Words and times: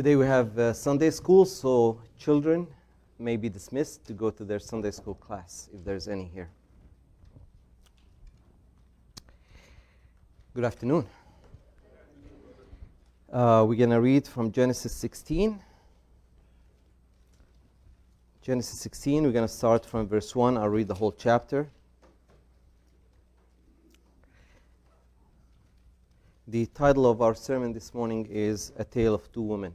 Today 0.00 0.16
we 0.16 0.24
have 0.24 0.58
uh, 0.58 0.72
Sunday 0.72 1.10
school, 1.10 1.44
so 1.44 2.00
children 2.16 2.66
may 3.18 3.36
be 3.36 3.50
dismissed 3.50 4.02
to 4.06 4.14
go 4.14 4.30
to 4.30 4.46
their 4.46 4.58
Sunday 4.58 4.92
school 4.92 5.12
class 5.12 5.68
if 5.74 5.84
there's 5.84 6.08
any 6.08 6.24
here. 6.24 6.48
Good 10.54 10.64
afternoon. 10.64 11.04
Uh, 13.30 13.66
we're 13.68 13.76
going 13.76 13.90
to 13.90 14.00
read 14.00 14.26
from 14.26 14.50
Genesis 14.50 14.94
16. 14.94 15.62
Genesis 18.40 18.80
16, 18.80 19.24
we're 19.24 19.32
going 19.32 19.46
to 19.46 19.52
start 19.52 19.84
from 19.84 20.08
verse 20.08 20.34
1. 20.34 20.56
I'll 20.56 20.70
read 20.70 20.88
the 20.88 20.94
whole 20.94 21.12
chapter. 21.12 21.68
The 26.48 26.64
title 26.68 27.04
of 27.04 27.20
our 27.20 27.34
sermon 27.34 27.74
this 27.74 27.92
morning 27.92 28.26
is 28.30 28.72
A 28.78 28.84
Tale 28.84 29.14
of 29.14 29.30
Two 29.30 29.42
Women. 29.42 29.74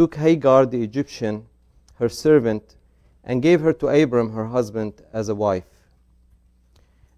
took 0.00 0.14
Hagar 0.14 0.64
the 0.64 0.82
Egyptian, 0.82 1.44
her 1.96 2.08
servant, 2.08 2.76
and 3.22 3.42
gave 3.42 3.60
her 3.60 3.74
to 3.74 3.86
Abram 3.88 4.32
her 4.32 4.46
husband 4.46 5.02
as 5.12 5.28
a 5.28 5.34
wife. 5.34 5.66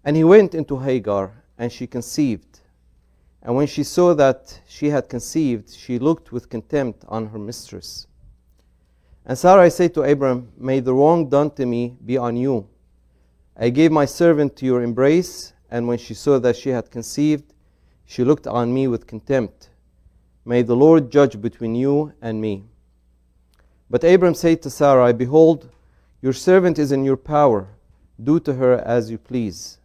And 0.03 0.17
he 0.17 0.25
went 0.25 0.53
into 0.53 0.79
Hagar, 0.79 1.31
and 1.57 1.71
she 1.71 1.87
conceived. 1.87 2.59
And 3.41 3.55
when 3.55 3.67
she 3.67 3.85
saw 3.85 4.13
that 4.15 4.59
she 4.67 4.89
had 4.89 5.07
conceived, 5.07 5.73
she 5.73 5.97
looked 5.97 6.33
with 6.33 6.49
contempt 6.49 7.05
on 7.07 7.27
her 7.27 7.39
mistress. 7.39 8.05
And 9.25 9.37
Sarai 9.37 9.69
said 9.69 9.93
to 9.93 10.01
Abram, 10.01 10.51
May 10.57 10.81
the 10.81 10.93
wrong 10.93 11.29
done 11.29 11.51
to 11.51 11.65
me 11.65 11.95
be 12.03 12.17
on 12.17 12.35
you. 12.35 12.67
I 13.55 13.69
gave 13.69 13.93
my 13.93 14.03
servant 14.03 14.57
to 14.57 14.65
your 14.65 14.83
embrace 14.83 15.53
and 15.71 15.87
when 15.87 15.99
she 15.99 16.13
saw 16.13 16.37
that 16.39 16.57
she 16.57 16.71
had 16.71 16.91
conceived, 16.91 17.53
she 18.05 18.25
looked 18.25 18.45
on 18.45 18.73
me 18.73 18.89
with 18.89 19.07
contempt. 19.07 19.69
May 20.43 20.63
the 20.63 20.75
Lord 20.75 21.09
judge 21.09 21.39
between 21.39 21.75
you 21.75 22.11
and 22.21 22.41
me. 22.41 22.65
But 23.93 24.03
Abram 24.03 24.33
said 24.33 24.63
to 24.63 24.71
Sarai, 24.71 25.13
Behold, 25.13 25.69
your 26.19 26.33
servant 26.33 26.79
is 26.79 26.91
in 26.91 27.05
your 27.05 27.15
power. 27.15 27.67
Do 28.23 28.39
to 28.39 28.55
her 28.55 28.79
as 28.79 29.11
you 29.11 29.19
please. 29.19 29.77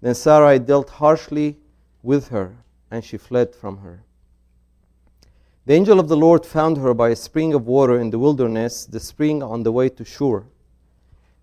Then 0.00 0.14
Sarai 0.14 0.58
dealt 0.58 0.88
harshly 0.88 1.58
with 2.02 2.28
her, 2.28 2.56
and 2.90 3.04
she 3.04 3.18
fled 3.18 3.54
from 3.54 3.76
her. 3.80 4.02
The 5.66 5.74
angel 5.74 6.00
of 6.00 6.08
the 6.08 6.16
Lord 6.16 6.46
found 6.46 6.78
her 6.78 6.94
by 6.94 7.10
a 7.10 7.16
spring 7.16 7.52
of 7.52 7.66
water 7.66 8.00
in 8.00 8.08
the 8.08 8.18
wilderness, 8.18 8.86
the 8.86 9.00
spring 9.00 9.42
on 9.42 9.64
the 9.64 9.72
way 9.72 9.90
to 9.90 10.02
Shur. 10.02 10.44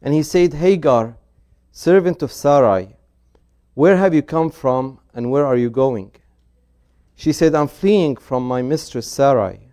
And 0.02 0.16
he 0.16 0.24
said, 0.24 0.56
Hagar, 0.56 1.16
servant 1.72 2.24
of 2.24 2.32
Sarai, 2.32 2.96
where 3.76 3.98
have 3.98 4.16
you 4.16 4.24
come 4.24 4.50
from, 4.50 4.98
and 5.14 5.30
where 5.30 5.46
are 5.46 5.58
you 5.58 5.70
going? 5.70 6.12
She 7.16 7.32
said, 7.32 7.54
I'm 7.54 7.68
fleeing 7.68 8.16
from 8.16 8.48
my 8.48 8.64
mistress 8.64 9.06
Sarai. 9.06 9.73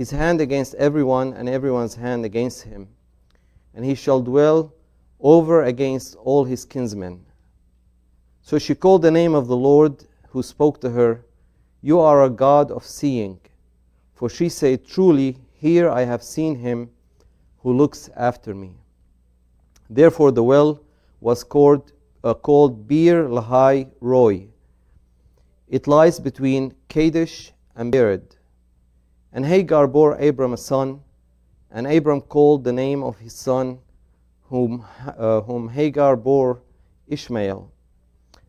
his 0.00 0.12
hand 0.12 0.40
against 0.40 0.74
everyone, 0.76 1.34
and 1.34 1.46
everyone's 1.46 1.94
hand 1.94 2.24
against 2.24 2.62
him. 2.62 2.88
And 3.74 3.84
he 3.84 3.94
shall 3.94 4.22
dwell 4.22 4.72
over 5.20 5.64
against 5.64 6.16
all 6.16 6.44
his 6.44 6.64
kinsmen. 6.64 7.26
So 8.40 8.58
she 8.58 8.74
called 8.74 9.02
the 9.02 9.10
name 9.10 9.34
of 9.34 9.46
the 9.46 9.58
Lord 9.58 10.06
who 10.30 10.42
spoke 10.42 10.80
to 10.80 10.90
her, 10.92 11.26
You 11.82 12.00
are 12.00 12.24
a 12.24 12.30
God 12.30 12.70
of 12.70 12.82
seeing. 12.82 13.40
For 14.14 14.30
she 14.30 14.48
said, 14.48 14.86
Truly, 14.86 15.36
here 15.52 15.90
I 15.90 16.04
have 16.04 16.22
seen 16.22 16.54
him 16.54 16.88
who 17.58 17.74
looks 17.74 18.08
after 18.16 18.54
me. 18.54 18.72
Therefore 19.90 20.32
the 20.32 20.42
well 20.42 20.80
was 21.20 21.44
called 21.44 21.92
uh, 22.24 22.32
called 22.32 22.88
Beer 22.88 23.28
Lahai 23.28 23.90
Roi. 24.00 24.48
It 25.68 25.86
lies 25.86 26.18
between 26.18 26.72
Kadesh 26.88 27.52
and 27.76 27.92
Bered. 27.92 28.39
And 29.32 29.46
Hagar 29.46 29.86
bore 29.86 30.14
Abram 30.14 30.52
a 30.52 30.56
son, 30.56 31.00
and 31.70 31.86
Abram 31.86 32.20
called 32.20 32.64
the 32.64 32.72
name 32.72 33.02
of 33.02 33.18
his 33.18 33.32
son, 33.32 33.78
whom, 34.48 34.84
uh, 35.06 35.40
whom 35.42 35.68
Hagar 35.68 36.16
bore 36.16 36.62
Ishmael. 37.06 37.70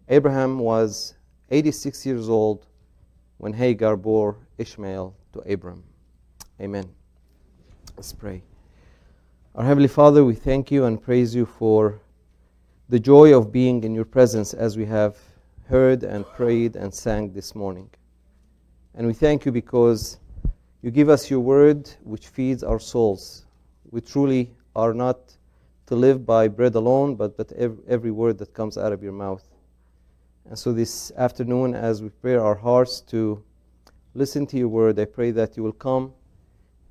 Abraham 0.09 0.59
was 0.59 1.13
86 1.51 2.05
years 2.05 2.29
old 2.29 2.65
when 3.37 3.53
Hagar 3.53 3.95
bore 3.95 4.37
Ishmael 4.57 5.15
to 5.33 5.39
Abram. 5.51 5.83
Amen. 6.59 6.89
Let's 7.95 8.13
pray. 8.13 8.41
Our 9.53 9.65
Heavenly 9.65 9.87
Father, 9.87 10.23
we 10.23 10.33
thank 10.33 10.71
you 10.71 10.85
and 10.85 11.01
praise 11.01 11.35
you 11.35 11.45
for 11.45 11.99
the 12.89 12.99
joy 12.99 13.37
of 13.37 13.51
being 13.51 13.83
in 13.83 13.93
your 13.93 14.05
presence 14.05 14.53
as 14.53 14.77
we 14.77 14.85
have 14.85 15.17
heard 15.67 16.03
and 16.03 16.25
prayed 16.25 16.75
and 16.75 16.93
sang 16.93 17.33
this 17.33 17.53
morning. 17.53 17.89
And 18.95 19.07
we 19.07 19.13
thank 19.13 19.45
you 19.45 19.51
because 19.51 20.19
you 20.81 20.89
give 20.89 21.09
us 21.09 21.29
your 21.29 21.39
word 21.39 21.89
which 22.03 22.27
feeds 22.27 22.63
our 22.63 22.79
souls. 22.79 23.45
We 23.91 24.01
truly 24.01 24.51
are 24.75 24.93
not 24.93 25.19
to 25.85 25.95
live 25.95 26.25
by 26.25 26.47
bread 26.47 26.75
alone, 26.75 27.15
but, 27.15 27.37
but 27.37 27.51
every 27.51 28.11
word 28.11 28.37
that 28.39 28.53
comes 28.53 28.77
out 28.77 28.91
of 28.91 29.03
your 29.03 29.11
mouth. 29.11 29.43
And 30.49 30.57
so 30.57 30.73
this 30.73 31.11
afternoon, 31.17 31.75
as 31.75 32.01
we 32.01 32.09
prepare 32.09 32.43
our 32.43 32.55
hearts 32.55 33.01
to 33.01 33.43
listen 34.15 34.47
to 34.47 34.57
your 34.57 34.69
word, 34.69 34.97
I 34.99 35.05
pray 35.05 35.31
that 35.31 35.55
you 35.55 35.63
will 35.63 35.71
come 35.71 36.13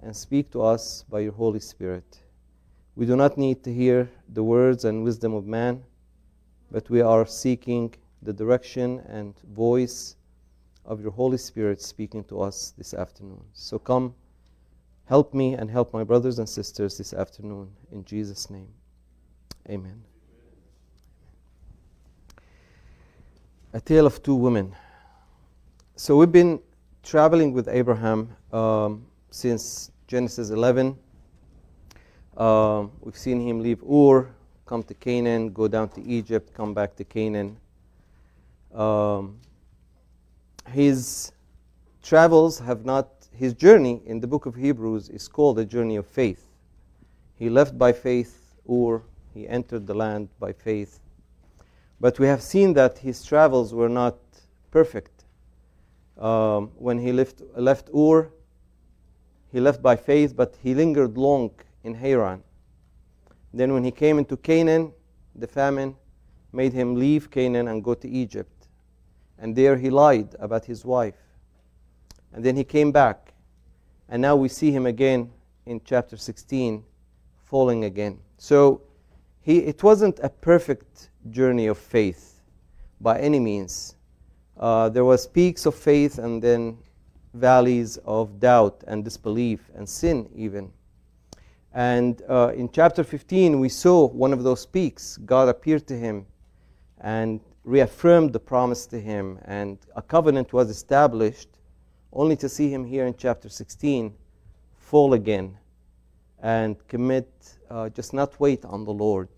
and 0.01 0.15
speak 0.15 0.51
to 0.53 0.63
us 0.63 1.05
by 1.11 1.21
your 1.21 1.33
Holy 1.33 1.61
Spirit. 1.61 2.21
We 2.95 3.07
do 3.07 3.17
not 3.17 3.37
need 3.37 3.65
to 3.65 3.73
hear 3.73 4.09
the 4.29 4.45
words 4.45 4.85
and 4.85 5.03
wisdom 5.03 5.35
of 5.35 5.47
man, 5.47 5.83
but 6.71 6.89
we 6.91 7.01
are 7.01 7.27
seeking 7.27 7.95
the 8.23 8.33
direction 8.33 9.03
and 9.09 9.35
voice 9.53 10.17
of 10.85 11.01
your 11.01 11.11
Holy 11.11 11.39
Spirit 11.39 11.81
speaking 11.81 12.25
to 12.25 12.41
us 12.41 12.73
this 12.77 12.95
afternoon. 12.95 13.43
So 13.53 13.79
come, 13.79 14.15
help 15.05 15.35
me 15.35 15.55
and 15.55 15.71
help 15.71 15.93
my 15.93 16.05
brothers 16.05 16.39
and 16.39 16.49
sisters 16.49 16.97
this 16.99 17.13
afternoon. 17.13 17.71
In 17.93 18.05
Jesus' 18.05 18.51
name, 18.51 18.69
amen. 19.69 20.03
A 23.73 23.81
tale 23.81 24.07
of 24.07 24.23
two 24.23 24.35
women. 24.35 24.75
So 25.97 26.17
we've 26.17 26.33
been 26.33 26.61
traveling 27.03 27.53
with 27.53 27.69
Abraham 27.69 28.35
um, 28.53 29.07
since 29.31 29.91
Genesis 30.07 30.51
11. 30.51 30.97
Um, 32.37 32.91
we've 33.01 33.17
seen 33.17 33.41
him 33.41 33.61
leave 33.61 33.83
Ur, 33.83 34.29
come 34.67 34.83
to 34.85 34.95
Canaan, 34.95 35.53
go 35.53 35.69
down 35.69 35.89
to 35.91 36.03
Egypt, 36.03 36.55
come 36.55 36.75
back 36.75 36.97
to 36.97 37.05
Canaan. 37.05 37.57
Um, 38.75 39.39
his 40.71 41.33
travels 42.03 42.59
have 42.61 42.85
not, 42.85 43.09
his 43.33 43.55
journey 43.55 44.03
in 44.07 44.21
the 44.21 44.27
book 44.27 44.47
of 44.47 44.55
Hebrews 44.55 45.09
is 45.09 45.29
called 45.29 45.59
a 45.59 45.65
journey 45.65 45.97
of 45.97 46.07
faith. 46.07 46.47
He 47.37 47.49
left 47.49 47.79
by 47.79 47.93
faith 47.93 48.55
Ur, 48.71 49.03
he 49.35 49.49
entered 49.49 49.87
the 49.87 49.95
land 49.95 50.29
by 50.39 50.53
faith. 50.53 51.01
But 52.01 52.19
we 52.19 52.27
have 52.27 52.43
seen 52.43 52.75
that 52.75 52.99
his 52.99 53.25
travels 53.25 53.75
were 53.75 53.89
not 53.89 54.17
perfect. 54.71 55.25
Um, 56.19 56.71
when 56.77 56.99
he 56.99 57.13
left, 57.13 57.43
left 57.57 57.91
Ur, 57.95 58.31
he 59.53 59.61
left 59.61 59.83
by 59.83 59.97
faith, 59.97 60.37
but 60.37 60.57
he 60.63 60.75
lingered 60.75 61.19
long 61.19 61.51
in 61.83 61.95
Haran. 61.95 62.43
Then, 63.53 63.73
when 63.73 63.83
he 63.83 63.91
came 63.91 64.19
into 64.19 64.37
Canaan, 64.37 64.93
the 65.35 65.47
famine 65.47 65.97
made 66.53 66.73
him 66.73 66.95
leave 66.95 67.31
Canaan 67.31 67.69
and 67.69 67.83
go 67.83 67.95
to 67.95 68.09
Egypt. 68.09 68.69
And 69.41 69.57
there 69.57 69.77
he 69.77 69.91
lied 69.91 70.37
about 70.39 70.65
his 70.65 70.85
wife. 70.85 71.17
And 72.33 72.45
then 72.45 72.57
he 72.57 72.65
came 72.65 72.93
back 72.93 73.31
And 74.11 74.21
now 74.21 74.35
we 74.35 74.49
see 74.49 74.73
him 74.73 74.87
again 74.87 75.31
in 75.67 75.81
chapter 75.85 76.17
16, 76.17 76.83
falling 77.45 77.85
again. 77.85 78.19
So 78.39 78.83
he, 79.41 79.59
it 79.59 79.83
wasn't 79.85 80.19
a 80.21 80.29
perfect 80.29 81.11
journey 81.31 81.69
of 81.69 81.79
faith 81.79 82.41
by 83.01 83.21
any 83.21 83.39
means. 83.39 83.95
Uh, 84.59 84.89
there 84.89 85.05
was 85.05 85.29
peaks 85.29 85.65
of 85.65 85.77
faith 85.77 86.19
and 86.19 86.43
then 86.43 86.77
valleys 87.35 87.99
of 87.99 88.41
doubt 88.41 88.83
and 88.89 89.05
disbelief 89.05 89.71
and 89.77 89.89
sin 89.89 90.29
even. 90.35 90.73
And 91.73 92.21
uh, 92.29 92.53
in 92.57 92.69
chapter 92.69 93.05
15, 93.05 93.61
we 93.61 93.69
saw 93.69 94.09
one 94.09 94.33
of 94.33 94.43
those 94.43 94.67
peaks. 94.67 95.19
God 95.19 95.49
appeared 95.49 95.87
to 95.87 95.97
him 95.97 96.27
and 97.01 97.41
reaffirmed 97.65 98.33
the 98.33 98.41
promise 98.41 98.87
to 98.87 99.01
him, 99.01 99.39
and 99.45 99.79
a 99.97 100.03
covenant 100.03 100.53
was 100.53 100.71
established, 100.71 101.49
only 102.13 102.37
to 102.37 102.49
see 102.49 102.73
him 102.73 102.85
here 102.85 103.07
in 103.07 103.15
chapter 103.17 103.49
16 103.49 104.15
fall 104.79 105.15
again 105.15 105.57
and 106.43 106.77
commit, 106.89 107.29
uh, 107.71 107.89
just 107.91 108.13
not 108.13 108.39
wait 108.41 108.65
on 108.65 108.85
the 108.85 108.93
Lord. 108.93 109.29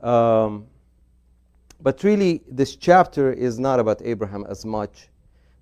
Um, 0.00 0.66
but 1.80 2.02
really, 2.04 2.42
this 2.48 2.76
chapter 2.76 3.32
is 3.32 3.58
not 3.58 3.80
about 3.80 4.00
Abraham 4.02 4.46
as 4.48 4.64
much. 4.64 5.08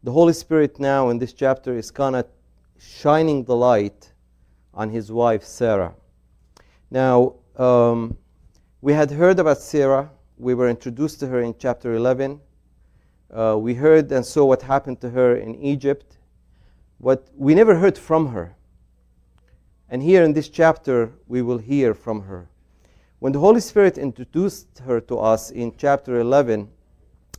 The 0.03 0.13
Holy 0.13 0.35
Spirit 0.35 0.79
now 0.79 1.09
in 1.09 1.19
this 1.19 1.33
chapter 1.33 1.77
is 1.77 1.91
kind 1.91 2.17
of 2.17 2.27
shining 2.79 3.45
the 3.45 3.57
light 3.57 4.13
on 4.75 4.91
his 4.91 5.11
wife 5.11 5.45
Sarah. 5.45 5.95
Now, 6.91 7.35
um, 7.57 8.17
we 8.81 8.93
had 8.93 9.11
heard 9.11 9.39
about 9.39 9.59
Sarah. 9.59 10.11
We 10.41 10.55
were 10.55 10.71
introduced 10.71 11.21
to 11.21 11.27
her 11.27 11.43
in 11.43 11.55
chapter 11.59 11.95
11. 11.95 12.41
Uh, 13.31 13.59
we 13.59 13.75
heard 13.75 14.11
and 14.11 14.25
saw 14.25 14.47
what 14.47 14.63
happened 14.63 14.99
to 15.03 15.11
her 15.11 15.37
in 15.37 15.55
Egypt. 15.57 16.17
What 16.97 17.29
we 17.37 17.55
never 17.55 17.77
heard 17.77 17.99
from 17.99 18.29
her. 18.29 18.57
And 19.91 20.03
here 20.03 20.25
in 20.25 20.33
this 20.33 20.49
chapter, 20.49 21.13
we 21.29 21.43
will 21.43 21.59
hear 21.59 21.93
from 21.93 22.23
her. 22.23 22.49
When 23.19 23.35
the 23.35 23.39
Holy 23.39 23.61
Spirit 23.61 23.99
introduced 23.99 24.79
her 24.79 24.99
to 25.03 25.19
us 25.19 25.51
in 25.51 25.75
chapter 25.77 26.21
11, 26.21 26.71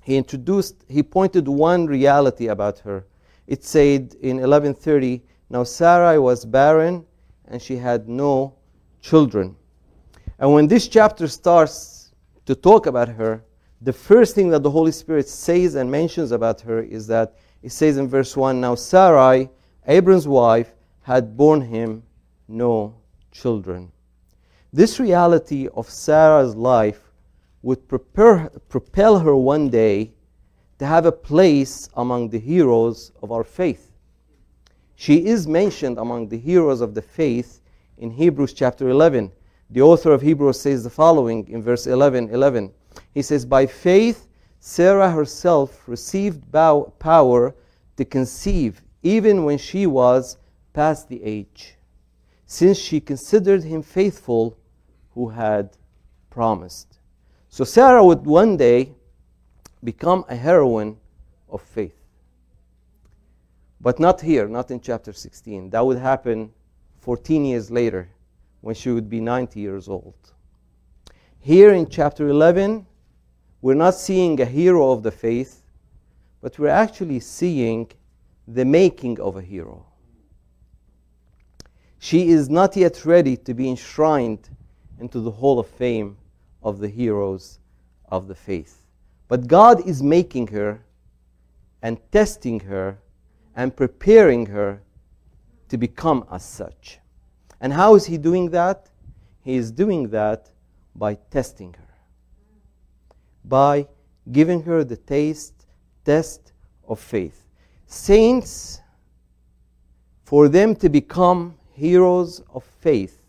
he 0.04 0.16
introduced, 0.16 0.76
he 0.88 1.02
pointed 1.02 1.48
one 1.48 1.88
reality 1.88 2.50
about 2.50 2.78
her. 2.80 3.08
It 3.48 3.64
said 3.64 4.14
in 4.22 4.38
1130, 4.38 5.24
Now 5.50 5.64
Sarai 5.64 6.20
was 6.20 6.46
barren 6.46 7.08
and 7.48 7.60
she 7.60 7.78
had 7.78 8.08
no 8.08 8.54
children. 9.02 9.56
And 10.38 10.54
when 10.54 10.68
this 10.68 10.88
chapter 10.88 11.28
starts 11.28 12.01
to 12.46 12.56
talk 12.56 12.86
about 12.86 13.08
her, 13.10 13.44
the 13.82 13.94
first 13.94 14.36
thing 14.36 14.50
that 14.50 14.64
the 14.64 14.70
Holy 14.70 14.92
Spirit 14.92 15.28
says 15.28 15.76
and 15.76 15.90
mentions 15.90 16.32
about 16.32 16.62
her 16.62 16.82
is 16.82 17.08
that 17.08 17.36
it 17.64 17.72
says 17.72 17.98
in 17.98 18.08
verse 18.08 18.38
1 18.38 18.62
Now 18.62 18.76
Sarai, 18.76 19.50
Abram's 19.88 20.28
wife, 20.28 20.74
had 21.02 21.36
borne 21.36 21.62
him 21.62 22.04
no 22.48 22.96
children. 23.32 23.92
This 24.74 25.00
reality 25.00 25.68
of 25.74 25.90
Sarah's 25.90 26.56
life 26.56 27.02
would 27.62 27.88
prepare, 27.88 28.50
propel 28.70 29.20
her 29.20 29.36
one 29.36 29.70
day 29.70 30.14
to 30.80 30.86
have 30.86 31.06
a 31.06 31.12
place 31.12 31.90
among 31.96 32.30
the 32.30 32.40
heroes 32.40 33.12
of 33.22 33.32
our 33.32 33.44
faith. 33.44 33.92
She 34.96 35.26
is 35.26 35.48
mentioned 35.48 35.98
among 35.98 36.30
the 36.30 36.38
heroes 36.38 36.82
of 36.82 36.94
the 36.94 37.02
faith 37.02 37.62
in 37.98 38.12
Hebrews 38.12 38.54
chapter 38.54 38.90
11. 38.90 39.32
The 39.72 39.82
author 39.82 40.12
of 40.12 40.22
Hebrews 40.22 40.60
says 40.60 40.84
the 40.84 40.90
following 40.90 41.48
in 41.48 41.64
verse 41.64 41.88
11 41.88 42.30
11. 42.30 42.74
He 43.14 43.22
says, 43.22 43.46
By 43.46 43.66
faith, 43.66 44.28
Sarah 44.60 45.10
herself 45.10 45.88
received 45.88 46.52
power 46.52 47.56
to 47.96 48.06
conceive, 48.06 48.82
even 49.02 49.46
when 49.46 49.58
she 49.58 49.88
was 49.88 50.38
past 50.74 51.08
the 51.08 51.24
age, 51.24 51.76
since 52.46 52.78
she 52.78 53.00
considered 53.00 53.64
him 53.64 53.82
faithful 53.82 54.58
who 55.14 55.30
had 55.30 55.78
promised. 56.30 57.00
So 57.48 57.64
Sarah 57.64 58.04
would 58.04 58.26
one 58.26 58.58
day 58.58 58.94
become 59.84 60.26
a 60.28 60.36
heroine 60.36 60.98
of 61.50 61.62
faith. 61.62 61.96
But 63.80 64.00
not 64.00 64.20
here, 64.22 64.48
not 64.48 64.70
in 64.70 64.82
chapter 64.82 65.14
16. 65.14 65.70
That 65.70 65.86
would 65.86 65.98
happen 65.98 66.52
14 67.00 67.46
years 67.46 67.72
later 67.72 68.10
when 68.62 68.76
she 68.76 68.92
would 68.92 69.10
be 69.10 69.20
90 69.20 69.60
years 69.60 69.90
old. 69.90 70.16
Here 71.40 71.74
in 71.74 71.90
chapter 71.90 72.30
11, 72.30 72.86
we're 73.62 73.74
not 73.74 73.96
seeing 73.96 74.40
a 74.40 74.46
hero 74.46 74.92
of 74.92 75.04
the 75.04 75.12
faith, 75.12 75.64
but 76.42 76.58
we're 76.58 76.70
actually 76.70 77.20
seeing 77.20 77.92
the 78.48 78.66
making 78.66 79.20
of 79.20 79.36
a 79.38 79.42
hero. 79.42 79.86
She 82.00 82.30
is 82.30 82.50
not 82.50 82.76
yet 82.76 83.06
ready 83.06 83.38
to 83.38 83.54
be 83.54 83.70
enshrined 83.70 84.50
into 85.00 85.20
the 85.20 85.32
hall 85.32 85.60
of 85.60 85.68
fame 85.68 86.18
of 86.64 86.80
the 86.80 86.88
heroes 86.88 87.60
of 88.10 88.28
the 88.28 88.36
faith. 88.36 88.86
But 89.28 89.48
God 89.48 89.88
is 89.88 90.02
making 90.02 90.48
her 90.48 90.84
and 91.82 92.00
testing 92.12 92.60
her 92.62 92.98
and 93.56 93.76
preparing 93.76 94.46
her 94.48 94.82
to 95.70 95.78
become 95.78 96.26
as 96.32 96.44
such. 96.44 97.01
And 97.62 97.72
how 97.72 97.96
is 97.96 98.06
He 98.08 98.18
doing 98.18 98.50
that? 98.50 98.90
He 99.44 99.56
is 99.56 99.72
doing 99.72 100.10
that 100.10 100.50
by 100.96 101.14
testing 101.14 101.74
her, 101.74 101.94
by 103.46 103.88
giving 104.32 104.64
her 104.64 104.84
the 104.84 104.98
taste, 104.98 105.66
test 106.04 106.52
of 106.88 107.00
faith. 107.00 107.46
Saints, 107.86 108.82
for 110.24 110.48
them 110.48 110.76
to 110.78 110.90
become 110.90 111.56
heroes 111.74 112.42
of 112.54 112.64
faith, 112.64 113.22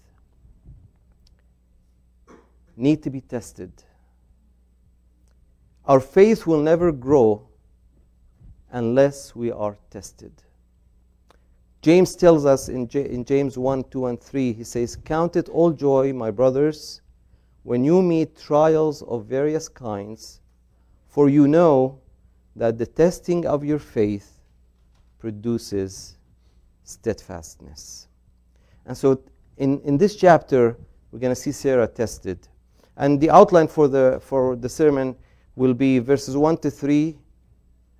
need 2.76 3.02
to 3.02 3.10
be 3.10 3.20
tested. 3.20 3.72
Our 5.84 6.00
faith 6.00 6.46
will 6.46 6.60
never 6.60 6.92
grow 6.92 7.48
unless 8.70 9.34
we 9.34 9.50
are 9.50 9.76
tested. 9.90 10.32
James 11.82 12.14
tells 12.14 12.46
us 12.46 12.68
in, 12.68 12.86
J- 12.86 13.10
in 13.10 13.24
James 13.24 13.58
1 13.58 13.84
2 13.90 14.06
and 14.06 14.20
3, 14.20 14.52
he 14.52 14.64
says, 14.64 14.94
Count 14.96 15.34
it 15.34 15.48
all 15.48 15.72
joy, 15.72 16.12
my 16.12 16.30
brothers, 16.30 17.02
when 17.64 17.82
you 17.84 18.00
meet 18.00 18.38
trials 18.38 19.02
of 19.02 19.26
various 19.26 19.68
kinds, 19.68 20.40
for 21.08 21.28
you 21.28 21.48
know 21.48 21.98
that 22.54 22.78
the 22.78 22.86
testing 22.86 23.46
of 23.46 23.64
your 23.64 23.80
faith 23.80 24.40
produces 25.18 26.16
steadfastness. 26.84 28.06
And 28.86 28.96
so 28.96 29.22
in, 29.56 29.80
in 29.80 29.98
this 29.98 30.16
chapter, 30.16 30.76
we're 31.10 31.18
going 31.18 31.34
to 31.34 31.40
see 31.40 31.52
Sarah 31.52 31.86
tested. 31.86 32.48
And 32.96 33.20
the 33.20 33.30
outline 33.30 33.68
for 33.68 33.88
the, 33.88 34.20
for 34.22 34.56
the 34.56 34.68
sermon 34.68 35.16
will 35.56 35.74
be 35.74 35.98
verses 35.98 36.36
1 36.36 36.58
to 36.58 36.70
3, 36.70 37.16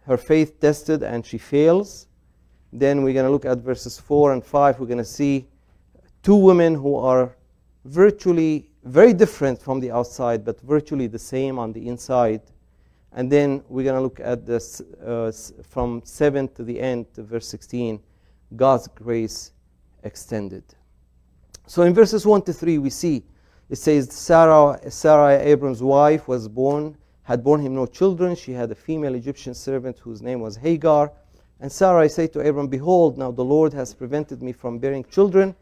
her 0.06 0.16
faith 0.16 0.60
tested 0.60 1.02
and 1.02 1.24
she 1.24 1.38
fails. 1.38 2.06
Then 2.72 3.02
we're 3.02 3.12
going 3.12 3.26
to 3.26 3.30
look 3.30 3.44
at 3.44 3.58
verses 3.58 3.98
4 3.98 4.32
and 4.32 4.44
5. 4.44 4.80
We're 4.80 4.86
going 4.86 4.98
to 4.98 5.04
see 5.04 5.46
two 6.22 6.36
women 6.36 6.74
who 6.74 6.96
are 6.96 7.36
virtually 7.84 8.70
very 8.84 9.12
different 9.12 9.60
from 9.60 9.80
the 9.80 9.90
outside, 9.90 10.44
but 10.44 10.60
virtually 10.60 11.06
the 11.06 11.18
same 11.18 11.58
on 11.58 11.72
the 11.72 11.86
inside. 11.86 12.40
And 13.12 13.30
then 13.30 13.62
we're 13.68 13.84
going 13.84 13.96
to 13.96 14.00
look 14.00 14.20
at 14.20 14.46
this 14.46 14.80
uh, 15.04 15.30
from 15.68 16.02
7 16.04 16.48
to 16.54 16.64
the 16.64 16.80
end, 16.80 17.12
to 17.14 17.22
verse 17.22 17.46
16, 17.48 18.00
God's 18.56 18.88
grace 18.88 19.52
extended. 20.02 20.64
So 21.66 21.82
in 21.82 21.92
verses 21.92 22.24
1 22.24 22.42
to 22.42 22.52
3, 22.52 22.78
we 22.78 22.90
see 22.90 23.22
it 23.68 23.76
says 23.76 24.12
Sarah, 24.12 24.78
Sarah, 24.90 25.40
Abram's 25.40 25.82
wife, 25.82 26.28
was 26.28 26.48
born 26.48 26.96
had 27.24 27.44
borne 27.44 27.60
him 27.60 27.74
no 27.74 27.86
children. 27.86 28.34
She 28.34 28.52
had 28.52 28.70
a 28.70 28.74
female 28.74 29.14
Egyptian 29.14 29.54
servant 29.54 29.98
whose 29.98 30.22
name 30.22 30.40
was 30.40 30.56
Hagar. 30.56 31.12
And 31.62 31.70
Sarai 31.70 32.08
said 32.08 32.32
to 32.32 32.40
Abram, 32.40 32.66
Behold, 32.66 33.16
now 33.16 33.30
the 33.30 33.44
Lord 33.44 33.72
has 33.72 33.94
prevented 33.94 34.42
me 34.42 34.50
from 34.50 34.80
bearing 34.80 35.04
children. 35.04 35.54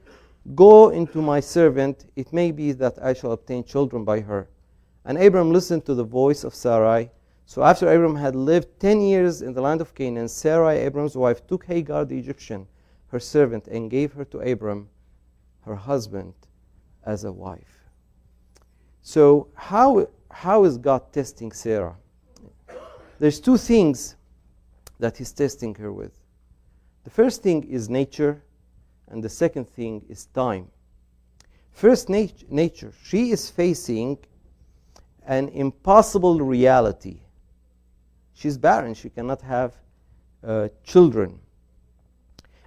Go 0.54 0.88
into 0.88 1.20
my 1.20 1.40
servant. 1.40 2.06
It 2.16 2.32
may 2.32 2.52
be 2.52 2.72
that 2.72 2.98
I 3.02 3.12
shall 3.12 3.32
obtain 3.32 3.64
children 3.64 4.02
by 4.02 4.20
her. 4.20 4.48
And 5.04 5.18
Abram 5.18 5.52
listened 5.52 5.84
to 5.84 5.94
the 5.94 6.02
voice 6.02 6.42
of 6.42 6.54
Sarai. 6.54 7.10
So 7.44 7.62
after 7.62 7.86
Abram 7.92 8.16
had 8.16 8.34
lived 8.34 8.80
ten 8.80 9.02
years 9.02 9.42
in 9.42 9.52
the 9.52 9.60
land 9.60 9.82
of 9.82 9.94
Canaan, 9.94 10.28
Sarai, 10.28 10.78
Abram's 10.78 11.18
wife, 11.18 11.46
took 11.46 11.66
Hagar 11.66 12.06
the 12.06 12.18
Egyptian, 12.18 12.66
her 13.08 13.20
servant, 13.20 13.68
and 13.68 13.90
gave 13.90 14.14
her 14.14 14.24
to 14.24 14.40
Abram, 14.40 14.88
her 15.66 15.74
husband, 15.74 16.32
as 17.04 17.24
a 17.24 17.32
wife. 17.32 17.90
So, 19.02 19.48
how 19.54 20.08
how 20.30 20.64
is 20.64 20.78
God 20.78 21.12
testing 21.12 21.52
Sarah? 21.52 21.96
There's 23.18 23.38
two 23.38 23.58
things 23.58 24.16
that 25.00 25.16
he's 25.16 25.32
testing 25.32 25.74
her 25.76 25.92
with. 25.92 26.12
The 27.04 27.10
first 27.10 27.42
thing 27.42 27.64
is 27.64 27.88
nature, 27.88 28.42
and 29.08 29.24
the 29.24 29.28
second 29.28 29.68
thing 29.68 30.04
is 30.08 30.26
time. 30.26 30.68
First, 31.72 32.08
nat- 32.08 32.50
nature. 32.50 32.92
She 33.02 33.30
is 33.30 33.50
facing 33.50 34.18
an 35.26 35.48
impossible 35.48 36.40
reality. 36.40 37.20
She's 38.34 38.58
barren, 38.58 38.94
she 38.94 39.10
cannot 39.10 39.42
have 39.42 39.74
uh, 40.42 40.68
children. 40.84 41.38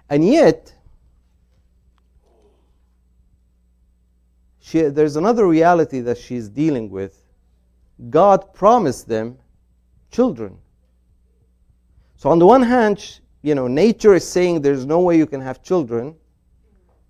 And 0.08 0.26
yet, 0.26 0.72
she, 4.60 4.82
there's 4.82 5.16
another 5.16 5.46
reality 5.46 6.00
that 6.00 6.18
she's 6.18 6.48
dealing 6.48 6.90
with. 6.90 7.20
God 8.10 8.52
promised 8.54 9.08
them 9.08 9.38
children. 10.10 10.58
So 12.24 12.30
on 12.30 12.38
the 12.38 12.46
one 12.46 12.62
hand, 12.62 13.20
you 13.42 13.54
know, 13.54 13.68
nature 13.68 14.14
is 14.14 14.26
saying 14.26 14.62
there's 14.62 14.86
no 14.86 14.98
way 15.00 15.18
you 15.18 15.26
can 15.26 15.42
have 15.42 15.62
children. 15.62 16.16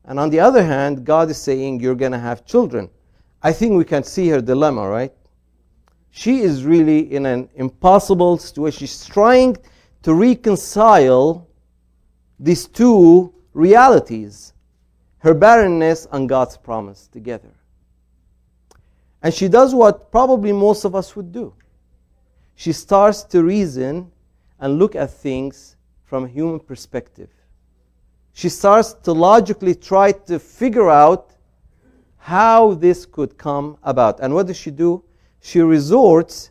And 0.06 0.18
on 0.18 0.28
the 0.28 0.40
other 0.40 0.60
hand, 0.60 1.04
God 1.04 1.30
is 1.30 1.40
saying 1.40 1.78
you're 1.78 1.94
going 1.94 2.10
to 2.10 2.18
have 2.18 2.44
children. 2.44 2.90
I 3.40 3.52
think 3.52 3.76
we 3.76 3.84
can 3.84 4.02
see 4.02 4.26
her 4.30 4.40
dilemma, 4.40 4.88
right? 4.88 5.12
She 6.10 6.40
is 6.40 6.64
really 6.64 7.14
in 7.14 7.26
an 7.26 7.48
impossible 7.54 8.38
situation. 8.38 8.88
She's 8.88 9.06
trying 9.06 9.56
to 10.02 10.14
reconcile 10.14 11.46
these 12.40 12.66
two 12.66 13.32
realities 13.52 14.52
her 15.18 15.32
barrenness 15.32 16.08
and 16.10 16.28
God's 16.28 16.56
promise 16.56 17.06
together. 17.06 17.54
And 19.22 19.32
she 19.32 19.46
does 19.46 19.76
what 19.76 20.10
probably 20.10 20.50
most 20.50 20.84
of 20.84 20.96
us 20.96 21.14
would 21.14 21.30
do. 21.30 21.54
She 22.56 22.72
starts 22.72 23.22
to 23.22 23.44
reason 23.44 24.10
and 24.64 24.78
look 24.78 24.96
at 24.96 25.10
things 25.10 25.76
from 26.04 26.24
a 26.24 26.28
human 26.28 26.58
perspective. 26.58 27.28
She 28.32 28.48
starts 28.48 28.94
to 28.94 29.12
logically 29.12 29.74
try 29.74 30.12
to 30.12 30.38
figure 30.38 30.88
out 30.88 31.34
how 32.16 32.72
this 32.72 33.04
could 33.04 33.36
come 33.36 33.76
about. 33.82 34.20
And 34.20 34.32
what 34.32 34.46
does 34.46 34.56
she 34.56 34.70
do? 34.70 35.04
She 35.42 35.60
resorts 35.60 36.50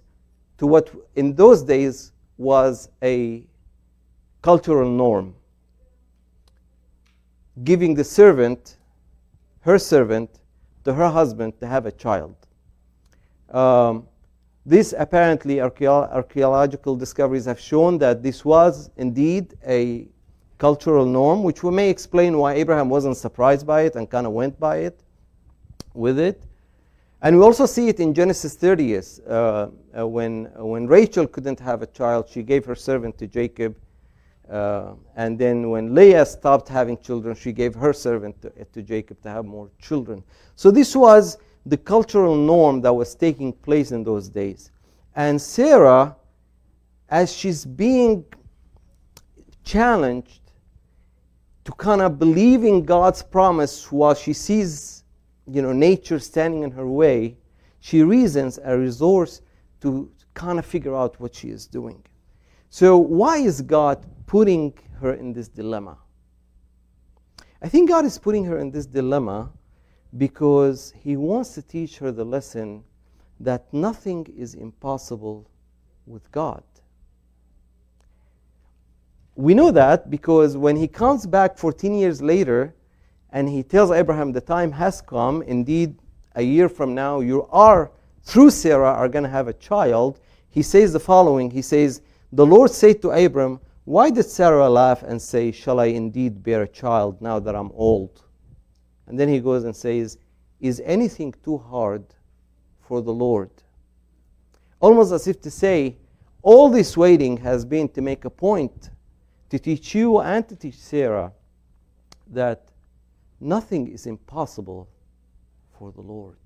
to 0.60 0.68
what 0.68 0.92
in 1.16 1.34
those 1.34 1.64
days 1.64 2.12
was 2.38 2.88
a 3.02 3.48
cultural 4.44 4.92
norm 4.92 5.34
giving 7.64 7.96
the 7.96 8.04
servant, 8.04 8.78
her 9.62 9.80
servant, 9.80 10.30
to 10.84 10.94
her 10.94 11.10
husband 11.10 11.60
to 11.62 11.66
have 11.66 11.88
a 11.88 11.92
child. 11.92 12.36
Um, 13.50 14.08
this 14.66 14.94
apparently 14.98 15.60
archaeological 15.60 16.96
discoveries 16.96 17.46
have 17.46 17.60
shown 17.60 17.98
that 18.00 18.24
this 18.24 18.46
was 18.46 18.90
indeed 18.98 19.56
a 19.68 20.08
cultural 20.58 21.06
norm, 21.06 21.44
which 21.44 21.64
we 21.64 21.72
may 21.72 21.90
explain 21.90 22.38
why 22.38 22.54
Abraham 22.54 22.90
wasn't 22.90 23.18
surprised 23.18 23.68
by 23.68 23.82
it 23.82 23.96
and 23.96 24.10
kind 24.10 24.26
of 24.26 24.34
went 24.34 24.58
by 24.60 24.78
it 24.78 25.00
with 25.94 26.18
it. 26.18 26.44
And 27.22 27.38
we 27.38 27.44
also 27.44 27.66
see 27.66 27.88
it 27.90 28.00
in 28.00 28.14
Genesis 28.14 28.56
30, 28.56 28.98
uh, 28.98 29.02
uh, 29.98 30.08
when, 30.08 30.46
when 30.56 30.88
Rachel 30.88 31.28
couldn't 31.28 31.60
have 31.60 31.82
a 31.82 31.88
child, 31.88 32.30
she 32.30 32.44
gave 32.44 32.66
her 32.66 32.76
servant 32.76 33.18
to 33.18 33.28
Jacob 33.28 33.76
uh, 34.50 34.94
and 35.16 35.40
then 35.40 35.70
when 35.70 35.96
Leah 35.96 36.26
stopped 36.26 36.68
having 36.68 36.98
children, 36.98 37.36
she 37.36 37.52
gave 37.52 37.74
her 37.76 37.94
servant 37.94 38.42
to, 38.42 38.50
to, 38.66 38.82
Jacob 38.82 39.22
to 39.22 39.30
have 39.30 39.46
more 39.46 39.70
children. 39.82 40.24
So 40.56 40.70
this 40.70 40.96
was 40.96 41.38
the 41.66 41.78
cultural 41.78 42.36
norm 42.36 42.82
that 42.82 42.94
was 42.94 43.16
taking 43.16 43.54
place 43.54 43.92
in 43.92 44.04
those 44.04 44.30
days. 44.30 44.72
And 45.16 45.42
Sarah, 45.42 46.16
as 47.10 47.34
she's 47.34 47.66
being 47.66 48.26
challenged 49.64 50.42
to 51.64 51.72
kind 51.74 52.02
of 52.02 52.20
believe 52.20 52.64
in 52.64 52.84
God's 52.84 53.24
promise 53.24 53.92
while 53.92 54.14
she 54.14 54.34
sees, 54.34 55.04
you 55.48 55.62
know, 55.62 55.72
nature 55.72 56.20
standing 56.20 56.64
in 56.64 56.72
her 56.72 56.88
way, 56.88 57.38
she 57.80 58.04
reasons 58.04 58.58
and 58.58 58.80
resorts 58.80 59.42
to 59.82 60.12
kind 60.34 60.60
of 60.60 60.66
figure 60.66 60.96
out 60.96 61.20
what 61.20 61.34
she 61.36 61.50
is 61.50 61.68
doing. 61.68 62.04
So 62.70 62.98
why 62.98 63.38
is 63.38 63.62
God 63.62 64.06
putting 64.26 64.74
her 65.04 65.14
in 65.14 65.34
this 65.34 65.48
dilemma. 65.48 65.98
I 67.62 67.70
think 67.70 67.90
God 67.90 68.06
is 68.06 68.18
putting 68.18 68.46
her 68.46 68.58
in 68.58 68.72
this 68.72 68.86
dilemma 68.86 69.52
because 70.18 70.94
He 70.98 71.16
wants 71.16 71.54
to 71.56 71.62
teach 71.62 71.98
her 71.98 72.12
the 72.12 72.26
lesson 72.26 72.84
that 73.40 73.72
nothing 73.74 74.26
is 74.38 74.54
impossible 74.54 75.50
with 76.06 76.32
God. 76.32 76.64
We 79.36 79.54
know 79.54 79.72
that 79.72 80.10
because 80.10 80.56
when 80.56 80.76
he 80.76 80.88
comes 80.88 81.26
back 81.26 81.58
14 81.58 81.96
years 81.96 82.22
later 82.22 82.76
and 83.32 83.50
he 83.50 83.64
tells 83.64 83.90
Abraham, 83.90 84.32
The 84.32 84.42
time 84.42 84.72
has 84.74 85.02
come, 85.02 85.42
indeed, 85.42 85.96
a 86.36 86.44
year 86.44 86.70
from 86.70 86.94
now, 86.94 87.20
you 87.20 87.48
are, 87.52 87.92
through 88.22 88.52
Sarah, 88.52 88.94
are 88.94 89.10
going 89.10 89.24
to 89.24 89.30
have 89.30 89.48
a 89.48 89.54
child. 89.54 90.20
He 90.50 90.62
says 90.62 90.94
the 90.94 91.00
following 91.00 91.50
He 91.50 91.64
says, 91.64 92.02
The 92.32 92.46
Lord 92.46 92.70
said 92.70 93.02
to 93.02 93.10
Abram, 93.10 93.60
why 93.86 94.12
did 94.12 94.26
Sarah 94.26 94.70
laugh 94.70 95.04
and 95.04 95.22
say, 95.22 95.52
Shall 95.52 95.80
I 95.80 95.88
indeed 95.88 96.42
bear 96.42 96.62
a 96.62 96.68
child 96.68 97.22
now 97.22 97.40
that 97.40 97.56
I'm 97.56 97.72
old? 97.74 98.22
And 99.08 99.20
then 99.20 99.30
he 99.30 99.40
goes 99.40 99.64
and 99.64 99.76
says, 99.76 100.18
Is 100.60 100.82
anything 100.86 101.34
too 101.44 101.58
hard 101.58 102.04
for 102.82 103.02
the 103.02 103.14
Lord? 103.14 103.50
Almost 104.80 105.12
as 105.12 105.28
if 105.28 105.42
to 105.42 105.52
say, 105.52 105.98
All 106.42 106.70
this 106.70 106.96
waiting 106.98 107.38
has 107.38 107.66
been 107.66 107.90
to 107.90 108.02
make 108.02 108.26
a 108.26 108.30
point 108.30 108.90
to 109.50 109.60
teach 109.60 109.94
you 109.94 110.20
and 110.20 110.48
to 110.50 110.56
teach 110.56 110.78
Sarah 110.78 111.32
that 112.28 112.70
nothing 113.40 113.88
is 113.88 114.08
impossible 114.08 114.90
for 115.78 115.92
the 115.92 116.02
Lord. 116.02 116.38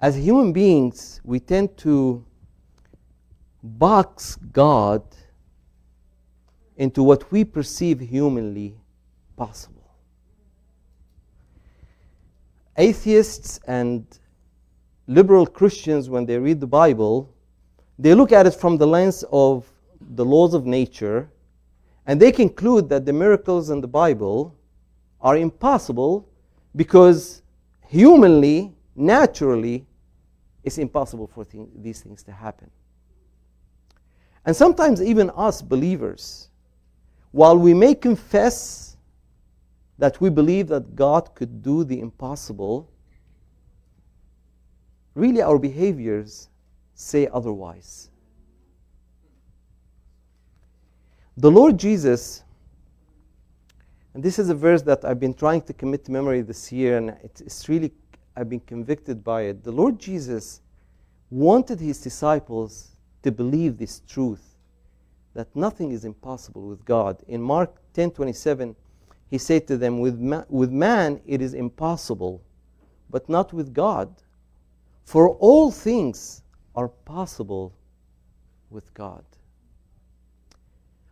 As 0.00 0.16
human 0.16 0.52
beings, 0.52 1.20
we 1.24 1.40
tend 1.40 1.76
to 1.78 2.24
box 3.62 4.36
God 4.52 5.02
into 6.76 7.02
what 7.02 7.32
we 7.32 7.44
perceive 7.44 8.00
humanly 8.00 8.76
possible. 9.36 9.73
Atheists 12.76 13.60
and 13.66 14.04
liberal 15.06 15.46
Christians, 15.46 16.08
when 16.08 16.26
they 16.26 16.38
read 16.38 16.60
the 16.60 16.66
Bible, 16.66 17.30
they 17.98 18.14
look 18.14 18.32
at 18.32 18.46
it 18.46 18.54
from 18.54 18.76
the 18.76 18.86
lens 18.86 19.24
of 19.30 19.66
the 20.00 20.24
laws 20.24 20.54
of 20.54 20.66
nature, 20.66 21.30
and 22.06 22.20
they 22.20 22.32
conclude 22.32 22.88
that 22.88 23.06
the 23.06 23.12
miracles 23.12 23.70
in 23.70 23.80
the 23.80 23.88
Bible 23.88 24.54
are 25.20 25.36
impossible 25.36 26.28
because 26.76 27.42
humanly, 27.86 28.74
naturally, 28.96 29.86
it's 30.64 30.78
impossible 30.78 31.26
for 31.26 31.44
th- 31.44 31.68
these 31.76 32.00
things 32.00 32.22
to 32.24 32.32
happen. 32.32 32.70
And 34.44 34.54
sometimes, 34.54 35.00
even 35.00 35.30
us 35.30 35.62
believers, 35.62 36.48
while 37.30 37.56
we 37.56 37.72
may 37.72 37.94
confess 37.94 38.93
that 39.98 40.20
we 40.20 40.28
believe 40.30 40.68
that 40.68 40.96
God 40.96 41.34
could 41.34 41.62
do 41.62 41.84
the 41.84 42.00
impossible, 42.00 42.90
really 45.14 45.40
our 45.40 45.58
behaviors 45.58 46.48
say 46.94 47.28
otherwise. 47.32 48.10
The 51.36 51.50
Lord 51.50 51.78
Jesus, 51.78 52.44
and 54.14 54.22
this 54.22 54.38
is 54.38 54.48
a 54.50 54.54
verse 54.54 54.82
that 54.82 55.04
I've 55.04 55.18
been 55.18 55.34
trying 55.34 55.62
to 55.62 55.72
commit 55.72 56.04
to 56.04 56.12
memory 56.12 56.42
this 56.42 56.70
year, 56.70 56.96
and 56.96 57.16
it's 57.22 57.68
really, 57.68 57.92
I've 58.36 58.48
been 58.48 58.60
convicted 58.60 59.24
by 59.24 59.42
it. 59.42 59.64
The 59.64 59.72
Lord 59.72 59.98
Jesus 59.98 60.60
wanted 61.30 61.80
his 61.80 62.00
disciples 62.00 62.96
to 63.22 63.32
believe 63.32 63.78
this 63.78 64.00
truth 64.06 64.56
that 65.34 65.48
nothing 65.56 65.90
is 65.90 66.04
impossible 66.04 66.62
with 66.68 66.84
God. 66.84 67.20
In 67.26 67.42
Mark 67.42 67.80
10:27, 67.94 68.76
he 69.34 69.38
said 69.38 69.66
to 69.66 69.76
them, 69.76 69.98
with, 69.98 70.20
ma- 70.20 70.44
with 70.48 70.70
man 70.70 71.20
it 71.26 71.42
is 71.42 71.54
impossible, 71.54 72.40
but 73.10 73.28
not 73.28 73.52
with 73.52 73.74
God. 73.74 74.14
For 75.02 75.30
all 75.30 75.72
things 75.72 76.44
are 76.76 76.86
possible 76.86 77.74
with 78.70 78.94
God. 78.94 79.24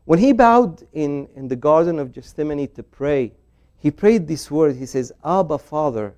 When 0.05 0.21
he 0.21 0.31
bowed 0.33 0.87
in, 0.93 1.29
in 1.35 1.49
the 1.49 1.57
Garden 1.57 1.99
of 1.99 2.13
Gethsemane 2.13 2.69
to 2.75 2.85
pray, 2.85 3.33
he 3.81 3.91
prayed 3.91 4.29
this 4.29 4.53
word. 4.53 4.77
He 4.77 4.87
says, 4.87 5.11
Abba, 5.25 5.59
Father, 5.59 6.15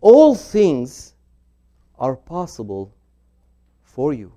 all 0.00 0.34
things 0.34 1.12
are 1.98 2.16
possible 2.16 2.90
for 3.82 4.14
you. 4.14 4.32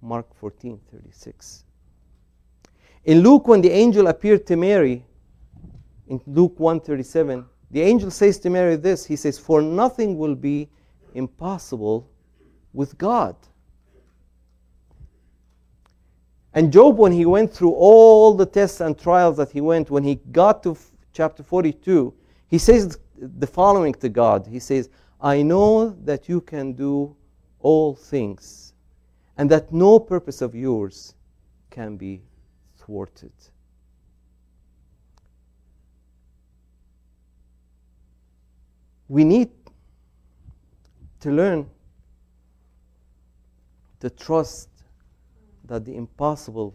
Mark 0.00 0.34
14 0.36 0.80
36. 0.90 1.64
In 3.04 3.20
Luke, 3.20 3.46
when 3.46 3.60
the 3.60 3.70
angel 3.70 4.06
appeared 4.06 4.46
to 4.46 4.56
Mary, 4.56 5.04
in 6.08 6.20
Luke 6.26 6.58
1 6.58 6.80
37, 6.80 7.44
the 7.70 7.82
angel 7.82 8.10
says 8.10 8.38
to 8.40 8.50
Mary 8.50 8.76
this 8.76 9.06
He 9.06 9.16
says, 9.16 9.38
For 9.38 9.62
nothing 9.62 10.16
will 10.18 10.34
be 10.34 10.68
impossible 11.14 12.08
with 12.72 12.96
God. 12.98 13.36
And 16.52 16.72
Job, 16.72 16.98
when 16.98 17.12
he 17.12 17.26
went 17.26 17.52
through 17.52 17.72
all 17.72 18.34
the 18.34 18.46
tests 18.46 18.80
and 18.80 18.96
trials 18.96 19.36
that 19.38 19.50
he 19.50 19.60
went, 19.60 19.90
when 19.90 20.04
he 20.04 20.16
got 20.30 20.62
to 20.62 20.72
f- 20.72 20.92
chapter 21.12 21.42
42, 21.42 22.14
he 22.48 22.58
says 22.58 22.98
the 23.16 23.46
following 23.46 23.94
to 23.94 24.08
God 24.08 24.46
He 24.46 24.60
says, 24.60 24.88
I 25.20 25.42
know 25.42 25.90
that 26.04 26.28
you 26.28 26.40
can 26.40 26.74
do 26.74 27.16
all 27.60 27.94
things 27.94 28.74
and 29.36 29.50
that 29.50 29.72
no 29.72 29.98
purpose 29.98 30.42
of 30.42 30.54
yours 30.54 31.14
can 31.70 31.96
be 31.96 32.22
thwarted. 32.76 33.32
We 39.08 39.24
need 39.24 39.50
to 41.20 41.30
learn 41.30 41.68
to 44.00 44.10
trust 44.10 44.68
that 45.64 45.84
the 45.84 45.96
impossible 45.96 46.74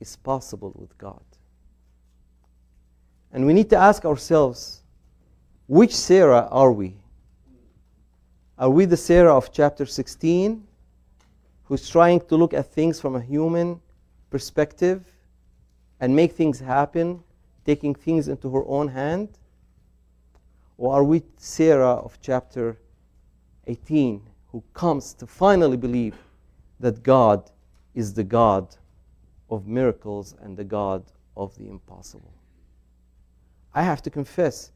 is 0.00 0.16
possible 0.16 0.72
with 0.74 0.96
God. 0.98 1.22
And 3.32 3.46
we 3.46 3.52
need 3.52 3.70
to 3.70 3.76
ask 3.76 4.04
ourselves 4.04 4.82
which 5.68 5.94
Sarah 5.94 6.48
are 6.50 6.72
we? 6.72 6.96
Are 8.58 8.70
we 8.70 8.84
the 8.84 8.96
Sarah 8.96 9.36
of 9.36 9.52
chapter 9.52 9.86
16 9.86 10.66
who's 11.64 11.88
trying 11.88 12.20
to 12.20 12.36
look 12.36 12.52
at 12.52 12.66
things 12.72 13.00
from 13.00 13.14
a 13.14 13.20
human 13.20 13.80
perspective 14.30 15.04
and 16.00 16.14
make 16.14 16.32
things 16.32 16.58
happen, 16.58 17.22
taking 17.64 17.94
things 17.94 18.28
into 18.28 18.50
her 18.50 18.64
own 18.66 18.88
hand? 18.88 19.28
Or 20.80 20.94
are 20.94 21.04
we 21.04 21.22
Sarah 21.36 21.90
of 21.90 22.18
chapter 22.22 22.78
18 23.66 24.22
who 24.46 24.64
comes 24.72 25.12
to 25.12 25.26
finally 25.26 25.76
believe 25.76 26.16
that 26.80 27.02
God 27.02 27.50
is 27.94 28.14
the 28.14 28.24
God 28.24 28.74
of 29.50 29.66
miracles 29.66 30.34
and 30.40 30.56
the 30.56 30.64
God 30.64 31.04
of 31.36 31.54
the 31.58 31.68
impossible? 31.68 32.32
I 33.74 33.82
have 33.82 34.00
to 34.04 34.10
confess, 34.10 34.72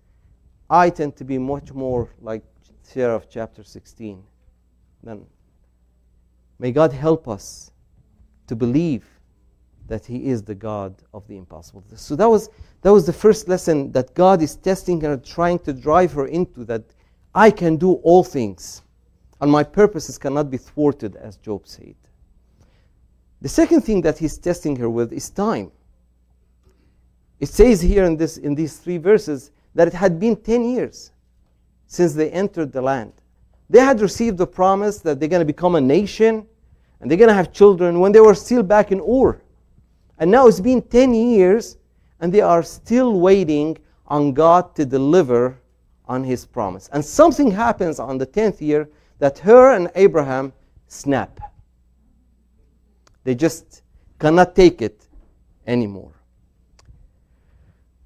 I 0.69 0.91
tend 0.91 1.17
to 1.17 1.25
be 1.25 1.39
much 1.39 1.73
more 1.73 2.11
like 2.21 2.45
Sarah 2.83 3.15
of 3.17 3.31
chapter 3.31 3.65
16 3.65 4.23
than. 5.03 5.25
May 6.59 6.71
God 6.71 6.93
help 6.93 7.27
us 7.29 7.71
to 8.49 8.55
believe 8.55 9.07
that 9.89 10.07
He 10.07 10.27
is 10.27 10.43
the 10.43 10.55
God 10.55 10.95
of 11.13 11.27
the 11.29 11.37
impossible. 11.37 11.85
So 11.95 12.17
that 12.17 12.29
was, 12.29 12.49
that 12.83 12.93
was 12.93 13.07
the 13.07 13.13
first 13.13 13.49
lesson 13.49 13.93
that 13.93 14.15
God 14.15 14.43
is 14.43 14.57
testing 14.57 15.01
her, 15.03 15.17
trying 15.17 15.59
to 15.61 15.73
drive 15.73 16.13
her 16.13 16.27
into 16.27 16.65
that 16.65 16.83
I 17.35 17.51
can 17.51 17.77
do 17.77 17.95
all 17.95 18.25
things, 18.25 18.83
and 19.41 19.51
my 19.51 19.65
purposes 19.65 20.19
cannot 20.19 20.51
be 20.51 20.57
thwarted, 20.57 21.17
as 21.17 21.37
Job 21.37 21.67
said. 21.67 21.97
The 23.43 23.49
second 23.49 23.83
thing 23.83 24.01
that 24.03 24.19
He's 24.19 24.39
testing 24.39 24.77
her 24.77 24.89
with 24.89 25.13
is 25.13 25.29
time. 25.31 25.71
It 27.41 27.49
says 27.49 27.81
here 27.81 28.05
in, 28.05 28.17
this, 28.17 28.39
in 28.39 28.55
these 28.55 28.79
three 28.79 28.97
verses 28.97 29.51
that 29.75 29.89
it 29.89 29.95
had 29.95 30.19
been 30.19 30.37
10 30.37 30.65
years 30.65 31.11
since 31.87 32.15
they 32.15 32.31
entered 32.31 32.73
the 32.73 32.81
land. 32.81 33.13
They 33.69 33.81
had 33.81 34.01
received 34.01 34.39
the 34.39 34.47
promise 34.47 34.99
that 35.01 35.19
they're 35.19 35.29
going 35.29 35.41
to 35.41 35.47
become 35.47 35.75
a 35.75 35.81
nation 35.81 36.47
and 37.01 37.11
they're 37.11 37.19
going 37.19 37.29
to 37.29 37.35
have 37.35 37.53
children 37.53 38.01
when 38.01 38.13
they 38.13 38.21
were 38.21 38.35
still 38.35 38.63
back 38.63 38.93
in 38.93 39.01
Ur. 39.01 39.41
And 40.19 40.31
now 40.31 40.47
it's 40.47 40.61
been 40.61 40.83
10 40.83 41.15
years 41.15 41.77
and 42.21 42.33
they 42.33 42.41
are 42.41 42.63
still 42.63 43.21
waiting 43.21 43.79
on 44.07 44.33
God 44.33 44.75
to 44.77 44.85
deliver 44.85 45.59
on 46.07 46.23
his 46.25 46.47
promise. 46.47 46.89
And 46.93 47.05
something 47.05 47.51
happens 47.51 47.99
on 47.99 48.19
the 48.19 48.27
10th 48.27 48.61
year 48.61 48.89
that 49.19 49.39
her 49.39 49.75
and 49.75 49.91
Abraham 49.95 50.53
snap. 50.87 51.41
They 53.25 53.35
just 53.35 53.83
cannot 54.19 54.55
take 54.55 54.83
it 54.83 55.07
anymore. 55.67 56.13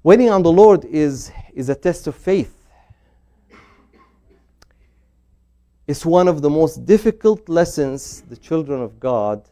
Waiting 0.01 0.29
on 0.29 0.43
the 0.43 0.51
Lord 0.51 0.85
is, 0.85 1.31
is 1.53 1.69
a 1.69 1.75
test 1.75 2.07
of 2.07 2.15
faith. 2.15 2.55
It's 5.87 6.05
one 6.05 6.27
of 6.27 6.41
the 6.41 6.49
most 6.49 6.85
difficult 6.85 7.49
lessons 7.49 8.21
the 8.29 8.37
children 8.37 8.81
of 8.81 8.99
God 8.99 9.43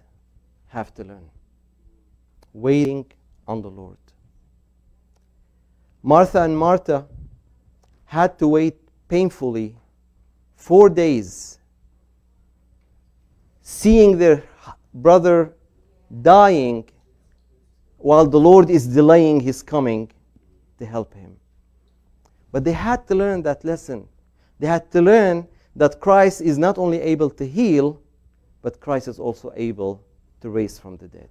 have 0.68 0.94
to 0.96 1.04
learn. 1.04 1.30
Waiting 2.58 3.06
on 3.48 3.62
the 3.62 3.70
Lord. 3.70 3.98
Martha 6.02 6.42
and 6.42 6.58
Martha 6.58 7.06
had 8.06 8.40
to 8.40 8.48
wait 8.48 8.78
painfully 9.08 9.76
four 10.56 10.90
days, 10.90 11.60
seeing 13.62 14.18
their 14.18 14.42
brother 14.92 15.54
dying 16.24 16.90
while 18.00 18.26
the 18.26 18.40
Lord 18.40 18.72
is 18.72 18.88
delaying 18.88 19.40
his 19.40 19.62
coming 19.62 20.12
to 20.80 20.86
help 20.86 21.14
him. 21.14 21.38
But 22.52 22.64
they 22.64 22.74
had 22.74 23.08
to 23.10 23.14
learn 23.14 23.44
that 23.44 23.64
lesson. 23.64 24.08
They 24.58 24.66
had 24.66 24.92
to 24.94 25.02
learn 25.04 25.48
that 25.76 26.00
Christ 26.00 26.42
is 26.42 26.58
not 26.58 26.80
only 26.80 27.00
able 27.02 27.30
to 27.30 27.46
heal, 27.46 28.02
but 28.64 28.80
Christ 28.80 29.08
is 29.08 29.20
also 29.20 29.54
able 29.56 30.04
to 30.42 30.50
raise 30.50 30.80
from 30.80 30.98
the 30.98 31.08
dead. 31.08 31.30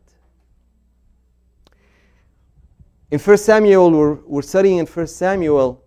In 3.08 3.20
1 3.20 3.36
Samuel, 3.36 3.92
we're, 3.92 4.14
we're 4.26 4.42
studying 4.42 4.78
in 4.78 4.86
1 4.86 5.06
Samuel, 5.06 5.80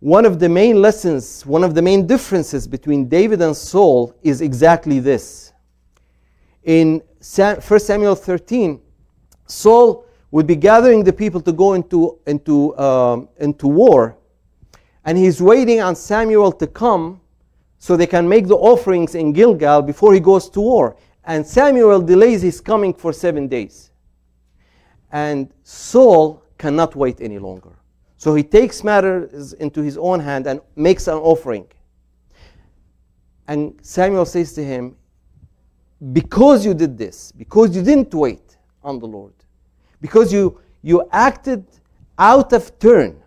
one 0.00 0.26
of 0.26 0.38
the 0.38 0.48
main 0.48 0.82
lessons, 0.82 1.46
one 1.46 1.64
of 1.64 1.74
the 1.74 1.80
main 1.80 2.06
differences 2.06 2.68
between 2.68 3.08
David 3.08 3.40
and 3.40 3.56
Saul 3.56 4.14
is 4.22 4.42
exactly 4.42 5.00
this. 5.00 5.54
In 6.64 7.02
1 7.20 7.60
Samuel 7.62 8.14
13, 8.14 8.82
Saul 9.46 10.04
would 10.30 10.46
be 10.46 10.56
gathering 10.56 11.04
the 11.04 11.12
people 11.12 11.40
to 11.40 11.52
go 11.52 11.72
into, 11.72 12.18
into, 12.26 12.78
um, 12.78 13.30
into 13.38 13.66
war. 13.66 14.18
And 15.06 15.16
he's 15.16 15.40
waiting 15.40 15.80
on 15.80 15.96
Samuel 15.96 16.52
to 16.52 16.66
come 16.66 17.18
so 17.78 17.96
they 17.96 18.06
can 18.06 18.28
make 18.28 18.46
the 18.46 18.56
offerings 18.56 19.14
in 19.14 19.32
Gilgal 19.32 19.80
before 19.80 20.12
he 20.12 20.20
goes 20.20 20.50
to 20.50 20.60
war. 20.60 20.96
And 21.24 21.46
Samuel 21.46 22.02
delays 22.02 22.42
his 22.42 22.60
coming 22.60 22.92
for 22.92 23.14
seven 23.14 23.48
days. 23.48 23.90
And 25.10 25.52
Saul 25.62 26.42
cannot 26.58 26.94
wait 26.94 27.20
any 27.20 27.38
longer. 27.38 27.70
So 28.16 28.34
he 28.34 28.42
takes 28.42 28.82
matters 28.82 29.52
into 29.54 29.80
his 29.80 29.96
own 29.96 30.20
hand 30.20 30.46
and 30.46 30.60
makes 30.74 31.06
an 31.06 31.14
offering. 31.14 31.66
And 33.46 33.78
Samuel 33.80 34.26
says 34.26 34.52
to 34.54 34.64
him, 34.64 34.96
Because 36.12 36.66
you 36.66 36.74
did 36.74 36.98
this, 36.98 37.32
because 37.32 37.74
you 37.74 37.82
didn't 37.82 38.12
wait 38.12 38.56
on 38.82 38.98
the 38.98 39.06
Lord, 39.06 39.34
because 40.00 40.32
you, 40.32 40.60
you 40.82 41.08
acted 41.12 41.64
out 42.18 42.52
of 42.52 42.78
turn, 42.78 43.22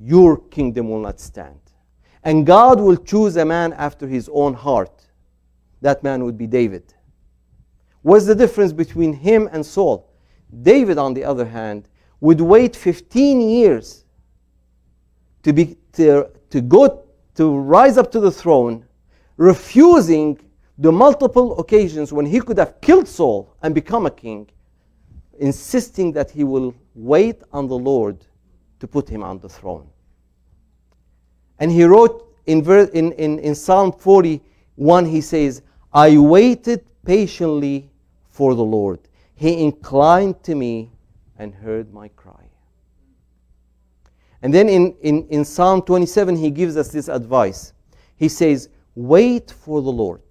your 0.00 0.38
kingdom 0.38 0.88
will 0.88 1.00
not 1.00 1.20
stand. 1.20 1.60
And 2.24 2.44
God 2.44 2.80
will 2.80 2.96
choose 2.96 3.36
a 3.36 3.44
man 3.44 3.72
after 3.74 4.08
his 4.08 4.28
own 4.32 4.54
heart. 4.54 5.06
That 5.82 6.02
man 6.02 6.24
would 6.24 6.36
be 6.36 6.46
David. 6.46 6.94
What's 8.02 8.26
the 8.26 8.34
difference 8.34 8.72
between 8.72 9.12
him 9.12 9.48
and 9.52 9.64
Saul? 9.64 10.05
David, 10.62 10.98
on 10.98 11.14
the 11.14 11.24
other 11.24 11.44
hand, 11.44 11.88
would 12.20 12.40
wait 12.40 12.74
15 12.74 13.40
years 13.40 14.04
to, 15.42 15.52
be, 15.52 15.76
to, 15.92 16.28
to 16.50 16.60
go 16.60 17.04
to 17.34 17.56
rise 17.58 17.98
up 17.98 18.10
to 18.12 18.20
the 18.20 18.30
throne, 18.30 18.84
refusing 19.36 20.40
the 20.78 20.90
multiple 20.90 21.58
occasions 21.58 22.12
when 22.12 22.26
he 22.26 22.40
could 22.40 22.58
have 22.58 22.80
killed 22.80 23.06
Saul 23.06 23.54
and 23.62 23.74
become 23.74 24.06
a 24.06 24.10
king, 24.10 24.48
insisting 25.38 26.12
that 26.12 26.30
he 26.30 26.44
will 26.44 26.74
wait 26.94 27.42
on 27.52 27.68
the 27.68 27.76
Lord 27.76 28.24
to 28.80 28.86
put 28.86 29.08
him 29.08 29.22
on 29.22 29.38
the 29.38 29.48
throne. 29.48 29.88
And 31.58 31.70
he 31.70 31.84
wrote 31.84 32.34
in, 32.46 32.64
in, 32.94 33.12
in, 33.12 33.38
in 33.38 33.54
Psalm 33.54 33.92
41, 33.92 35.04
he 35.06 35.20
says, 35.20 35.62
I 35.92 36.16
waited 36.18 36.84
patiently 37.04 37.90
for 38.28 38.54
the 38.54 38.64
Lord. 38.64 39.00
He 39.36 39.62
inclined 39.62 40.42
to 40.44 40.54
me 40.54 40.90
and 41.38 41.54
heard 41.54 41.92
my 41.92 42.08
cry. 42.08 42.48
And 44.42 44.52
then 44.52 44.68
in, 44.68 44.94
in, 45.02 45.28
in 45.28 45.44
Psalm 45.44 45.82
27, 45.82 46.36
he 46.36 46.50
gives 46.50 46.76
us 46.76 46.88
this 46.88 47.08
advice. 47.08 47.72
He 48.16 48.28
says, 48.28 48.70
Wait 48.94 49.50
for 49.50 49.82
the 49.82 49.92
Lord. 49.92 50.22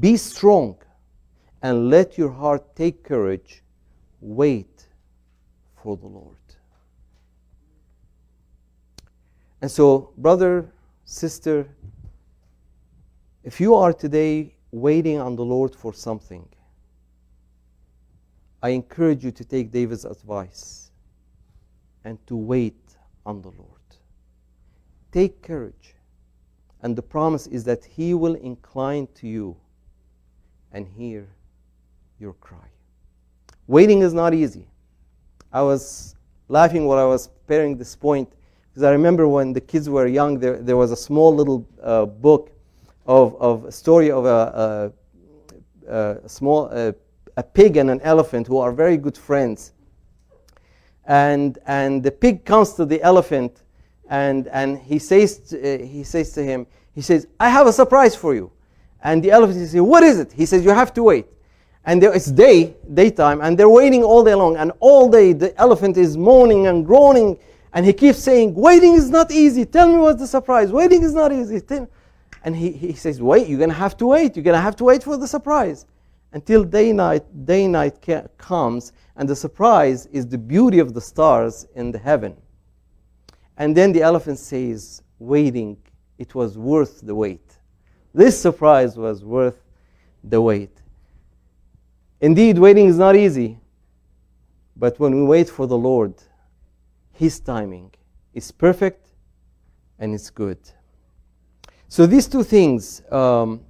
Be 0.00 0.16
strong 0.16 0.76
and 1.62 1.88
let 1.88 2.18
your 2.18 2.30
heart 2.30 2.76
take 2.76 3.02
courage. 3.02 3.62
Wait 4.20 4.86
for 5.82 5.96
the 5.96 6.06
Lord. 6.06 6.36
And 9.62 9.70
so, 9.70 10.12
brother, 10.18 10.72
sister, 11.04 11.68
if 13.44 13.60
you 13.60 13.74
are 13.74 13.92
today 13.92 14.56
waiting 14.72 15.18
on 15.18 15.36
the 15.36 15.44
Lord 15.44 15.74
for 15.74 15.94
something, 15.94 16.46
I 18.62 18.70
encourage 18.70 19.24
you 19.24 19.32
to 19.32 19.44
take 19.44 19.72
David's 19.72 20.04
advice 20.04 20.92
and 22.04 22.24
to 22.26 22.36
wait 22.36 22.96
on 23.26 23.42
the 23.42 23.48
Lord. 23.48 23.68
Take 25.10 25.42
courage. 25.42 25.96
And 26.82 26.96
the 26.96 27.02
promise 27.02 27.46
is 27.46 27.64
that 27.64 27.84
He 27.84 28.14
will 28.14 28.34
incline 28.34 29.08
to 29.14 29.26
you 29.26 29.56
and 30.72 30.86
hear 30.86 31.28
your 32.18 32.32
cry. 32.34 32.68
Waiting 33.66 34.02
is 34.02 34.14
not 34.14 34.32
easy. 34.32 34.68
I 35.52 35.62
was 35.62 36.16
laughing 36.48 36.86
while 36.86 36.98
I 36.98 37.04
was 37.04 37.28
preparing 37.28 37.76
this 37.76 37.94
point 37.94 38.32
because 38.70 38.84
I 38.84 38.90
remember 38.90 39.28
when 39.28 39.52
the 39.52 39.60
kids 39.60 39.90
were 39.90 40.06
young, 40.06 40.38
there, 40.38 40.56
there 40.58 40.76
was 40.76 40.92
a 40.92 40.96
small 40.96 41.34
little 41.34 41.68
uh, 41.82 42.06
book 42.06 42.50
of, 43.06 43.36
of 43.40 43.64
a 43.64 43.72
story 43.72 44.10
of 44.10 44.24
a, 44.24 44.92
a, 45.88 46.16
a 46.24 46.28
small 46.28 46.66
a, 46.70 46.94
a 47.36 47.42
pig 47.42 47.76
and 47.76 47.90
an 47.90 48.00
elephant 48.02 48.46
who 48.46 48.58
are 48.58 48.72
very 48.72 48.96
good 48.96 49.16
friends. 49.16 49.72
And, 51.04 51.58
and 51.66 52.02
the 52.02 52.10
pig 52.10 52.44
comes 52.44 52.74
to 52.74 52.84
the 52.84 53.02
elephant 53.02 53.62
and, 54.08 54.48
and 54.48 54.78
he, 54.78 54.98
says 54.98 55.38
to, 55.38 55.58
uh, 55.58 55.84
he 55.84 56.04
says 56.04 56.32
to 56.34 56.44
him, 56.44 56.66
he 56.94 57.00
says, 57.00 57.26
I 57.40 57.48
have 57.48 57.66
a 57.66 57.72
surprise 57.72 58.14
for 58.14 58.34
you. 58.34 58.52
And 59.02 59.22
the 59.22 59.30
elephant 59.30 59.58
says, 59.58 59.80
What 59.80 60.02
is 60.02 60.18
it? 60.18 60.32
He 60.32 60.46
says, 60.46 60.64
You 60.64 60.70
have 60.70 60.92
to 60.94 61.02
wait. 61.02 61.26
And 61.84 62.00
there, 62.00 62.14
it's 62.14 62.30
day, 62.30 62.76
daytime, 62.94 63.40
and 63.40 63.58
they're 63.58 63.68
waiting 63.68 64.04
all 64.04 64.22
day 64.22 64.34
long. 64.34 64.56
And 64.56 64.70
all 64.78 65.10
day 65.10 65.32
the 65.32 65.56
elephant 65.58 65.96
is 65.96 66.16
moaning 66.16 66.68
and 66.68 66.86
groaning. 66.86 67.38
And 67.72 67.86
he 67.86 67.92
keeps 67.92 68.18
saying, 68.18 68.54
Waiting 68.54 68.94
is 68.94 69.10
not 69.10 69.32
easy. 69.32 69.64
Tell 69.64 69.88
me 69.88 69.98
what's 69.98 70.20
the 70.20 70.26
surprise. 70.26 70.70
Waiting 70.70 71.02
is 71.02 71.14
not 71.14 71.32
easy. 71.32 71.60
And 72.44 72.54
he, 72.54 72.70
he 72.70 72.92
says, 72.92 73.20
Wait, 73.20 73.48
you're 73.48 73.58
going 73.58 73.70
to 73.70 73.76
have 73.76 73.96
to 73.96 74.06
wait. 74.06 74.36
You're 74.36 74.44
going 74.44 74.56
to 74.56 74.60
have 74.60 74.76
to 74.76 74.84
wait 74.84 75.02
for 75.02 75.16
the 75.16 75.26
surprise. 75.26 75.86
Until 76.32 76.64
day 76.64 76.92
night, 76.92 77.24
day 77.44 77.68
night 77.68 78.06
comes, 78.38 78.92
and 79.16 79.28
the 79.28 79.36
surprise 79.36 80.06
is 80.06 80.26
the 80.26 80.38
beauty 80.38 80.78
of 80.78 80.94
the 80.94 81.00
stars 81.00 81.66
in 81.74 81.92
the 81.92 81.98
heaven. 81.98 82.36
And 83.58 83.76
then 83.76 83.92
the 83.92 84.02
elephant 84.02 84.38
says, 84.38 85.02
Waiting, 85.18 85.76
it 86.18 86.34
was 86.34 86.56
worth 86.56 87.00
the 87.02 87.14
wait. 87.14 87.58
This 88.14 88.40
surprise 88.40 88.96
was 88.96 89.24
worth 89.24 89.62
the 90.24 90.40
wait. 90.40 90.70
Indeed, 92.20 92.58
waiting 92.58 92.86
is 92.86 92.98
not 92.98 93.14
easy. 93.14 93.58
But 94.76 94.98
when 94.98 95.14
we 95.14 95.22
wait 95.22 95.48
for 95.48 95.66
the 95.66 95.76
Lord, 95.76 96.14
His 97.12 97.38
timing 97.40 97.92
is 98.32 98.50
perfect 98.50 99.08
and 99.98 100.14
it's 100.14 100.30
good. 100.30 100.58
So 101.88 102.06
these 102.06 102.26
two 102.26 102.42
things 102.42 103.02
um, 103.12 103.60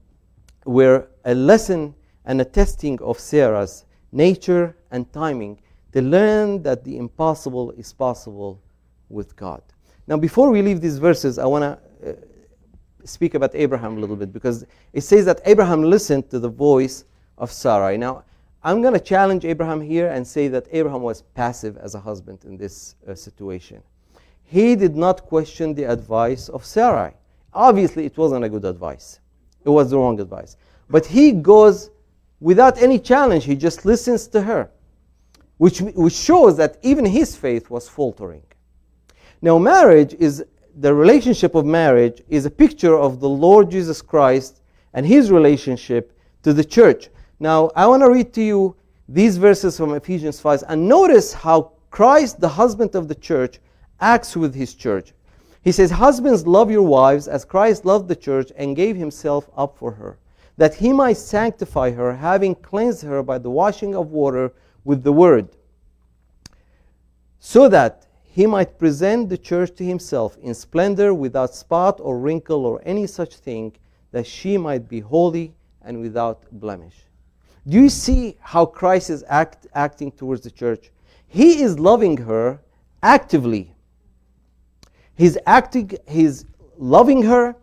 were 0.64 1.08
a 1.24 1.34
lesson 1.34 1.94
and 2.24 2.40
a 2.40 2.44
testing 2.44 3.00
of 3.00 3.18
Sarah's 3.18 3.84
nature 4.12 4.76
and 4.90 5.10
timing. 5.12 5.60
They 5.92 6.00
learn 6.00 6.62
that 6.62 6.84
the 6.84 6.96
impossible 6.96 7.72
is 7.72 7.92
possible 7.92 8.60
with 9.08 9.36
God. 9.36 9.62
Now, 10.06 10.16
before 10.16 10.50
we 10.50 10.62
leave 10.62 10.80
these 10.80 10.98
verses, 10.98 11.38
I 11.38 11.46
want 11.46 11.62
to 11.62 12.10
uh, 12.10 12.14
speak 13.04 13.34
about 13.34 13.54
Abraham 13.54 13.96
a 13.96 14.00
little 14.00 14.16
bit 14.16 14.32
because 14.32 14.64
it 14.92 15.02
says 15.02 15.24
that 15.26 15.40
Abraham 15.44 15.82
listened 15.82 16.30
to 16.30 16.38
the 16.38 16.48
voice 16.48 17.04
of 17.38 17.52
Sarai. 17.52 17.96
Now, 17.96 18.24
I'm 18.64 18.80
going 18.80 18.94
to 18.94 19.00
challenge 19.00 19.44
Abraham 19.44 19.80
here 19.80 20.08
and 20.08 20.26
say 20.26 20.48
that 20.48 20.66
Abraham 20.70 21.02
was 21.02 21.22
passive 21.34 21.76
as 21.78 21.94
a 21.94 22.00
husband 22.00 22.44
in 22.44 22.56
this 22.56 22.94
uh, 23.08 23.14
situation. 23.14 23.82
He 24.44 24.76
did 24.76 24.94
not 24.96 25.24
question 25.26 25.74
the 25.74 25.84
advice 25.84 26.48
of 26.48 26.64
Sarai. 26.64 27.12
Obviously, 27.54 28.06
it 28.06 28.16
wasn't 28.16 28.44
a 28.44 28.48
good 28.48 28.64
advice, 28.64 29.20
it 29.64 29.70
was 29.70 29.90
the 29.90 29.98
wrong 29.98 30.20
advice. 30.20 30.56
But 30.88 31.06
he 31.06 31.32
goes 31.32 31.90
without 32.42 32.82
any 32.82 32.98
challenge, 32.98 33.44
he 33.44 33.54
just 33.54 33.84
listens 33.84 34.26
to 34.28 34.42
her, 34.42 34.70
which, 35.58 35.80
which 35.80 36.14
shows 36.14 36.56
that 36.56 36.76
even 36.82 37.04
his 37.04 37.36
faith 37.36 37.70
was 37.70 37.88
faltering. 37.88 38.42
Now, 39.40 39.58
marriage 39.58 40.14
is 40.18 40.44
the 40.74 40.92
relationship 40.92 41.54
of 41.54 41.64
marriage 41.66 42.22
is 42.28 42.46
a 42.46 42.50
picture 42.50 42.96
of 42.96 43.20
the 43.20 43.28
Lord 43.28 43.70
Jesus 43.70 44.00
Christ 44.02 44.60
and 44.94 45.06
his 45.06 45.30
relationship 45.30 46.16
to 46.42 46.52
the 46.52 46.64
church. 46.64 47.08
Now, 47.38 47.70
I 47.76 47.86
want 47.86 48.02
to 48.02 48.10
read 48.10 48.32
to 48.34 48.42
you 48.42 48.76
these 49.08 49.36
verses 49.36 49.76
from 49.76 49.94
Ephesians 49.94 50.40
5 50.40 50.64
and 50.68 50.88
notice 50.88 51.32
how 51.32 51.72
Christ, 51.90 52.40
the 52.40 52.48
husband 52.48 52.94
of 52.94 53.08
the 53.08 53.14
church, 53.14 53.58
acts 54.00 54.36
with 54.36 54.54
his 54.54 54.74
church. 54.74 55.12
He 55.62 55.72
says, 55.72 55.90
Husbands, 55.90 56.46
love 56.46 56.70
your 56.70 56.82
wives 56.82 57.28
as 57.28 57.44
Christ 57.44 57.84
loved 57.84 58.08
the 58.08 58.16
church 58.16 58.50
and 58.56 58.74
gave 58.74 58.96
himself 58.96 59.48
up 59.56 59.76
for 59.76 59.92
her, 59.92 60.18
that 60.56 60.74
he 60.74 60.92
might 60.92 61.16
sanctify 61.16 61.90
her, 61.90 62.14
having 62.14 62.54
cleansed 62.54 63.02
her 63.02 63.22
by 63.22 63.38
the 63.38 63.50
washing 63.50 63.94
of 63.94 64.10
water 64.10 64.52
with 64.84 65.02
the 65.02 65.12
word, 65.12 65.48
so 67.38 67.68
that 67.68 68.06
he 68.22 68.46
might 68.46 68.78
present 68.78 69.28
the 69.28 69.38
church 69.38 69.74
to 69.76 69.84
himself 69.84 70.36
in 70.42 70.54
splendor, 70.54 71.12
without 71.12 71.54
spot 71.54 72.00
or 72.00 72.18
wrinkle 72.18 72.64
or 72.64 72.80
any 72.84 73.06
such 73.06 73.36
thing, 73.36 73.72
that 74.10 74.26
she 74.26 74.56
might 74.56 74.88
be 74.88 75.00
holy 75.00 75.54
and 75.82 76.00
without 76.00 76.44
blemish. 76.52 76.96
Do 77.66 77.78
you 77.78 77.88
see 77.88 78.36
how 78.40 78.66
Christ 78.66 79.10
is 79.10 79.24
act, 79.28 79.66
acting 79.74 80.12
towards 80.12 80.42
the 80.42 80.50
church? 80.50 80.90
He 81.26 81.62
is 81.62 81.78
loving 81.78 82.16
her 82.18 82.60
actively. 83.02 83.74
He's 85.14 85.38
acting, 85.46 85.92
he's 86.08 86.44
loving 86.78 87.22
her, 87.22 87.54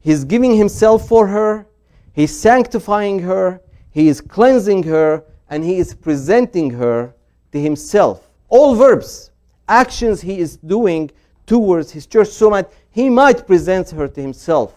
he's 0.00 0.24
giving 0.24 0.56
himself 0.56 1.06
for 1.06 1.26
her, 1.26 1.66
he's 2.12 2.36
sanctifying 2.36 3.20
her, 3.20 3.60
he 3.90 4.08
is 4.08 4.20
cleansing 4.20 4.84
her, 4.84 5.24
and 5.50 5.62
he 5.62 5.78
is 5.78 5.94
presenting 5.94 6.70
her 6.70 7.14
to 7.52 7.60
himself. 7.60 8.28
All 8.48 8.74
verbs, 8.74 9.30
actions 9.68 10.20
he 10.20 10.38
is 10.38 10.56
doing 10.56 11.10
towards 11.46 11.90
his 11.90 12.06
church 12.06 12.28
so 12.28 12.50
that 12.50 12.72
he 12.90 13.08
might 13.08 13.46
present 13.46 13.90
her 13.90 14.08
to 14.08 14.20
himself 14.20 14.74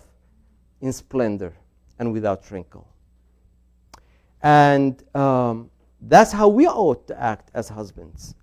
in 0.81 0.91
splendor 0.91 1.53
and 1.99 2.11
without 2.11 2.49
wrinkle. 2.51 2.87
And 4.41 5.01
um, 5.15 5.69
that's 6.01 6.31
how 6.31 6.47
we 6.47 6.67
ought 6.67 7.07
to 7.07 7.21
act 7.21 7.49
as 7.53 7.69
husbands. 7.69 8.35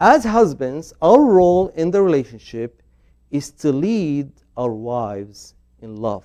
As 0.00 0.24
husbands, 0.24 0.92
our 1.02 1.20
role 1.20 1.68
in 1.68 1.90
the 1.90 2.00
relationship 2.00 2.82
is 3.30 3.50
to 3.50 3.72
lead 3.72 4.30
our 4.56 4.72
wives 4.72 5.54
in 5.80 5.96
love. 5.96 6.24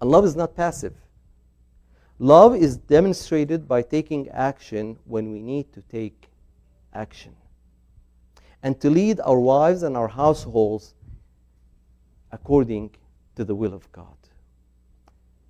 And 0.00 0.10
love 0.10 0.24
is 0.24 0.36
not 0.36 0.54
passive. 0.54 0.94
Love 2.18 2.54
is 2.54 2.76
demonstrated 2.76 3.68
by 3.68 3.82
taking 3.82 4.28
action 4.30 4.98
when 5.04 5.32
we 5.32 5.40
need 5.40 5.72
to 5.72 5.82
take 5.82 6.28
action. 6.92 7.34
And 8.62 8.80
to 8.80 8.90
lead 8.90 9.20
our 9.20 9.38
wives 9.38 9.82
and 9.82 9.96
our 9.96 10.08
households 10.08 10.94
according 12.32 12.90
to 13.36 13.44
the 13.44 13.54
will 13.54 13.72
of 13.72 13.90
God. 13.92 14.16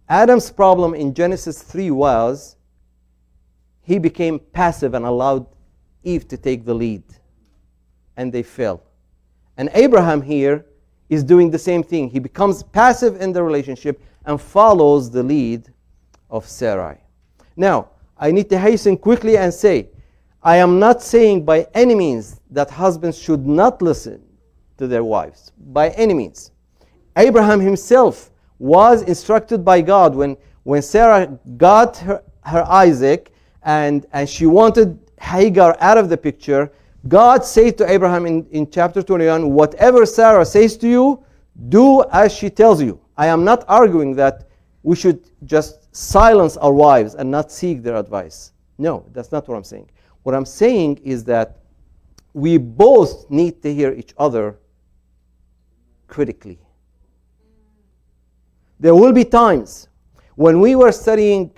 Adam's 0.09 0.51
problem 0.51 0.95
in 0.95 1.15
Genesis 1.15 1.63
3 1.63 1.91
was 1.91 2.57
he 3.83 3.99
became 3.99 4.39
passive 4.39 4.95
and 4.95 5.05
allowed 5.05 5.47
Eve 6.03 6.29
to 6.29 6.37
take 6.37 6.65
the 6.65 6.75
lead. 6.75 7.03
And 8.17 8.33
they 8.33 8.43
fell. 8.43 8.83
And 9.57 9.71
Abraham 9.73 10.23
here 10.23 10.67
is 11.09 11.25
doing 11.25 11.51
the 11.51 11.59
same 11.59 11.83
thing. 11.83 12.11
He 12.11 12.19
becomes 12.19 12.63
passive 12.63 13.21
in 13.21 13.33
the 13.33 13.43
relationship 13.43 14.03
and 14.25 14.41
follows 14.41 15.11
the 15.11 15.23
lead 15.23 15.73
of 16.31 16.47
Sarai. 16.47 16.99
Now, 17.57 17.89
I 18.19 18.31
need 18.31 18.49
to 18.51 18.59
hasten 18.59 18.97
quickly 18.97 19.37
and 19.37 19.53
say, 19.53 19.89
I 20.43 20.57
am 20.57 20.79
not 20.79 21.03
saying 21.03 21.45
by 21.45 21.67
any 21.75 21.95
means 21.95 22.41
that 22.51 22.71
husbands 22.71 23.19
should 23.19 23.47
not 23.47 23.83
listen 23.83 24.23
to 24.77 24.87
their 24.87 25.05
wives. 25.05 25.53
By 25.59 25.91
any 25.91 26.15
means. 26.15 26.53
Abraham 27.17 27.61
himself 27.61 28.31
was 28.59 29.03
instructed 29.03 29.65
by 29.65 29.81
God 29.81 30.15
when, 30.15 30.37
when 30.63 30.83
Sarah 30.83 31.39
got 31.57 31.97
her, 31.99 32.23
her 32.43 32.65
Isaac 32.69 33.33
and, 33.63 34.07
and 34.13 34.29
she 34.29 34.47
wanted 34.47 34.99
Hagar 35.21 35.77
out 35.81 35.99
of 35.99 36.09
the 36.09 36.17
picture, 36.17 36.73
God 37.09 37.45
said 37.45 37.79
to 37.79 37.91
Abraham 37.91 38.27
in, 38.27 38.47
in 38.51 38.71
chapter 38.71 39.03
21, 39.03 39.51
Whatever 39.51 40.05
Sarah 40.07 40.45
says 40.45 40.77
to 40.79 40.89
you, 40.89 41.25
do 41.69 42.05
as 42.13 42.33
she 42.33 42.51
tells 42.51 42.81
you. 42.83 43.01
I 43.17 43.27
am 43.27 43.45
not 43.45 43.65
arguing 43.67 44.15
that 44.17 44.49
we 44.83 44.95
should 44.95 45.29
just 45.45 45.95
silence 45.95 46.57
our 46.59 46.73
wives 46.73 47.15
and 47.15 47.31
not 47.31 47.51
seek 47.51 47.83
their 47.83 47.97
advice. 47.97 48.53
No, 48.79 49.05
that's 49.13 49.33
not 49.33 49.49
what 49.49 49.57
I'm 49.57 49.65
saying. 49.65 49.91
What 50.23 50.35
I'm 50.35 50.47
saying 50.47 51.01
is 51.03 51.25
that 51.25 51.59
we 52.33 52.59
both 52.59 53.29
need 53.31 53.63
to 53.63 53.75
hear 53.75 53.93
each 53.93 54.15
other 54.19 54.59
critically. 56.07 56.59
There 58.79 58.95
will 58.95 59.13
be 59.13 59.25
times 59.25 59.89
when 60.37 60.61
we 60.61 60.77
were 60.77 60.93
studying 60.93 61.51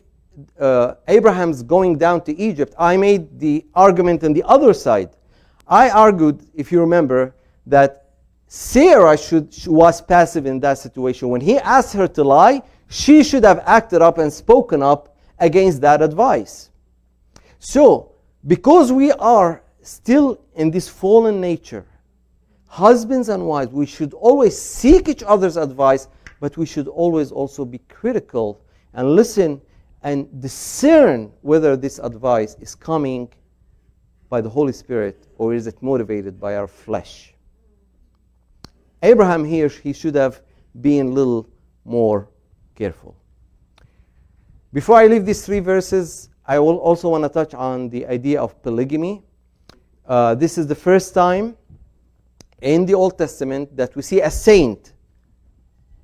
uh, 0.59 0.95
Abraham's 1.09 1.63
going 1.63 1.99
down 1.99 2.23
to 2.25 2.37
Egypt, 2.39 2.75
I 2.79 2.97
made 2.97 3.39
the 3.39 3.67
argument 3.75 4.25
on 4.25 4.33
the 4.33 4.43
other 4.45 4.73
side. 4.73 5.11
I 5.71 5.89
argued, 5.89 6.45
if 6.55 6.71
you 6.71 6.81
remember, 6.81 7.35
that 7.67 8.11
Sarah 8.49 9.17
should, 9.17 9.55
was 9.67 10.03
passive 10.03 10.45
in 10.45 10.61
that 10.61 10.79
situation. 10.79 11.29
When 11.29 11.41
he 11.41 11.57
asked 11.59 11.95
her 11.95 12.09
to 12.09 12.25
lie, 12.25 12.63
she 12.89 13.23
should 13.23 13.45
have 13.45 13.63
acted 13.65 14.03
up 14.03 14.19
and 14.19 14.31
spoken 14.33 14.83
up 14.83 15.17
against 15.39 15.81
that 15.81 16.03
advice. 16.03 16.71
So, 17.61 18.13
because 18.47 18.93
we 18.93 19.13
are 19.13 19.63
still 19.81 20.41
in 20.57 20.71
this 20.71 20.89
fallen 20.89 21.41
nature, 21.41 21.87
husbands 22.67 23.29
and 23.29 23.47
wives, 23.47 23.73
we 23.73 23.87
should 23.87 24.13
always 24.13 24.61
seek 24.61 25.09
each 25.09 25.23
other's 25.23 25.57
advice 25.57 26.09
but 26.41 26.57
we 26.57 26.67
should 26.67 26.89
always 26.89 27.31
also 27.31 27.65
be 27.65 27.79
critical 27.89 28.61
and 28.95 29.15
listen 29.15 29.61
and 30.03 30.41
discern 30.41 31.31
whether 31.43 31.77
this 31.77 31.99
advice 31.99 32.57
is 32.61 32.75
coming 32.75 33.29
by 34.31 34.41
the 34.41 34.49
Holy 34.49 34.73
Spirit 34.73 35.27
or 35.40 35.55
is 35.55 35.66
it 35.66 35.83
motivated 35.83 36.38
by 36.38 36.55
our 36.55 36.68
flesh. 36.68 37.33
Abraham 39.03 39.42
here, 39.42 39.68
he 39.68 39.94
should 39.94 40.14
have 40.14 40.42
been 40.83 41.07
a 41.07 41.11
little 41.11 41.48
more 41.87 42.29
careful. 42.74 43.16
Before 44.74 44.96
I 44.96 45.07
leave 45.07 45.24
these 45.24 45.42
three 45.46 45.61
verses, 45.61 46.29
I 46.44 46.59
will 46.59 46.76
also 46.76 47.09
want 47.09 47.24
to 47.24 47.31
touch 47.31 47.55
on 47.55 47.88
the 47.88 48.07
idea 48.07 48.38
of 48.38 48.62
polygamy. 48.62 49.22
Uh, 50.07 50.35
this 50.35 50.59
is 50.59 50.66
the 50.66 50.74
first 50.74 51.14
time 51.14 51.57
in 52.61 52.85
the 52.85 52.92
Old 52.92 53.16
Testament 53.16 53.74
that 53.79 53.96
we 53.96 54.03
see 54.03 54.20
a 54.20 54.31
saint 54.31 54.92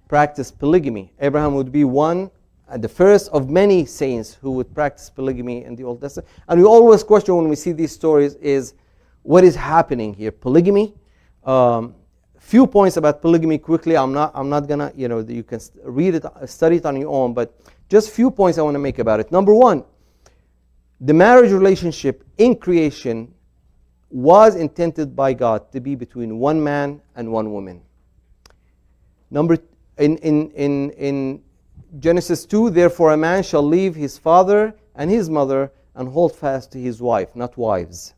practice 0.08 0.50
polygamy. 0.50 1.12
Abraham 1.20 1.54
would 1.56 1.70
be 1.70 1.84
one, 1.84 2.30
and 2.68 2.82
the 2.82 2.88
first 2.88 3.28
of 3.32 3.50
many 3.50 3.84
saints 3.84 4.32
who 4.32 4.52
would 4.52 4.74
practice 4.74 5.10
polygamy 5.10 5.64
in 5.64 5.76
the 5.76 5.84
Old 5.84 6.00
Testament. 6.00 6.26
And 6.48 6.58
we 6.58 6.66
always 6.66 7.02
question 7.04 7.36
when 7.36 7.50
we 7.50 7.56
see 7.56 7.72
these 7.72 7.92
stories 7.92 8.36
is 8.36 8.72
what 9.26 9.42
is 9.42 9.56
happening 9.56 10.14
here? 10.14 10.30
Polygamy. 10.30 10.94
Um, 11.44 11.94
few 12.38 12.66
points 12.66 12.96
about 12.96 13.20
polygamy 13.20 13.58
quickly. 13.58 13.96
I'm 13.96 14.12
not. 14.12 14.30
I'm 14.34 14.48
not 14.48 14.68
gonna. 14.68 14.92
You 14.94 15.08
know, 15.08 15.18
you 15.18 15.42
can 15.42 15.60
read 15.82 16.14
it, 16.14 16.24
study 16.46 16.76
it 16.76 16.86
on 16.86 16.96
your 17.00 17.10
own. 17.10 17.34
But 17.34 17.52
just 17.88 18.10
few 18.10 18.30
points 18.30 18.56
I 18.56 18.62
want 18.62 18.76
to 18.76 18.78
make 18.78 19.00
about 19.00 19.18
it. 19.18 19.32
Number 19.32 19.52
one, 19.52 19.84
the 21.00 21.12
marriage 21.12 21.50
relationship 21.50 22.24
in 22.38 22.54
creation 22.54 23.34
was 24.10 24.54
intended 24.54 25.16
by 25.16 25.34
God 25.34 25.72
to 25.72 25.80
be 25.80 25.96
between 25.96 26.38
one 26.38 26.62
man 26.62 27.00
and 27.16 27.32
one 27.32 27.52
woman. 27.52 27.82
Number 29.30 29.58
in 29.98 30.18
in 30.18 30.50
in 30.52 30.90
in 30.90 31.42
Genesis 31.98 32.46
2, 32.46 32.70
therefore 32.70 33.12
a 33.12 33.16
man 33.16 33.42
shall 33.42 33.62
leave 33.62 33.96
his 33.96 34.18
father 34.18 34.72
and 34.94 35.10
his 35.10 35.28
mother 35.28 35.72
and 35.96 36.08
hold 36.08 36.36
fast 36.36 36.70
to 36.72 36.78
his 36.78 37.02
wife, 37.02 37.34
not 37.34 37.56
wives. 37.56 38.14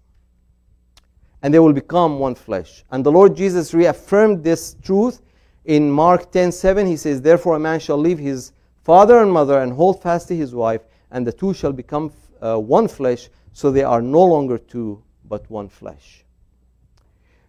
And 1.43 1.55
they 1.55 1.59
will 1.59 1.73
become 1.73 2.19
one 2.19 2.35
flesh. 2.35 2.85
And 2.91 3.05
the 3.05 3.13
Lord 3.13 3.37
Jesus 3.37 3.73
reaffirmed 3.73 4.43
this 4.43 4.77
truth 4.83 5.23
in 5.65 5.91
Mark 5.91 6.33
10 6.33 6.51
7. 6.53 6.87
He 6.87 6.97
says, 6.97 7.23
Therefore 7.23 7.57
a 7.57 7.61
man 7.61 7.79
shall 7.79 7.99
leave 7.99 8.19
his 8.19 8.53
father 8.83 9.21
and 9.23 9.31
mother 9.31 9.61
and 9.61 9.73
hold 9.73 10.03
fast 10.03 10.29
to 10.29 10.37
his 10.37 10.55
wife, 10.55 10.81
and 11.11 11.27
the 11.27 11.33
two 11.33 11.53
shall 11.53 11.73
become 11.73 12.11
uh, 12.41 12.57
one 12.57 12.89
flesh, 12.89 13.29
so 13.53 13.71
they 13.71 13.83
are 13.83 14.01
no 14.01 14.25
longer 14.25 14.59
two, 14.59 15.03
but 15.29 15.49
one 15.51 15.69
flesh. 15.69 16.25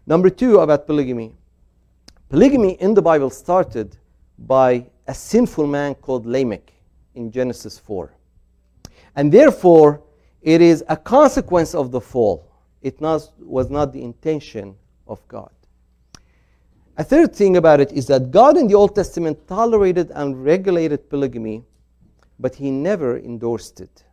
Number 0.05 0.29
two 0.29 0.59
about 0.59 0.85
polygamy. 0.85 1.35
Polygamy 2.29 2.73
in 2.81 2.93
the 2.93 3.01
Bible 3.01 3.29
started 3.29 3.95
by 4.37 4.85
a 5.07 5.13
sinful 5.13 5.65
man 5.65 5.95
called 5.95 6.25
Lamech 6.25 6.73
in 7.15 7.31
Genesis 7.31 7.79
4. 7.79 8.11
And 9.15 9.31
therefore, 9.31 10.01
it 10.41 10.61
is 10.61 10.83
a 10.89 10.97
consequence 10.97 11.73
of 11.73 11.91
the 11.91 12.01
fall. 12.01 12.48
It 12.81 13.01
not, 13.01 13.29
was 13.39 13.69
not 13.69 13.93
the 13.93 14.01
intention 14.01 14.75
of 15.07 15.25
God. 15.27 15.51
A 16.97 17.03
third 17.03 17.33
thing 17.33 17.57
about 17.57 17.79
it 17.79 17.91
is 17.91 18.07
that 18.07 18.31
God 18.31 18.57
in 18.57 18.67
the 18.67 18.75
Old 18.75 18.95
Testament 18.95 19.47
tolerated 19.47 20.11
and 20.15 20.43
regulated 20.43 21.09
polygamy, 21.09 21.63
but 22.39 22.55
he 22.55 22.71
never 22.71 23.17
endorsed 23.17 23.79
it. 23.79 24.03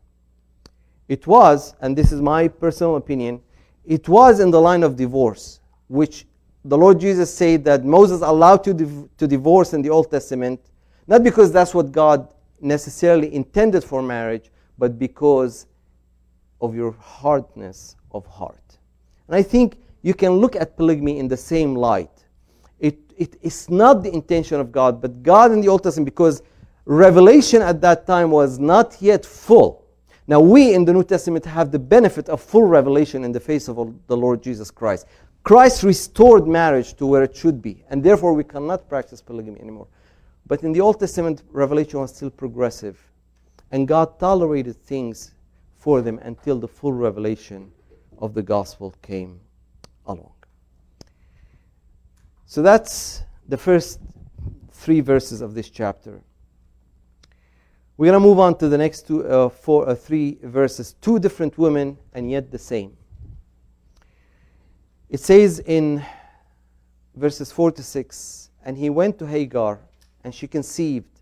It 1.08 1.26
was, 1.26 1.74
and 1.80 1.96
this 1.96 2.12
is 2.12 2.20
my 2.20 2.48
personal 2.48 2.96
opinion, 2.96 3.40
it 3.84 4.08
was 4.08 4.40
in 4.40 4.50
the 4.50 4.60
line 4.60 4.82
of 4.82 4.96
divorce, 4.96 5.60
which 5.88 6.26
the 6.64 6.76
Lord 6.76 6.98
Jesus 7.00 7.32
said 7.32 7.64
that 7.64 7.84
Moses 7.84 8.22
allowed 8.22 8.64
to, 8.64 8.74
div- 8.74 9.08
to 9.18 9.26
divorce 9.26 9.72
in 9.72 9.82
the 9.82 9.90
Old 9.90 10.10
Testament 10.10 10.60
not 11.06 11.22
because 11.22 11.52
that's 11.52 11.74
what 11.74 11.92
God 11.92 12.32
necessarily 12.60 13.32
intended 13.34 13.84
for 13.84 14.02
marriage, 14.02 14.50
but 14.78 14.98
because 14.98 15.66
of 16.60 16.74
your 16.74 16.92
hardness 16.92 17.96
of 18.12 18.26
heart. 18.26 18.78
And 19.28 19.36
I 19.36 19.42
think 19.42 19.78
you 20.02 20.14
can 20.14 20.32
look 20.32 20.56
at 20.56 20.76
polygamy 20.76 21.18
in 21.18 21.28
the 21.28 21.36
same 21.36 21.74
light. 21.74 22.24
It, 22.78 22.98
it 23.16 23.36
is 23.42 23.68
not 23.68 24.02
the 24.02 24.12
intention 24.12 24.60
of 24.60 24.70
God, 24.70 25.00
but 25.00 25.22
God 25.22 25.52
in 25.52 25.60
the 25.60 25.68
Old 25.68 25.82
Testament, 25.82 26.06
because 26.06 26.42
revelation 26.84 27.62
at 27.62 27.80
that 27.80 28.06
time 28.06 28.30
was 28.30 28.58
not 28.58 28.96
yet 29.00 29.24
full. 29.26 29.84
Now, 30.28 30.40
we 30.40 30.74
in 30.74 30.84
the 30.84 30.92
New 30.92 31.04
Testament 31.04 31.44
have 31.44 31.70
the 31.70 31.78
benefit 31.78 32.28
of 32.28 32.40
full 32.40 32.64
revelation 32.64 33.22
in 33.24 33.32
the 33.32 33.40
face 33.40 33.68
of 33.68 33.94
the 34.06 34.16
Lord 34.16 34.42
Jesus 34.42 34.70
Christ. 34.70 35.06
Christ 35.44 35.84
restored 35.84 36.48
marriage 36.48 36.94
to 36.94 37.06
where 37.06 37.22
it 37.22 37.36
should 37.36 37.62
be, 37.62 37.84
and 37.88 38.02
therefore 38.02 38.32
we 38.32 38.42
cannot 38.42 38.88
practice 38.88 39.22
polygamy 39.22 39.60
anymore. 39.60 39.86
But 40.44 40.64
in 40.64 40.72
the 40.72 40.80
Old 40.80 40.98
Testament, 40.98 41.44
revelation 41.52 42.00
was 42.00 42.14
still 42.14 42.30
progressive. 42.30 43.00
And 43.70 43.86
God 43.86 44.18
tolerated 44.18 44.76
things 44.76 45.32
for 45.86 46.02
them 46.02 46.18
until 46.24 46.58
the 46.58 46.66
full 46.66 46.92
revelation 46.92 47.70
of 48.18 48.34
the 48.34 48.42
gospel 48.42 48.92
came 49.02 49.38
along. 50.04 50.32
So 52.44 52.60
that's 52.60 53.22
the 53.48 53.56
first 53.56 54.00
three 54.72 54.98
verses 54.98 55.42
of 55.42 55.54
this 55.54 55.70
chapter. 55.70 56.20
We're 57.96 58.10
going 58.10 58.20
to 58.20 58.28
move 58.28 58.40
on 58.40 58.58
to 58.58 58.68
the 58.68 58.76
next 58.76 59.06
two, 59.06 59.24
uh, 59.28 59.48
four, 59.48 59.88
uh, 59.88 59.94
three 59.94 60.38
verses. 60.42 60.96
Two 61.00 61.20
different 61.20 61.56
women, 61.56 61.96
and 62.14 62.32
yet 62.32 62.50
the 62.50 62.58
same. 62.58 62.96
It 65.08 65.20
says 65.20 65.60
in 65.60 66.04
verses 67.14 67.52
4 67.52 67.70
to 67.70 67.84
6 67.84 68.50
And 68.64 68.76
he 68.76 68.90
went 68.90 69.20
to 69.20 69.26
Hagar 69.28 69.78
and 70.24 70.34
she 70.34 70.48
conceived. 70.48 71.15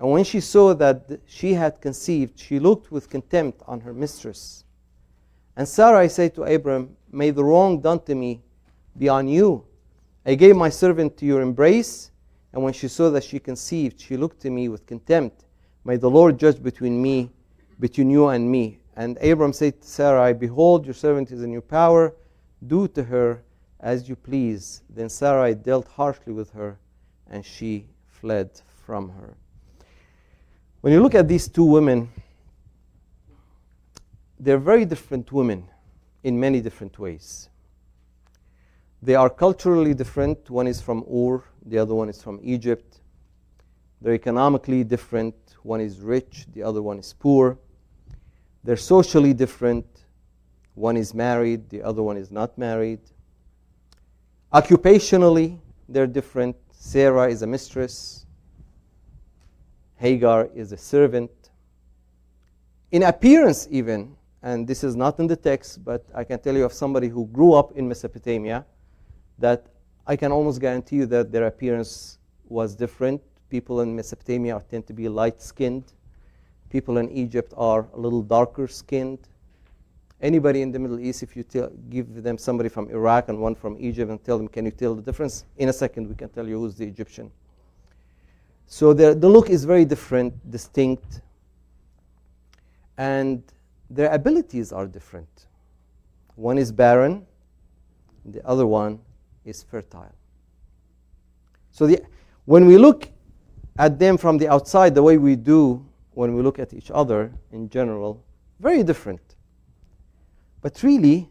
And 0.00 0.10
when 0.10 0.24
she 0.24 0.40
saw 0.40 0.72
that 0.74 1.20
she 1.26 1.52
had 1.52 1.82
conceived, 1.82 2.40
she 2.40 2.58
looked 2.58 2.90
with 2.90 3.10
contempt 3.10 3.60
on 3.66 3.80
her 3.80 3.92
mistress. 3.92 4.64
And 5.56 5.68
Sarai 5.68 6.08
said 6.08 6.34
to 6.36 6.44
Abram, 6.44 6.96
May 7.12 7.30
the 7.30 7.44
wrong 7.44 7.80
done 7.80 8.00
to 8.04 8.14
me 8.14 8.40
be 8.96 9.10
on 9.10 9.28
you. 9.28 9.66
I 10.24 10.36
gave 10.36 10.56
my 10.56 10.70
servant 10.70 11.18
to 11.18 11.26
your 11.26 11.42
embrace, 11.42 12.10
and 12.54 12.62
when 12.62 12.72
she 12.72 12.88
saw 12.88 13.10
that 13.10 13.24
she 13.24 13.38
conceived, 13.38 14.00
she 14.00 14.16
looked 14.16 14.40
to 14.40 14.50
me 14.50 14.70
with 14.70 14.86
contempt. 14.86 15.44
May 15.84 15.96
the 15.96 16.10
Lord 16.10 16.38
judge 16.38 16.62
between 16.62 17.00
me, 17.02 17.30
between 17.78 18.08
you 18.08 18.28
and 18.28 18.50
me. 18.50 18.78
And 18.96 19.18
Abram 19.18 19.52
said 19.52 19.82
to 19.82 19.86
Sarai, 19.86 20.32
Behold, 20.32 20.86
your 20.86 20.94
servant 20.94 21.30
is 21.30 21.42
in 21.42 21.52
your 21.52 21.62
power. 21.62 22.14
Do 22.66 22.88
to 22.88 23.04
her 23.04 23.42
as 23.80 24.08
you 24.08 24.16
please. 24.16 24.80
Then 24.88 25.10
Sarai 25.10 25.54
dealt 25.54 25.88
harshly 25.88 26.32
with 26.32 26.52
her, 26.52 26.78
and 27.30 27.44
she 27.44 27.86
fled 28.08 28.50
from 28.84 29.10
her. 29.10 29.36
When 30.80 30.94
you 30.94 31.02
look 31.02 31.14
at 31.14 31.28
these 31.28 31.46
two 31.46 31.64
women, 31.64 32.10
they're 34.38 34.58
very 34.58 34.86
different 34.86 35.30
women 35.30 35.68
in 36.22 36.40
many 36.40 36.62
different 36.62 36.98
ways. 36.98 37.50
They 39.02 39.14
are 39.14 39.28
culturally 39.28 39.92
different. 39.92 40.48
One 40.48 40.66
is 40.66 40.80
from 40.80 41.04
Ur, 41.10 41.42
the 41.66 41.78
other 41.78 41.94
one 41.94 42.08
is 42.08 42.22
from 42.22 42.40
Egypt. 42.42 43.00
They're 44.00 44.14
economically 44.14 44.82
different. 44.84 45.34
One 45.62 45.82
is 45.82 46.00
rich, 46.00 46.46
the 46.54 46.62
other 46.62 46.80
one 46.80 46.98
is 46.98 47.12
poor. 47.12 47.58
They're 48.64 48.78
socially 48.78 49.34
different. 49.34 49.84
One 50.74 50.96
is 50.96 51.12
married, 51.12 51.68
the 51.68 51.82
other 51.82 52.02
one 52.02 52.16
is 52.16 52.30
not 52.30 52.56
married. 52.56 53.00
Occupationally, 54.52 55.58
they're 55.88 56.06
different. 56.06 56.56
Sarah 56.72 57.28
is 57.28 57.42
a 57.42 57.46
mistress, 57.46 58.24
Hagar 60.00 60.48
is 60.54 60.72
a 60.72 60.76
servant. 60.76 61.30
In 62.90 63.04
appearance, 63.04 63.68
even, 63.70 64.16
and 64.42 64.66
this 64.66 64.82
is 64.82 64.96
not 64.96 65.20
in 65.20 65.26
the 65.26 65.36
text, 65.36 65.84
but 65.84 66.04
I 66.14 66.24
can 66.24 66.40
tell 66.40 66.56
you 66.56 66.64
of 66.64 66.72
somebody 66.72 67.08
who 67.08 67.26
grew 67.26 67.52
up 67.52 67.72
in 67.72 67.86
Mesopotamia, 67.86 68.64
that 69.38 69.66
I 70.06 70.16
can 70.16 70.32
almost 70.32 70.60
guarantee 70.60 70.96
you 70.96 71.06
that 71.06 71.30
their 71.30 71.46
appearance 71.46 72.18
was 72.48 72.74
different. 72.74 73.22
People 73.48 73.80
in 73.80 73.94
Mesopotamia 73.94 74.62
tend 74.70 74.86
to 74.86 74.92
be 74.92 75.08
light 75.08 75.40
skinned, 75.40 75.92
people 76.70 76.98
in 76.98 77.08
Egypt 77.10 77.52
are 77.56 77.86
a 77.92 77.98
little 77.98 78.22
darker 78.22 78.66
skinned 78.66 79.28
anybody 80.20 80.62
in 80.62 80.70
the 80.70 80.78
Middle 80.78 81.00
East, 81.00 81.22
if 81.22 81.36
you 81.36 81.42
tell, 81.42 81.70
give 81.88 82.22
them 82.22 82.38
somebody 82.38 82.68
from 82.68 82.88
Iraq 82.90 83.28
and 83.28 83.38
one 83.38 83.54
from 83.54 83.76
Egypt 83.78 84.10
and 84.10 84.22
tell 84.22 84.38
them, 84.38 84.48
can 84.48 84.64
you 84.64 84.70
tell 84.70 84.94
the 84.94 85.02
difference? 85.02 85.44
In 85.56 85.68
a 85.68 85.72
second, 85.72 86.08
we 86.08 86.14
can 86.14 86.28
tell 86.28 86.46
you 86.46 86.58
who's 86.58 86.74
the 86.74 86.86
Egyptian. 86.86 87.30
So 88.72 88.92
the, 88.92 89.16
the 89.16 89.28
look 89.28 89.50
is 89.50 89.64
very 89.64 89.84
different, 89.84 90.32
distinct, 90.48 91.22
and 92.96 93.42
their 93.90 94.12
abilities 94.12 94.72
are 94.72 94.86
different. 94.86 95.48
One 96.36 96.56
is 96.56 96.70
barren, 96.70 97.26
the 98.24 98.46
other 98.46 98.68
one 98.68 99.00
is 99.44 99.64
fertile. 99.64 100.14
So 101.72 101.88
the, 101.88 102.00
when 102.44 102.64
we 102.66 102.78
look 102.78 103.08
at 103.76 103.98
them 103.98 104.16
from 104.16 104.38
the 104.38 104.48
outside, 104.48 104.94
the 104.94 105.02
way 105.02 105.18
we 105.18 105.34
do 105.34 105.84
when 106.12 106.36
we 106.36 106.40
look 106.40 106.60
at 106.60 106.72
each 106.72 106.92
other 106.92 107.32
in 107.50 107.68
general, 107.70 108.24
very 108.60 108.84
different. 108.84 109.34
But 110.60 110.80
really, 110.84 111.28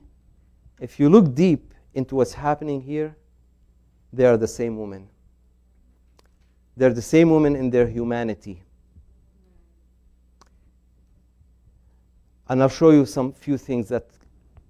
if 0.82 1.00
you 1.00 1.10
look 1.10 1.34
deep 1.34 1.74
into 1.94 2.16
what's 2.16 2.34
happening 2.34 2.82
here, 2.82 3.16
they 4.12 4.26
are 4.26 4.36
the 4.36 4.48
same 4.48 4.76
woman. 4.76 5.08
They're 6.80 6.94
the 6.94 7.02
same 7.02 7.30
woman 7.30 7.58
in 7.58 7.70
their 7.70 7.88
humanity. 7.88 8.64
And 12.48 12.64
I'll 12.64 12.70
show 12.70 12.92
you 12.92 13.06
some 13.06 13.34
few 13.34 13.58
things 13.58 13.90
that 13.90 14.06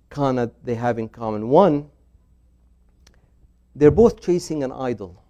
Kana 0.09 0.49
they 0.63 0.73
have 0.73 0.97
in 0.97 1.07
common. 1.07 1.49
One, 1.49 1.87
they're 3.75 3.91
both 3.91 4.21
chasing 4.21 4.63
an 4.63 4.71
idol. 4.71 5.23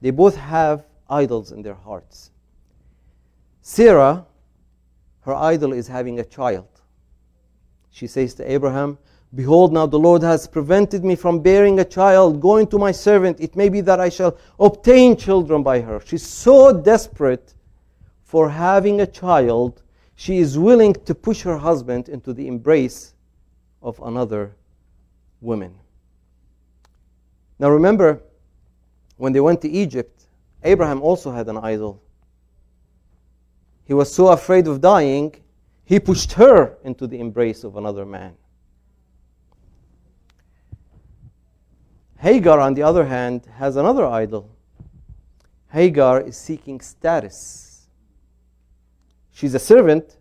They 0.00 0.10
both 0.10 0.34
have 0.34 0.84
idols 1.08 1.52
in 1.52 1.62
their 1.62 1.74
hearts. 1.76 2.32
Sarah, 3.62 4.26
her 5.20 5.34
idol 5.36 5.72
is 5.72 5.86
having 5.86 6.18
a 6.18 6.24
child. 6.24 6.66
She 7.90 8.08
says 8.08 8.34
to 8.34 8.50
Abraham, 8.50 8.98
Behold, 9.34 9.72
now 9.72 9.86
the 9.86 9.98
Lord 9.98 10.22
has 10.22 10.46
prevented 10.46 11.04
me 11.04 11.16
from 11.16 11.40
bearing 11.40 11.78
a 11.78 11.84
child. 11.84 12.40
Going 12.40 12.66
to 12.68 12.78
my 12.78 12.92
servant, 12.92 13.40
it 13.40 13.56
may 13.56 13.68
be 13.68 13.80
that 13.82 14.00
I 14.00 14.08
shall 14.08 14.36
obtain 14.58 15.16
children 15.16 15.62
by 15.62 15.80
her. 15.80 16.00
She's 16.04 16.26
so 16.26 16.72
desperate 16.72 17.54
for 18.24 18.50
having 18.50 19.00
a 19.00 19.06
child, 19.06 19.82
she 20.16 20.38
is 20.38 20.58
willing 20.58 20.92
to 20.92 21.14
push 21.14 21.42
her 21.42 21.56
husband 21.56 22.08
into 22.08 22.32
the 22.32 22.48
embrace 22.48 23.14
of 23.82 24.00
another 24.00 24.56
woman. 25.40 25.74
Now 27.58 27.70
remember, 27.70 28.20
when 29.16 29.32
they 29.32 29.40
went 29.40 29.62
to 29.62 29.68
Egypt, 29.68 30.24
Abraham 30.64 31.02
also 31.02 31.30
had 31.30 31.48
an 31.48 31.56
idol. 31.58 32.02
He 33.84 33.94
was 33.94 34.12
so 34.12 34.28
afraid 34.28 34.66
of 34.66 34.80
dying, 34.80 35.34
he 35.84 36.00
pushed 36.00 36.32
her 36.32 36.76
into 36.82 37.06
the 37.06 37.20
embrace 37.20 37.62
of 37.62 37.76
another 37.76 38.04
man. 38.04 38.34
Hagar, 42.18 42.60
on 42.60 42.74
the 42.74 42.82
other 42.82 43.04
hand, 43.04 43.46
has 43.56 43.76
another 43.76 44.06
idol. 44.06 44.50
Hagar 45.70 46.22
is 46.22 46.36
seeking 46.36 46.80
status. 46.80 47.86
She's 49.32 49.54
a 49.54 49.58
servant 49.58 50.16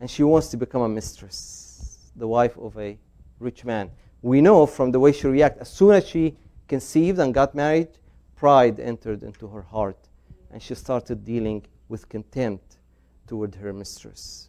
and 0.00 0.10
she 0.10 0.22
wants 0.22 0.48
to 0.48 0.56
become 0.56 0.80
a 0.80 0.88
mistress, 0.88 2.10
the 2.16 2.26
wife 2.26 2.56
of 2.56 2.78
a 2.78 2.98
rich 3.38 3.64
man. 3.64 3.90
We 4.22 4.40
know 4.40 4.64
from 4.64 4.90
the 4.92 5.00
way 5.00 5.12
she 5.12 5.26
reacted, 5.26 5.62
as 5.62 5.68
soon 5.68 5.92
as 5.92 6.08
she 6.08 6.36
conceived 6.68 7.18
and 7.18 7.34
got 7.34 7.54
married, 7.54 7.88
pride 8.36 8.80
entered 8.80 9.22
into 9.22 9.46
her 9.48 9.62
heart 9.62 10.08
and 10.50 10.62
she 10.62 10.74
started 10.74 11.24
dealing 11.24 11.66
with 11.88 12.08
contempt 12.08 12.78
toward 13.26 13.54
her 13.56 13.72
mistress. 13.72 14.48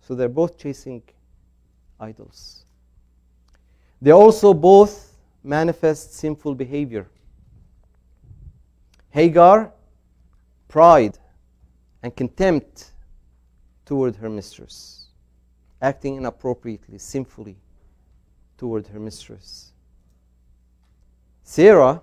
So 0.00 0.14
they're 0.14 0.28
both 0.28 0.56
chasing 0.56 1.02
idols. 1.98 2.64
They 4.00 4.12
also 4.12 4.54
both 4.54 5.15
manifest 5.46 6.14
sinful 6.14 6.54
behavior. 6.54 7.06
Hagar, 9.10 9.72
pride 10.68 11.18
and 12.02 12.14
contempt 12.14 12.90
toward 13.84 14.16
her 14.16 14.28
mistress, 14.28 15.06
acting 15.80 16.16
inappropriately, 16.16 16.98
sinfully 16.98 17.56
toward 18.58 18.88
her 18.88 18.98
mistress. 18.98 19.72
Sarah 21.44 22.02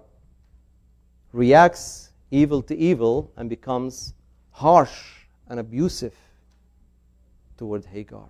reacts 1.33 2.11
evil 2.31 2.61
to 2.63 2.77
evil 2.77 3.31
and 3.35 3.49
becomes 3.49 4.13
harsh 4.51 5.25
and 5.49 5.59
abusive 5.59 6.15
toward 7.57 7.85
Hagar. 7.85 8.29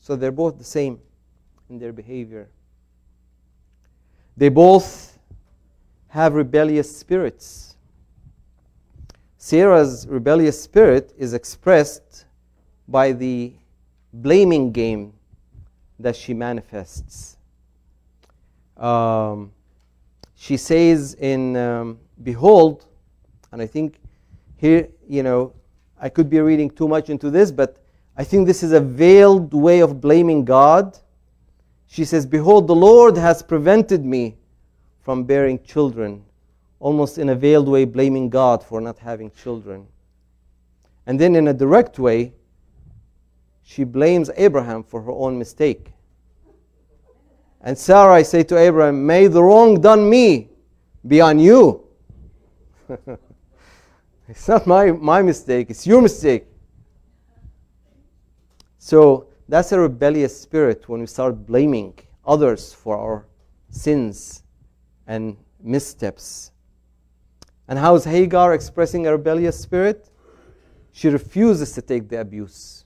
So 0.00 0.14
they're 0.14 0.30
both 0.30 0.56
the 0.58 0.64
same 0.64 1.00
in 1.68 1.78
their 1.78 1.92
behavior. 1.92 2.48
They 4.38 4.50
both 4.50 5.18
have 6.06 6.34
rebellious 6.34 6.96
spirits. 6.96 7.76
Sarah's 9.36 10.06
rebellious 10.06 10.62
spirit 10.62 11.12
is 11.18 11.34
expressed 11.34 12.24
by 12.86 13.10
the 13.10 13.52
blaming 14.12 14.70
game 14.70 15.12
that 15.98 16.14
she 16.14 16.34
manifests. 16.34 17.36
Um, 18.76 19.50
she 20.36 20.56
says 20.56 21.14
in 21.14 21.56
um, 21.56 21.98
Behold, 22.22 22.84
and 23.50 23.60
I 23.60 23.66
think 23.66 23.98
here, 24.56 24.86
you 25.08 25.24
know, 25.24 25.52
I 26.00 26.08
could 26.08 26.30
be 26.30 26.38
reading 26.38 26.70
too 26.70 26.86
much 26.86 27.10
into 27.10 27.28
this, 27.28 27.50
but 27.50 27.78
I 28.16 28.22
think 28.22 28.46
this 28.46 28.62
is 28.62 28.70
a 28.70 28.80
veiled 28.80 29.52
way 29.52 29.80
of 29.80 30.00
blaming 30.00 30.44
God. 30.44 30.96
She 31.88 32.04
says, 32.04 32.26
Behold, 32.26 32.66
the 32.68 32.74
Lord 32.74 33.16
has 33.16 33.42
prevented 33.42 34.04
me 34.04 34.36
from 35.00 35.24
bearing 35.24 35.62
children, 35.64 36.24
almost 36.78 37.18
in 37.18 37.30
a 37.30 37.34
veiled 37.34 37.66
way, 37.66 37.84
blaming 37.84 38.28
God 38.28 38.62
for 38.62 38.80
not 38.80 38.98
having 38.98 39.30
children. 39.30 39.86
And 41.06 41.18
then, 41.18 41.34
in 41.34 41.48
a 41.48 41.54
direct 41.54 41.98
way, 41.98 42.34
she 43.64 43.84
blames 43.84 44.30
Abraham 44.36 44.82
for 44.82 45.02
her 45.02 45.10
own 45.10 45.38
mistake. 45.38 45.92
And 47.62 47.76
Sarah, 47.76 48.14
I 48.14 48.22
say 48.22 48.42
to 48.44 48.58
Abraham, 48.58 49.04
May 49.06 49.26
the 49.26 49.42
wrong 49.42 49.80
done 49.80 50.08
me 50.08 50.50
be 51.06 51.20
on 51.20 51.38
you. 51.38 51.86
It's 54.28 54.46
not 54.46 54.66
my, 54.66 54.92
my 54.92 55.22
mistake, 55.22 55.70
it's 55.70 55.86
your 55.86 56.02
mistake. 56.02 56.44
So 58.78 59.27
that's 59.48 59.72
a 59.72 59.80
rebellious 59.80 60.38
spirit 60.38 60.88
when 60.88 61.00
we 61.00 61.06
start 61.06 61.46
blaming 61.46 61.98
others 62.26 62.72
for 62.72 62.98
our 62.98 63.26
sins 63.70 64.42
and 65.06 65.36
missteps. 65.62 66.52
And 67.66 67.78
how 67.78 67.94
is 67.94 68.04
Hagar 68.04 68.54
expressing 68.54 69.06
a 69.06 69.12
rebellious 69.12 69.58
spirit? 69.58 70.10
She 70.92 71.08
refuses 71.08 71.72
to 71.72 71.82
take 71.82 72.08
the 72.08 72.20
abuse. 72.20 72.84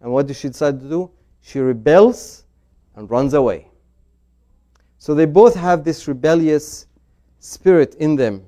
And 0.00 0.12
what 0.12 0.26
does 0.26 0.38
she 0.38 0.48
decide 0.48 0.80
to 0.80 0.88
do? 0.88 1.10
She 1.40 1.58
rebels 1.58 2.44
and 2.94 3.10
runs 3.10 3.34
away. 3.34 3.68
So 4.98 5.14
they 5.14 5.26
both 5.26 5.54
have 5.54 5.84
this 5.84 6.06
rebellious 6.06 6.86
spirit 7.38 7.94
in 7.96 8.16
them. 8.16 8.44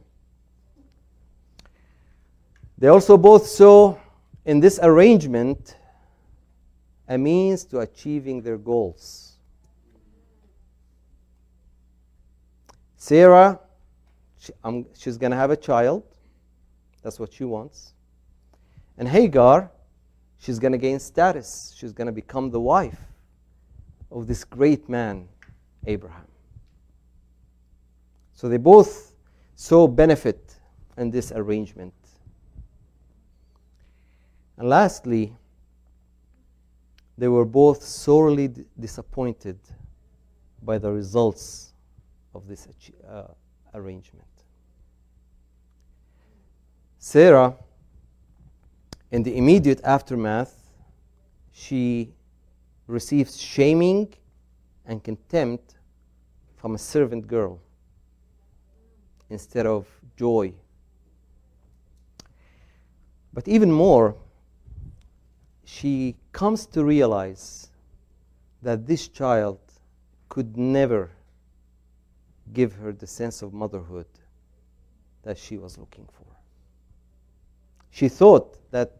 They 2.78 2.88
also 2.88 3.16
both 3.16 3.46
saw 3.46 3.96
in 4.44 4.60
this 4.60 4.80
arrangement 4.82 5.76
a 7.10 7.18
means 7.18 7.64
to 7.64 7.80
achieving 7.80 8.40
their 8.40 8.56
goals. 8.56 9.32
Sarah, 12.96 13.58
she, 14.38 14.52
um, 14.62 14.86
she's 14.96 15.18
going 15.18 15.32
to 15.32 15.36
have 15.36 15.50
a 15.50 15.56
child. 15.56 16.04
That's 17.02 17.18
what 17.18 17.32
she 17.32 17.42
wants. 17.42 17.94
And 18.96 19.08
Hagar, 19.08 19.72
she's 20.38 20.60
going 20.60 20.70
to 20.70 20.78
gain 20.78 21.00
status. 21.00 21.74
She's 21.76 21.92
going 21.92 22.06
to 22.06 22.12
become 22.12 22.48
the 22.48 22.60
wife 22.60 23.00
of 24.12 24.28
this 24.28 24.44
great 24.44 24.88
man, 24.88 25.28
Abraham. 25.86 26.28
So 28.34 28.48
they 28.48 28.56
both 28.56 29.14
saw 29.56 29.88
benefit 29.88 30.54
in 30.96 31.10
this 31.10 31.32
arrangement. 31.32 31.94
And 34.56 34.68
lastly, 34.68 35.34
they 37.20 37.28
were 37.28 37.44
both 37.44 37.82
sorely 37.82 38.48
disappointed 38.78 39.58
by 40.62 40.78
the 40.78 40.90
results 40.90 41.74
of 42.34 42.48
this 42.48 42.66
uh, 43.06 43.24
arrangement. 43.74 44.24
Sarah, 46.98 47.54
in 49.10 49.22
the 49.22 49.36
immediate 49.36 49.82
aftermath, 49.84 50.54
she 51.52 52.14
receives 52.86 53.38
shaming 53.38 54.14
and 54.86 55.04
contempt 55.04 55.74
from 56.56 56.74
a 56.74 56.78
servant 56.78 57.26
girl 57.26 57.60
instead 59.28 59.66
of 59.66 59.86
joy. 60.16 60.54
But 63.34 63.46
even 63.46 63.70
more, 63.70 64.16
she 65.66 66.16
comes 66.32 66.66
to 66.66 66.84
realize 66.84 67.70
that 68.62 68.86
this 68.86 69.08
child 69.08 69.58
could 70.28 70.56
never 70.56 71.10
give 72.52 72.74
her 72.74 72.92
the 72.92 73.06
sense 73.06 73.42
of 73.42 73.52
motherhood 73.52 74.06
that 75.22 75.38
she 75.38 75.58
was 75.58 75.78
looking 75.78 76.08
for. 76.12 76.26
She 77.90 78.08
thought 78.08 78.58
that 78.70 78.96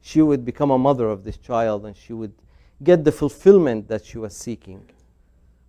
she 0.00 0.22
would 0.22 0.44
become 0.44 0.70
a 0.70 0.78
mother 0.78 1.08
of 1.08 1.24
this 1.24 1.36
child 1.36 1.86
and 1.86 1.96
she 1.96 2.12
would 2.12 2.32
get 2.82 3.04
the 3.04 3.12
fulfillment 3.12 3.88
that 3.88 4.04
she 4.04 4.18
was 4.18 4.36
seeking. 4.36 4.88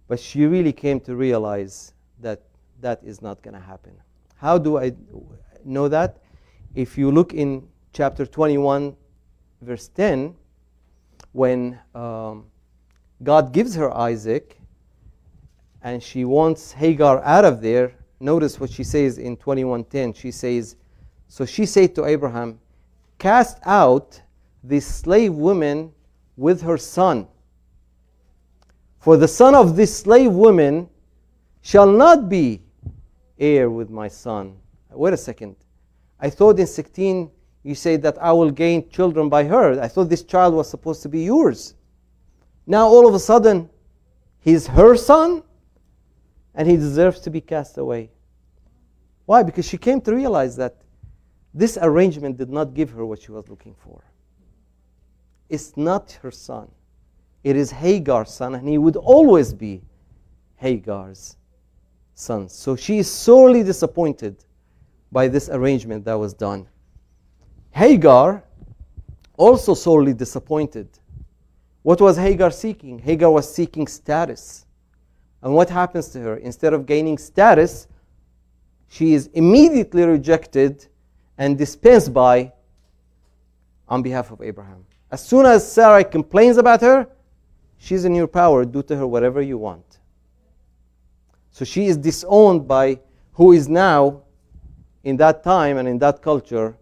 But 0.08 0.20
she 0.20 0.46
really 0.46 0.74
came 0.74 1.00
to 1.02 1.16
realize 1.16 1.94
that 2.20 2.42
that 2.82 3.02
is 3.04 3.22
not 3.22 3.42
going 3.42 3.56
to 3.56 3.60
happen. 3.60 3.94
How 4.36 4.58
do 4.58 4.78
I 4.78 4.94
know 5.66 5.88
that? 5.88 6.18
If 6.76 6.98
you 6.98 7.12
look 7.12 7.34
in 7.34 7.68
chapter 7.94 8.26
21, 8.26 8.96
verse 9.62 9.88
10, 9.90 10.36
when 11.32 11.80
um, 11.94 12.46
God 13.24 13.52
gives 13.54 13.76
her 13.76 13.96
Isaac 13.96 14.60
and 15.82 16.02
she 16.02 16.26
wants 16.26 16.72
Hagar 16.72 17.22
out 17.24 17.46
of 17.46 17.62
there, 17.62 17.94
notice 18.20 18.60
what 18.60 18.70
she 18.70 18.84
says 18.84 19.18
in 19.18 19.38
21:10. 19.38 20.16
She 20.16 20.32
says, 20.32 20.76
So 21.28 21.46
she 21.46 21.66
said 21.66 21.96
to 21.96 22.06
Abraham, 22.06 22.60
Cast 23.18 23.60
out 23.66 24.22
this 24.64 24.86
slave 24.86 25.34
woman 25.34 25.92
with 26.38 26.62
her 26.62 26.78
son. 26.78 27.28
For 29.00 29.16
the 29.18 29.28
son 29.28 29.56
of 29.56 29.76
this 29.76 29.98
slave 29.98 30.32
woman 30.34 30.90
shall 31.62 31.90
not 31.90 32.30
be 32.30 32.62
heir 33.38 33.70
with 33.70 33.90
my 33.90 34.08
son. 34.08 34.58
Wait 34.92 35.14
a 35.14 35.18
second. 35.18 35.56
I 36.20 36.30
thought 36.30 36.60
in 36.60 36.68
16 36.68 37.32
you 37.64 37.76
say 37.76 37.98
that 37.98 38.18
I 38.22 38.32
will 38.32 38.52
gain 38.52 38.90
children 38.90 39.30
by 39.30 39.44
her. 39.44 39.82
I 39.82 39.88
thought 39.88 40.10
this 40.10 40.24
child 40.24 40.54
was 40.54 40.70
supposed 40.70 41.02
to 41.04 41.10
be 41.10 41.24
yours. 41.24 41.76
Now 42.66 42.88
all 42.88 43.08
of 43.08 43.14
a 43.14 43.20
sudden, 43.20 43.70
He's 44.42 44.68
her 44.68 44.96
son, 44.96 45.44
and 46.56 46.68
he 46.68 46.78
deserves 46.78 47.20
to 47.22 47.30
be 47.30 47.42
cast 47.42 47.78
away. 47.78 48.10
Why? 49.26 49.44
Because 49.44 49.68
she 49.68 49.78
came 49.78 50.02
to 50.02 50.16
realize 50.16 50.56
that 50.56 50.76
this 51.54 51.78
arrangement 51.82 52.38
did 52.38 52.50
not 52.50 52.74
give 52.74 52.90
her 52.92 53.06
what 53.06 53.22
she 53.22 53.32
was 53.32 53.48
looking 53.50 53.76
for. 53.84 54.04
It's 55.50 55.76
not 55.76 56.12
her 56.22 56.32
son, 56.32 56.70
it 57.44 57.56
is 57.56 57.72
Hagar's 57.72 58.32
son, 58.32 58.56
and 58.56 58.68
he 58.68 58.78
would 58.78 58.96
always 58.96 59.54
be 59.54 59.82
Hagar's 60.56 61.38
son. 62.14 62.48
So 62.50 62.76
she 62.76 63.00
is 63.00 63.12
sorely 63.12 63.64
disappointed 63.64 64.44
by 65.12 65.28
this 65.28 65.50
arrangement 65.50 66.06
that 66.06 66.14
was 66.14 66.34
done. 66.34 66.68
Hagar 67.72 68.44
also 69.38 69.74
sorely 69.74 70.14
disappointed. 70.14 70.88
What 71.82 72.02
was 72.02 72.18
Hagar 72.18 72.52
seeking? 72.52 73.00
Hagar 73.00 73.32
was 73.32 73.54
seeking 73.54 73.88
status. 73.88 74.66
And 75.42 75.54
what 75.54 75.70
happens 75.70 76.10
to 76.10 76.20
her? 76.20 76.38
Instead 76.38 76.74
of 76.74 76.86
gaining 76.86 77.18
status, 77.18 77.88
she 78.90 79.14
is 79.14 79.28
immediately 79.34 80.04
rejected 80.04 80.88
and 81.38 81.58
dispensed 81.58 82.14
by 82.14 82.52
on 83.88 84.02
behalf 84.02 84.32
of 84.32 84.42
Abraham. 84.42 84.86
As 85.12 85.26
soon 85.26 85.46
as 85.46 85.70
Sarah 85.72 86.04
complains 86.04 86.58
about 86.58 86.82
her, 86.82 87.08
she's 87.78 88.04
in 88.04 88.14
your 88.14 88.28
power. 88.28 88.66
Do 88.66 88.84
to 88.84 88.96
her 88.98 89.08
whatever 89.08 89.42
you 89.42 89.58
want. 89.58 90.00
So 91.52 91.66
she 91.66 91.88
is 91.88 91.98
disowned 91.98 92.68
by 92.68 93.00
who 93.34 93.54
is 93.54 93.70
now, 93.70 94.24
in 95.04 95.16
that 95.18 95.44
time 95.44 95.78
and 95.78 95.88
in 95.88 95.98
that 96.00 96.22
culture, 96.22 96.76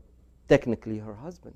technically 0.47 0.99
her 0.99 1.15
husband. 1.15 1.55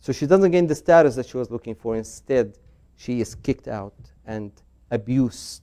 So 0.00 0.12
she 0.12 0.26
doesn't 0.26 0.50
gain 0.50 0.66
the 0.66 0.74
status 0.74 1.14
that 1.16 1.26
she 1.26 1.36
was 1.36 1.50
looking 1.50 1.74
for. 1.74 1.96
Instead, 1.96 2.58
she 2.96 3.20
is 3.20 3.34
kicked 3.34 3.68
out 3.68 3.94
and 4.26 4.50
abused. 4.90 5.62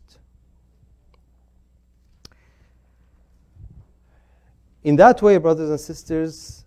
In 4.83 4.95
that 4.97 5.21
way, 5.21 5.37
brothers 5.37 5.69
and 5.69 5.79
sisters, 5.79 6.63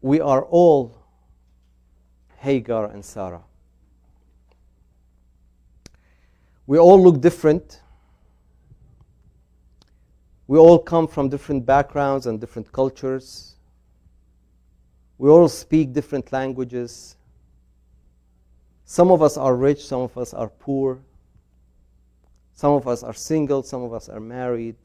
we 0.00 0.20
are 0.20 0.42
all 0.44 0.96
Hagar 2.38 2.86
and 2.86 3.04
Sarah. 3.04 3.42
We 6.66 6.78
all 6.78 7.02
look 7.02 7.20
different. 7.20 7.82
We 10.46 10.58
all 10.58 10.78
come 10.78 11.06
from 11.06 11.28
different 11.28 11.64
backgrounds 11.64 12.26
and 12.26 12.40
different 12.40 12.72
cultures. 12.72 13.56
We 15.18 15.30
all 15.30 15.48
speak 15.48 15.92
different 15.92 16.32
languages. 16.32 17.16
Some 18.84 19.10
of 19.10 19.22
us 19.22 19.36
are 19.36 19.54
rich, 19.54 19.84
some 19.86 20.00
of 20.00 20.18
us 20.18 20.34
are 20.34 20.48
poor. 20.48 21.00
Some 22.54 22.72
of 22.72 22.86
us 22.86 23.02
are 23.02 23.14
single, 23.14 23.62
some 23.62 23.82
of 23.82 23.92
us 23.92 24.08
are 24.08 24.20
married. 24.20 24.76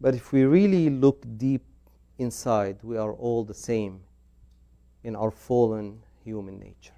But 0.00 0.14
if 0.14 0.32
we 0.32 0.44
really 0.44 0.90
look 0.90 1.24
deep 1.36 1.64
inside, 2.18 2.78
we 2.82 2.96
are 2.96 3.12
all 3.12 3.44
the 3.44 3.54
same 3.54 4.00
in 5.04 5.16
our 5.16 5.30
fallen 5.30 6.02
human 6.24 6.58
nature. 6.58 6.92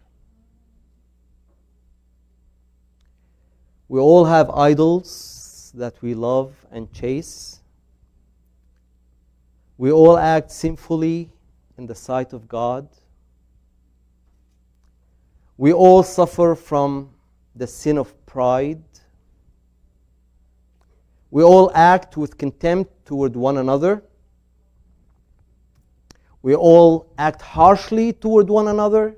We 3.89 4.01
all 4.01 4.25
have 4.27 4.51
idols 4.51 5.38
that 5.73 6.01
we 6.03 6.15
love 6.15 6.55
and 6.71 6.93
chase. 6.93 7.61
We 9.77 9.93
all 9.93 10.19
act 10.19 10.51
sinfully 10.51 11.31
in 11.77 11.87
the 11.87 11.95
sight 11.95 12.33
of 12.33 12.49
God. 12.49 12.89
We 15.57 15.73
all 15.73 16.03
suffer 16.03 16.55
from 16.55 17.11
the 17.55 17.67
sin 17.67 17.99
of 17.99 18.15
pride. 18.27 18.83
We 21.31 21.43
all 21.43 21.71
act 21.75 22.17
with 22.17 22.39
contempt 22.39 23.07
toward 23.07 23.37
one 23.37 23.59
another. 23.59 24.03
We 26.43 26.55
all 26.55 27.13
act 27.19 27.43
harshly 27.43 28.13
toward 28.13 28.49
one 28.49 28.69
another. 28.69 29.17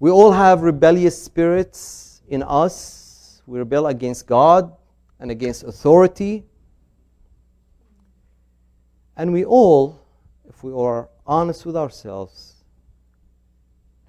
We 0.00 0.10
all 0.10 0.32
have 0.32 0.62
rebellious 0.62 1.20
spirits 1.20 2.22
in 2.28 2.42
us. 2.42 3.07
We 3.48 3.58
rebel 3.58 3.86
against 3.86 4.26
God 4.26 4.76
and 5.18 5.30
against 5.30 5.64
authority. 5.64 6.44
And 9.16 9.32
we 9.32 9.46
all, 9.46 9.98
if 10.46 10.62
we 10.62 10.70
are 10.74 11.08
honest 11.26 11.64
with 11.64 11.74
ourselves, 11.74 12.56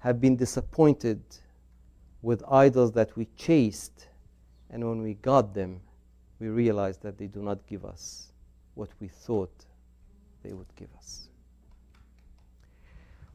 have 0.00 0.20
been 0.20 0.36
disappointed 0.36 1.22
with 2.20 2.42
idols 2.50 2.92
that 2.92 3.16
we 3.16 3.28
chased, 3.34 4.08
and 4.68 4.86
when 4.86 5.00
we 5.00 5.14
got 5.14 5.54
them, 5.54 5.80
we 6.38 6.48
realized 6.48 7.02
that 7.02 7.16
they 7.16 7.26
do 7.26 7.40
not 7.40 7.66
give 7.66 7.86
us 7.86 8.32
what 8.74 8.90
we 9.00 9.08
thought 9.08 9.64
they 10.42 10.52
would 10.52 10.74
give 10.76 10.88
us. 10.98 11.30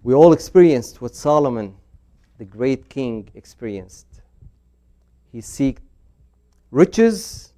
We 0.03 0.13
all 0.13 0.33
experienced 0.33 1.01
what 1.01 1.15
Solomon, 1.15 1.75
the 2.37 2.45
great 2.45 2.89
king, 2.89 3.27
experienced. 3.33 4.21
He 5.31 5.41
sought 5.41 5.79
riches 6.75 7.53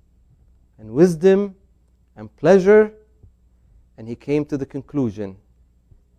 and 0.77 0.91
wisdom 0.91 1.55
and 2.17 2.33
pleasure 2.35 2.93
and 3.97 4.07
he 4.07 4.13
came 4.15 4.45
to 4.45 4.55
the 4.59 4.65
conclusion 4.65 5.35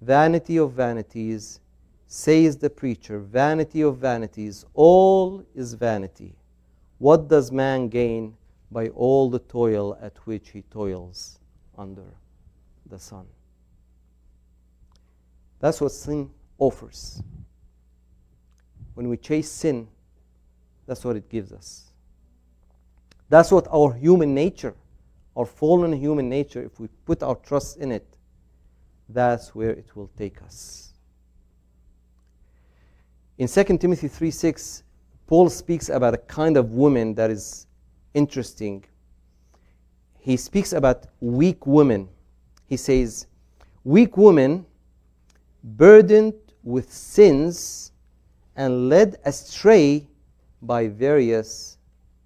vanity 0.01 0.57
of 0.57 0.73
vanities, 0.73 1.61
says 2.09 2.57
the 2.57 2.69
preacher, 2.69 3.21
vanity 3.21 3.83
of 3.83 3.99
vanities, 3.99 4.65
all 4.75 5.45
is 5.55 5.75
vanity. 5.75 6.35
What 6.99 7.29
does 7.29 7.53
man 7.53 7.89
gain 7.89 8.37
by 8.73 8.89
all 8.89 9.31
the 9.31 9.39
toil 9.39 9.97
at 10.03 10.17
which 10.27 10.51
he 10.51 10.63
toils 10.63 11.39
under 11.77 12.07
the 12.91 12.99
sun? 12.99 13.27
That's 15.61 15.81
what 15.81 15.93
sin 15.93 16.31
offers. 16.59 17.23
When 18.95 19.09
we 19.09 19.17
chase 19.17 19.53
sin, 19.53 19.87
that's 20.87 21.05
what 21.05 21.15
it 21.15 21.29
gives 21.29 21.53
us. 21.53 21.88
That's 23.29 23.51
what 23.51 23.67
our 23.71 23.93
human 23.93 24.35
nature 24.35 24.75
our 25.39 25.47
fallen 25.47 25.93
human 25.93 26.29
nature, 26.29 26.65
if 26.65 26.81
we 26.81 26.89
put 27.07 27.23
our 27.23 27.37
trust 27.37 27.77
in 27.77 27.93
it, 27.93 28.05
that's 29.09 29.55
where 29.55 29.71
it 29.71 29.95
will 29.95 30.11
take 30.19 30.43
us. 30.43 30.93
In 33.39 33.47
2 33.47 33.79
Timothy 33.79 34.09
3 34.09 34.33
6, 34.33 34.83
Paul 35.29 35.49
speaks 35.49 35.91
about 35.91 36.13
a 36.15 36.19
kind 36.19 36.57
of 36.57 36.73
woman 36.73 37.15
that 37.15 37.31
is 37.31 37.69
interesting. 38.15 38.85
He 40.19 40.37
speaks 40.37 40.73
about 40.73 41.07
weak 41.21 41.65
women. 41.69 42.09
He 42.67 42.77
says, 42.77 43.29
Weak 43.85 44.17
women 44.17 44.67
burdened 45.63 46.35
with 46.65 46.93
sins 46.93 47.93
and 48.57 48.89
led 48.89 49.19
astray 49.25 50.09
by 50.61 50.89
various 50.89 51.79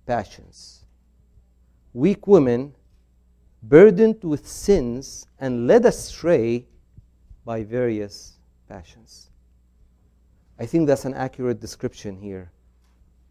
passions. 0.06 0.81
Weak 1.94 2.26
women 2.26 2.74
burdened 3.62 4.24
with 4.24 4.46
sins 4.46 5.26
and 5.38 5.66
led 5.66 5.84
astray 5.84 6.66
by 7.44 7.62
various 7.62 8.38
passions. 8.68 9.30
I 10.58 10.66
think 10.66 10.86
that's 10.86 11.04
an 11.04 11.14
accurate 11.14 11.60
description 11.60 12.16
here 12.16 12.50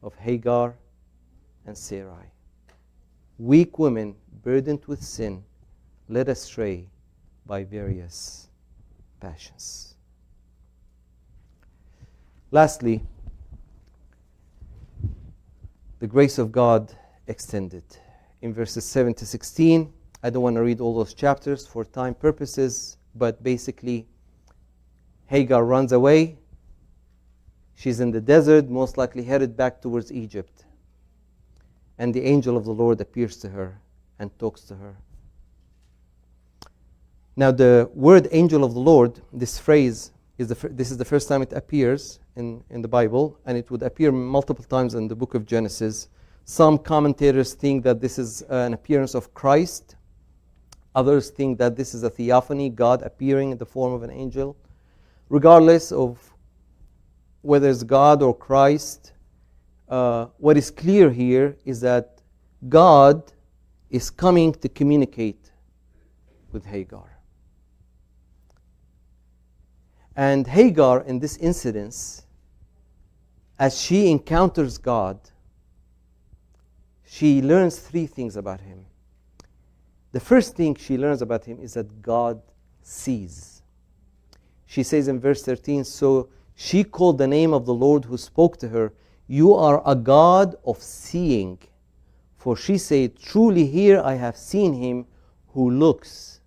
of 0.04 0.16
Hagar 0.16 0.76
and 1.66 1.78
Sarai. 1.78 2.32
Weak 3.38 3.80
women 3.80 4.16
burdened 4.44 4.86
with 4.86 5.02
sin, 5.04 5.44
led 6.08 6.30
astray 6.30 6.88
by 7.46 7.64
various 7.64 8.48
passions. 9.20 9.96
Lastly, 12.52 13.02
the 16.00 16.08
grace 16.08 16.38
of 16.38 16.52
God 16.52 16.94
extended. 17.28 17.84
In 18.42 18.54
verses 18.54 18.86
7 18.86 19.14
to 19.16 19.26
16, 19.26 19.94
I 20.24 20.30
don't 20.30 20.42
want 20.42 20.56
to 20.56 20.64
read 20.64 20.82
all 20.82 20.96
those 20.96 21.14
chapters 21.14 21.68
for 21.68 21.86
time 21.86 22.16
purposes, 22.16 22.98
but 23.16 23.44
basically, 23.44 24.08
Hagar 25.28 25.64
runs 25.64 25.92
away. 25.92 26.38
She's 27.76 28.00
in 28.00 28.12
the 28.12 28.22
desert, 28.22 28.70
most 28.70 28.98
likely 28.98 29.24
headed 29.24 29.56
back 29.56 29.82
towards 29.82 30.12
Egypt. 30.12 30.66
And 31.98 32.14
the 32.14 32.24
angel 32.24 32.58
of 32.58 32.66
the 32.66 32.72
Lord 32.72 33.00
appears 33.00 33.38
to 33.38 33.50
her 33.50 33.80
and 34.20 34.38
talks 34.40 34.62
to 34.62 34.76
her. 34.76 34.96
Now, 37.36 37.52
the 37.52 37.90
word 37.94 38.28
angel 38.32 38.64
of 38.64 38.74
the 38.74 38.80
Lord, 38.80 39.22
this 39.32 39.58
phrase, 39.58 40.12
is 40.38 40.50
the, 40.50 40.70
this 40.70 40.92
is 40.92 40.98
the 40.98 41.06
first 41.06 41.28
time 41.28 41.42
it 41.42 41.54
appears 41.54 42.20
in, 42.36 42.64
in 42.70 42.82
the 42.82 42.88
Bible, 42.88 43.40
and 43.46 43.58
it 43.58 43.70
would 43.72 43.84
appear 43.84 44.12
multiple 44.12 44.66
times 44.66 44.96
in 44.96 45.08
the 45.08 45.16
book 45.16 45.34
of 45.34 45.46
Genesis. 45.46 46.10
Some 46.46 46.78
commentators 46.78 47.54
think 47.54 47.84
that 47.84 48.02
this 48.02 48.20
is 48.20 48.42
an 48.44 48.74
appearance 48.74 49.14
of 49.14 49.34
Christ 49.34 49.96
Others 50.94 51.30
think 51.30 51.58
that 51.60 51.76
this 51.76 51.94
is 51.94 52.04
a 52.04 52.10
theophany, 52.10 52.70
God 52.70 53.02
appearing 53.02 53.52
in 53.52 53.58
the 53.58 53.66
form 53.66 53.94
of 53.94 54.04
an 54.04 54.12
angel. 54.12 54.58
Regardless 55.30 55.92
of 55.92 56.20
whether 57.42 57.70
it's 57.70 57.84
God 57.84 58.22
or 58.22 58.36
Christ, 58.36 59.14
uh, 59.88 60.28
what 60.38 60.58
is 60.58 60.70
clear 60.70 61.10
here 61.10 61.58
is 61.64 61.80
that 61.82 62.22
God 62.68 63.32
is 63.90 64.10
coming 64.10 64.54
to 64.54 64.70
communicate 64.70 65.52
with 66.52 66.66
Hagar. 66.66 67.20
And 70.16 70.46
Hagar, 70.46 71.02
in 71.04 71.20
this 71.20 71.38
incident, 71.38 72.26
as 73.58 73.80
she 73.80 74.12
encounters 74.12 74.78
God, 74.78 75.20
she 77.14 77.42
learns 77.42 77.78
three 77.78 78.08
things 78.08 78.38
about 78.38 78.62
him. 78.62 78.86
The 80.14 80.22
first 80.22 80.56
thing 80.56 80.76
she 80.76 80.98
learns 80.98 81.22
about 81.22 81.44
him 81.44 81.60
is 81.60 81.74
that 81.74 82.02
God 82.02 82.42
sees. 82.82 83.64
She 84.66 84.82
says 84.82 85.10
in 85.10 85.20
verse 85.20 85.44
13, 85.44 85.84
So 85.84 86.30
she 86.56 86.86
called 86.86 87.18
the 87.18 87.28
name 87.28 87.54
of 87.54 87.66
the 87.66 87.74
Lord 87.74 88.06
who 88.06 88.18
spoke 88.18 88.56
to 88.60 88.70
her, 88.70 88.94
You 89.28 89.54
are 89.54 89.84
a 89.86 89.94
God 89.94 90.56
of 90.66 90.82
seeing. 90.82 91.60
For 92.38 92.56
she 92.56 92.78
said, 92.78 93.20
Truly 93.20 93.66
here 93.68 94.00
I 94.00 94.14
have 94.14 94.38
seen 94.38 94.74
him 94.74 95.06
who 95.50 95.70
looks 95.70 96.40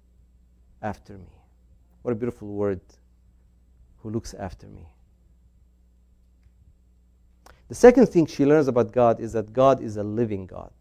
after 0.81 1.19
me. 1.19 1.43
What 2.01 2.13
a 2.13 2.15
beautiful 2.15 2.49
word, 2.49 2.81
who 3.99 4.09
looks 4.09 4.33
after 4.33 4.67
me. 4.67 4.94
The 7.69 7.75
second 7.75 8.07
thing 8.09 8.27
she 8.27 8.45
learns 8.45 8.69
about 8.69 8.93
God 8.93 9.21
is 9.21 9.33
that 9.33 9.53
God 9.53 9.83
is 9.83 9.97
a 9.97 10.03
living 10.03 10.47
God. 10.47 10.73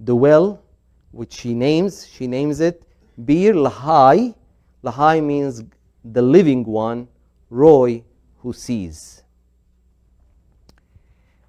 The 0.00 0.14
well, 0.14 0.62
which 1.12 1.32
she 1.32 1.54
names, 1.54 2.06
she 2.06 2.26
names 2.26 2.60
it 2.60 2.82
Bir 3.24 3.52
Lahai. 3.54 4.34
Lahai 4.84 5.22
means 5.22 5.64
the 6.04 6.22
living 6.22 6.64
one, 6.64 7.08
Roi, 7.50 8.04
who 8.38 8.52
sees. 8.52 9.22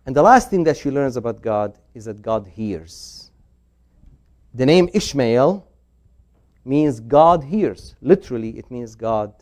And 0.05 0.15
the 0.15 0.23
last 0.23 0.49
thing 0.49 0.63
that 0.63 0.77
she 0.77 0.89
learns 0.89 1.15
about 1.15 1.41
God 1.41 1.77
is 1.93 2.05
that 2.05 2.21
God 2.21 2.47
hears. 2.47 3.29
The 4.55 4.65
name 4.65 4.89
Ishmael 4.93 5.67
means 6.65 6.99
God 6.99 7.43
hears. 7.43 7.95
Literally, 8.01 8.57
it 8.57 8.71
means 8.71 8.95
God 8.95 9.33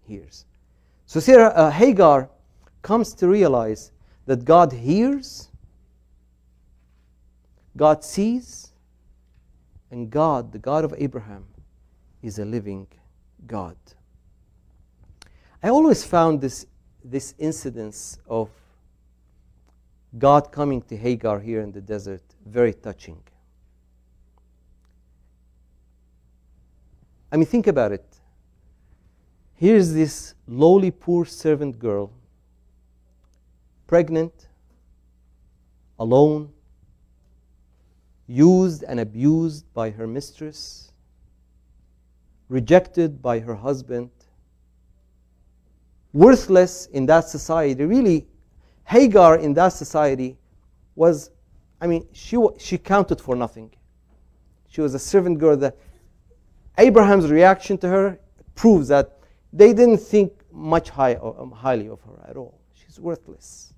hears. 0.00 0.44
So 1.06 1.20
Sarah, 1.20 1.50
uh, 1.50 1.70
Hagar 1.70 2.28
comes 2.82 3.14
to 3.14 3.28
realize 3.28 3.92
that 4.26 4.44
God 4.44 4.72
hears, 4.72 5.48
God 7.76 8.04
sees, 8.04 8.72
and 9.90 10.10
God, 10.10 10.52
the 10.52 10.58
God 10.58 10.84
of 10.84 10.94
Abraham, 10.98 11.46
is 12.22 12.38
a 12.38 12.44
living 12.44 12.86
God. 13.46 13.76
I 15.62 15.70
always 15.70 16.04
found 16.04 16.40
this, 16.40 16.66
this 17.04 17.34
incidence 17.38 18.18
of 18.28 18.50
God 20.16 20.52
coming 20.52 20.82
to 20.82 20.96
Hagar 20.96 21.40
here 21.40 21.60
in 21.60 21.72
the 21.72 21.80
desert 21.80 22.22
very 22.46 22.72
touching. 22.72 23.22
I 27.30 27.36
mean, 27.36 27.46
think 27.46 27.66
about 27.66 27.92
it. 27.92 28.04
Here's 29.54 29.92
this 29.92 30.34
lowly, 30.46 30.90
poor 30.90 31.24
servant 31.24 31.78
girl, 31.78 32.10
pregnant, 33.88 34.46
alone, 35.98 36.52
used 38.28 38.84
and 38.84 39.00
abused 39.00 39.64
by 39.74 39.90
her 39.90 40.06
mistress, 40.06 40.92
rejected 42.48 43.20
by 43.20 43.40
her 43.40 43.54
husband, 43.54 44.10
worthless 46.12 46.86
in 46.86 47.06
that 47.06 47.28
society. 47.28 47.84
Really, 47.84 48.28
Hagar 48.84 49.38
in 49.38 49.54
that 49.54 49.70
society 49.70 50.36
was, 50.94 51.30
I 51.80 51.86
mean, 51.86 52.06
she, 52.12 52.38
she 52.58 52.78
counted 52.78 53.20
for 53.20 53.34
nothing. 53.34 53.70
She 54.68 54.82
was 54.82 54.94
a 54.94 54.98
servant 54.98 55.38
girl 55.38 55.56
that 55.56 55.76
Abraham's 56.76 57.30
reaction 57.30 57.78
to 57.78 57.88
her 57.88 58.20
proves 58.54 58.88
that 58.88 59.18
they 59.52 59.72
didn't 59.72 59.98
think 59.98 60.32
much 60.52 60.90
high, 60.90 61.14
um, 61.14 61.50
highly 61.50 61.88
of 61.88 62.00
her 62.02 62.28
at 62.28 62.36
all. 62.36 62.60
She's 62.74 63.00
worthless. 63.00 63.72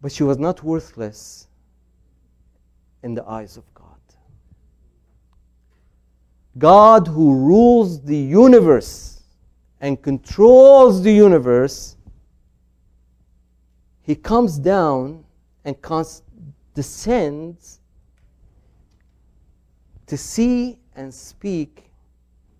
But 0.00 0.12
she 0.12 0.22
was 0.22 0.38
not 0.38 0.62
worthless 0.62 1.48
in 3.02 3.14
the 3.14 3.24
eyes 3.24 3.56
of 3.56 3.64
God. 3.74 3.84
God, 6.56 7.06
who 7.06 7.34
rules 7.34 8.02
the 8.02 8.16
universe 8.16 9.22
and 9.80 10.00
controls 10.02 11.02
the 11.02 11.12
universe, 11.12 11.96
he 14.02 14.14
comes 14.14 14.58
down 14.58 15.24
and 15.64 15.80
cons- 15.82 16.22
descends 16.74 17.80
to 20.06 20.16
see 20.16 20.78
and 20.96 21.12
speak 21.12 21.90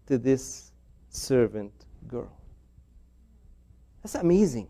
to 0.07 0.19
this 0.19 0.73
servant 1.09 1.73
girl. 2.07 2.33
That's 4.03 4.15
amazing. 4.15 4.69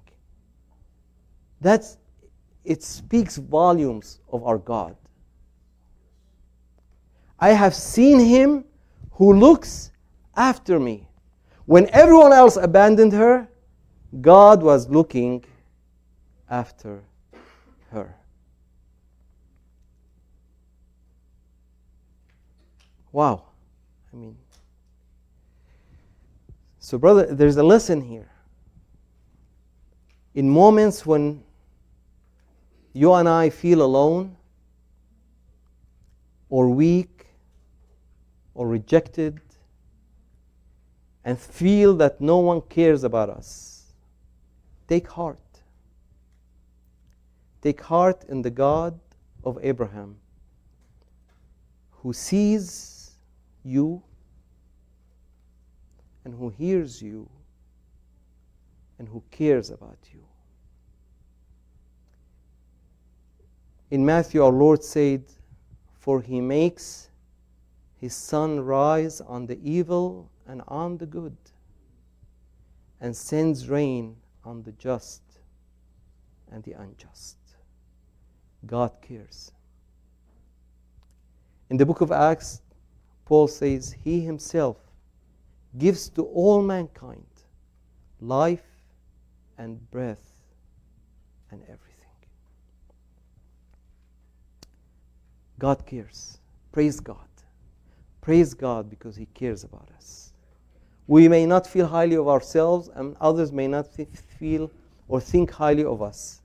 That's 1.60 1.98
it 2.68 2.82
speaks 2.82 3.38
volumes 3.38 4.20
of 4.30 4.44
our 4.44 4.58
God. 4.58 4.94
I 7.40 7.50
have 7.50 7.74
seen 7.74 8.20
him 8.20 8.64
who 9.12 9.32
looks 9.32 9.90
after 10.36 10.78
me. 10.78 11.08
When 11.64 11.88
everyone 11.94 12.34
else 12.34 12.56
abandoned 12.56 13.14
her, 13.14 13.48
God 14.20 14.62
was 14.62 14.86
looking 14.90 15.46
after 16.50 17.02
her. 17.90 18.14
Wow. 23.12 23.44
I 24.12 24.16
mean, 24.16 24.36
so, 26.80 26.98
brother, 26.98 27.34
there's 27.34 27.56
a 27.56 27.62
lesson 27.62 28.02
here. 28.02 28.30
In 30.34 30.50
moments 30.50 31.06
when 31.06 31.44
you 32.92 33.12
and 33.12 33.28
I 33.28 33.50
feel 33.50 33.82
alone, 33.82 34.36
or 36.48 36.68
weak, 36.68 37.26
or 38.54 38.68
rejected, 38.68 39.40
and 41.24 41.38
feel 41.38 41.94
that 41.96 42.20
no 42.20 42.38
one 42.38 42.60
cares 42.62 43.04
about 43.04 43.28
us, 43.30 43.92
take 44.86 45.08
heart. 45.08 45.38
Take 47.60 47.80
heart 47.80 48.24
in 48.28 48.42
the 48.42 48.50
God 48.50 48.98
of 49.44 49.58
Abraham 49.62 50.16
who 52.02 52.12
sees 52.12 53.10
you 53.64 54.02
and 56.24 56.34
who 56.34 56.48
hears 56.48 57.02
you 57.02 57.28
and 58.98 59.08
who 59.08 59.22
cares 59.30 59.70
about 59.70 59.98
you. 60.12 60.27
In 63.90 64.04
Matthew, 64.04 64.44
our 64.44 64.52
Lord 64.52 64.84
said, 64.84 65.24
For 65.98 66.20
he 66.20 66.40
makes 66.40 67.08
his 67.96 68.14
sun 68.14 68.60
rise 68.60 69.20
on 69.20 69.46
the 69.46 69.58
evil 69.62 70.30
and 70.46 70.62
on 70.68 70.98
the 70.98 71.06
good, 71.06 71.36
and 73.00 73.16
sends 73.16 73.68
rain 73.68 74.16
on 74.44 74.62
the 74.62 74.72
just 74.72 75.22
and 76.50 76.62
the 76.64 76.72
unjust. 76.72 77.36
God 78.66 78.92
cares. 79.00 79.52
In 81.70 81.76
the 81.76 81.86
book 81.86 82.00
of 82.00 82.12
Acts, 82.12 82.62
Paul 83.24 83.48
says, 83.48 83.94
He 84.04 84.20
himself 84.20 84.78
gives 85.76 86.08
to 86.10 86.22
all 86.22 86.62
mankind 86.62 87.26
life 88.20 88.64
and 89.58 89.90
breath 89.90 90.32
and 91.50 91.62
everything. 91.62 91.87
God 95.58 95.84
cares. 95.86 96.38
Praise 96.72 97.00
God. 97.00 97.16
Praise 98.20 98.54
God 98.54 98.88
because 98.90 99.16
He 99.16 99.26
cares 99.26 99.64
about 99.64 99.88
us. 99.96 100.32
We 101.06 101.26
may 101.28 101.46
not 101.46 101.66
feel 101.66 101.86
highly 101.86 102.16
of 102.16 102.28
ourselves, 102.28 102.90
and 102.94 103.16
others 103.20 103.50
may 103.50 103.66
not 103.66 103.86
feel 104.38 104.70
or 105.08 105.20
think 105.20 105.50
highly 105.50 105.84
of 105.84 106.02
us, 106.02 106.42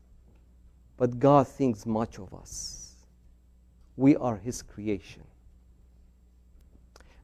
but 0.97 1.19
God 1.19 1.47
thinks 1.47 1.85
much 1.85 2.17
of 2.17 2.33
us. 2.33 2.95
We 3.97 4.15
are 4.15 4.37
His 4.37 4.61
creation. 4.61 5.23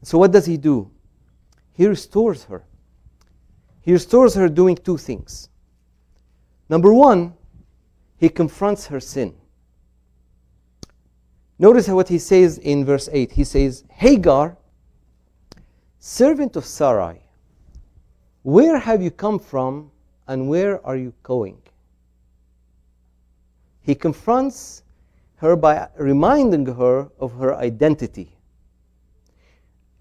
So, 0.04 0.18
what 0.18 0.32
does 0.32 0.46
He 0.46 0.58
do? 0.58 0.92
He 1.72 1.88
restores 1.88 2.44
her. 2.44 2.64
He 3.82 3.94
restores 3.94 4.36
her 4.36 4.50
doing 4.50 4.76
two 4.76 4.98
things. 4.98 5.50
Number 6.68 6.94
one, 6.94 7.34
He 8.18 8.28
confronts 8.28 8.88
her 8.88 9.00
sin. 9.00 9.39
Notice 11.60 11.90
what 11.90 12.08
he 12.08 12.18
says 12.18 12.58
in 12.58 12.86
verse 12.86 13.10
8. 13.12 13.34
He 13.34 13.44
says, 13.44 13.84
Hagar, 13.92 14.58
servant 16.00 16.56
of 16.56 16.66
Sarai, 16.66 17.22
Where 18.44 18.80
have 18.80 19.04
you 19.04 19.12
come 19.12 19.40
from 19.40 19.92
and 20.26 20.48
where 20.48 20.84
are 20.86 20.96
you 20.96 21.14
going? 21.22 21.62
He 23.82 23.94
confronts 23.94 24.84
her 25.38 25.58
by 25.58 25.90
reminding 25.98 26.66
her 26.66 27.10
of 27.20 27.34
her 27.34 27.56
identity. 27.56 28.32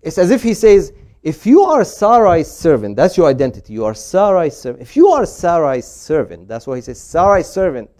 It's 0.02 0.18
as 0.18 0.30
if 0.30 0.42
he 0.42 0.54
says, 0.54 0.92
if 1.22 1.44
you 1.44 1.62
are 1.62 1.84
Sarai's 1.84 2.50
servant, 2.50 2.96
that's 2.96 3.16
your 3.16 3.28
identity. 3.28 3.72
You 3.72 3.84
are 3.84 3.94
Sarai's 3.94 4.56
servant. 4.56 4.82
If 4.82 4.96
you 4.96 5.08
are 5.08 5.26
Sarai's 5.26 5.86
servant, 5.86 6.46
that's 6.46 6.66
why 6.66 6.76
he 6.76 6.82
says 6.82 7.00
Sarai's 7.00 7.48
servant. 7.48 7.90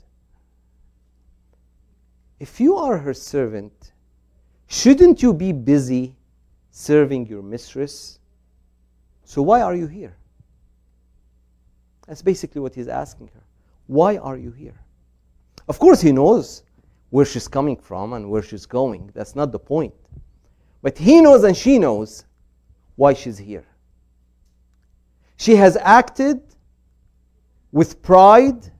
If 2.40 2.60
you 2.60 2.76
are 2.76 2.98
her 2.98 3.14
servant, 3.14 3.92
shouldn't 4.68 5.22
you 5.22 5.34
be 5.34 5.52
busy 5.52 6.14
serving 6.70 7.26
your 7.26 7.42
mistress? 7.42 8.20
So 9.24 9.42
why 9.42 9.60
are 9.60 9.74
you 9.74 9.86
here? 9.86 10.16
That's 12.06 12.22
basically 12.22 12.60
what 12.60 12.74
he's 12.74 12.88
asking 12.88 13.28
her. 13.34 13.42
Why 13.86 14.16
are 14.16 14.36
you 14.36 14.50
here? 14.50 14.80
Of 15.68 15.78
course, 15.78 16.00
he 16.00 16.12
knows 16.12 16.62
where 17.10 17.24
she's 17.24 17.48
coming 17.48 17.76
from 17.76 18.12
and 18.12 18.30
where 18.30 18.42
she's 18.42 18.66
going. 18.66 19.10
That's 19.14 19.34
not 19.34 19.52
the 19.52 19.58
point. 19.58 19.94
But 20.80 20.96
he 20.96 21.20
knows 21.20 21.44
and 21.44 21.56
she 21.56 21.78
knows 21.78 22.24
why 22.96 23.14
she's 23.14 23.38
here. 23.38 23.66
She 25.36 25.56
has 25.56 25.76
acted 25.76 26.40
with 27.72 28.00
pride 28.02 28.70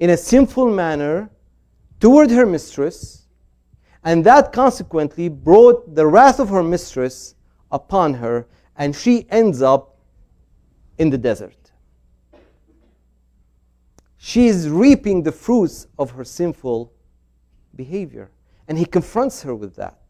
in 0.00 0.10
a 0.10 0.16
sinful 0.16 0.70
manner 0.70 1.30
toward 2.04 2.30
her 2.30 2.44
mistress, 2.44 3.22
and 4.04 4.26
that 4.26 4.52
consequently 4.52 5.26
brought 5.26 5.94
the 5.94 6.06
wrath 6.06 6.38
of 6.38 6.50
her 6.50 6.62
mistress 6.62 7.34
upon 7.72 8.12
her, 8.12 8.46
and 8.76 8.94
she 8.94 9.26
ends 9.30 9.62
up 9.62 9.96
in 10.98 11.08
the 11.08 11.16
desert. 11.16 11.72
She 14.18 14.48
is 14.48 14.68
reaping 14.68 15.22
the 15.22 15.32
fruits 15.32 15.86
of 15.98 16.10
her 16.10 16.24
sinful 16.24 16.92
behavior, 17.74 18.30
and 18.68 18.76
he 18.76 18.84
confronts 18.84 19.40
her 19.40 19.54
with 19.54 19.74
that. 19.76 20.02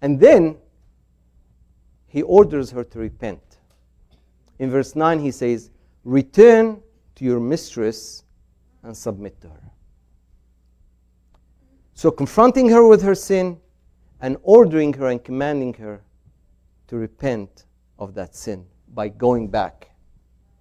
And 0.00 0.18
then 0.18 0.56
he 2.06 2.22
orders 2.22 2.70
her 2.70 2.84
to 2.84 2.98
repent. 2.98 3.58
In 4.58 4.70
verse 4.70 4.96
9, 4.96 5.18
he 5.18 5.30
says, 5.30 5.68
Return 6.04 6.82
to 7.16 7.24
your 7.26 7.38
mistress 7.38 8.24
and 8.82 8.96
submit 8.96 9.38
to 9.42 9.48
her. 9.48 9.70
So, 12.00 12.10
confronting 12.10 12.70
her 12.70 12.86
with 12.86 13.02
her 13.02 13.14
sin 13.14 13.58
and 14.22 14.38
ordering 14.42 14.94
her 14.94 15.08
and 15.08 15.22
commanding 15.22 15.74
her 15.74 16.00
to 16.86 16.96
repent 16.96 17.66
of 17.98 18.14
that 18.14 18.34
sin 18.34 18.64
by 18.94 19.10
going 19.10 19.48
back 19.48 19.90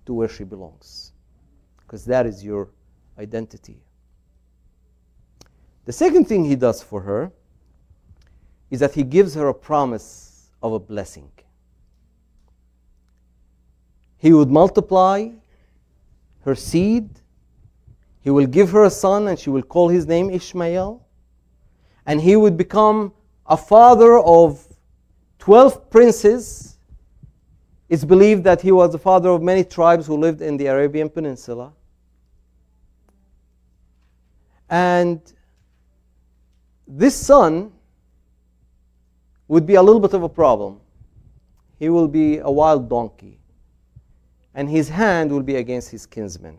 to 0.05 0.13
where 0.13 0.27
she 0.27 0.43
belongs. 0.43 1.13
Because 1.77 2.03
that 2.03 2.25
is 2.25 2.43
your 2.43 2.67
identity. 3.17 3.77
The 5.85 5.93
second 5.93 6.25
thing 6.25 6.43
he 6.43 6.57
does 6.57 6.83
for 6.83 6.99
her 7.03 7.31
is 8.69 8.81
that 8.81 8.93
he 8.93 9.03
gives 9.03 9.33
her 9.35 9.47
a 9.47 9.53
promise 9.53 10.49
of 10.61 10.73
a 10.73 10.79
blessing. 10.79 11.31
He 14.17 14.33
would 14.33 14.49
multiply 14.49 15.29
her 16.41 16.55
seed. 16.55 17.09
He 18.19 18.29
will 18.29 18.45
give 18.45 18.71
her 18.71 18.83
a 18.83 18.91
son, 18.91 19.29
and 19.29 19.39
she 19.39 19.49
will 19.49 19.63
call 19.63 19.87
his 19.87 20.05
name 20.05 20.29
Ishmael. 20.29 21.05
And 22.09 22.19
he 22.19 22.35
would 22.35 22.57
become 22.57 23.13
a 23.45 23.55
father 23.55 24.17
of 24.17 24.65
12 25.37 25.91
princes. 25.91 26.79
It's 27.87 28.03
believed 28.03 28.43
that 28.45 28.61
he 28.61 28.71
was 28.71 28.91
the 28.91 28.97
father 28.97 29.29
of 29.29 29.43
many 29.43 29.63
tribes 29.63 30.07
who 30.07 30.17
lived 30.17 30.41
in 30.41 30.57
the 30.57 30.65
Arabian 30.65 31.07
Peninsula. 31.07 31.71
And 34.71 35.21
this 36.87 37.13
son 37.13 37.71
would 39.47 39.67
be 39.67 39.75
a 39.75 39.81
little 39.83 40.01
bit 40.01 40.13
of 40.13 40.23
a 40.23 40.29
problem. 40.29 40.79
He 41.77 41.89
will 41.89 42.07
be 42.07 42.39
a 42.39 42.49
wild 42.49 42.89
donkey, 42.89 43.37
and 44.55 44.67
his 44.67 44.89
hand 44.89 45.31
will 45.31 45.43
be 45.43 45.57
against 45.57 45.91
his 45.91 46.07
kinsmen. 46.07 46.57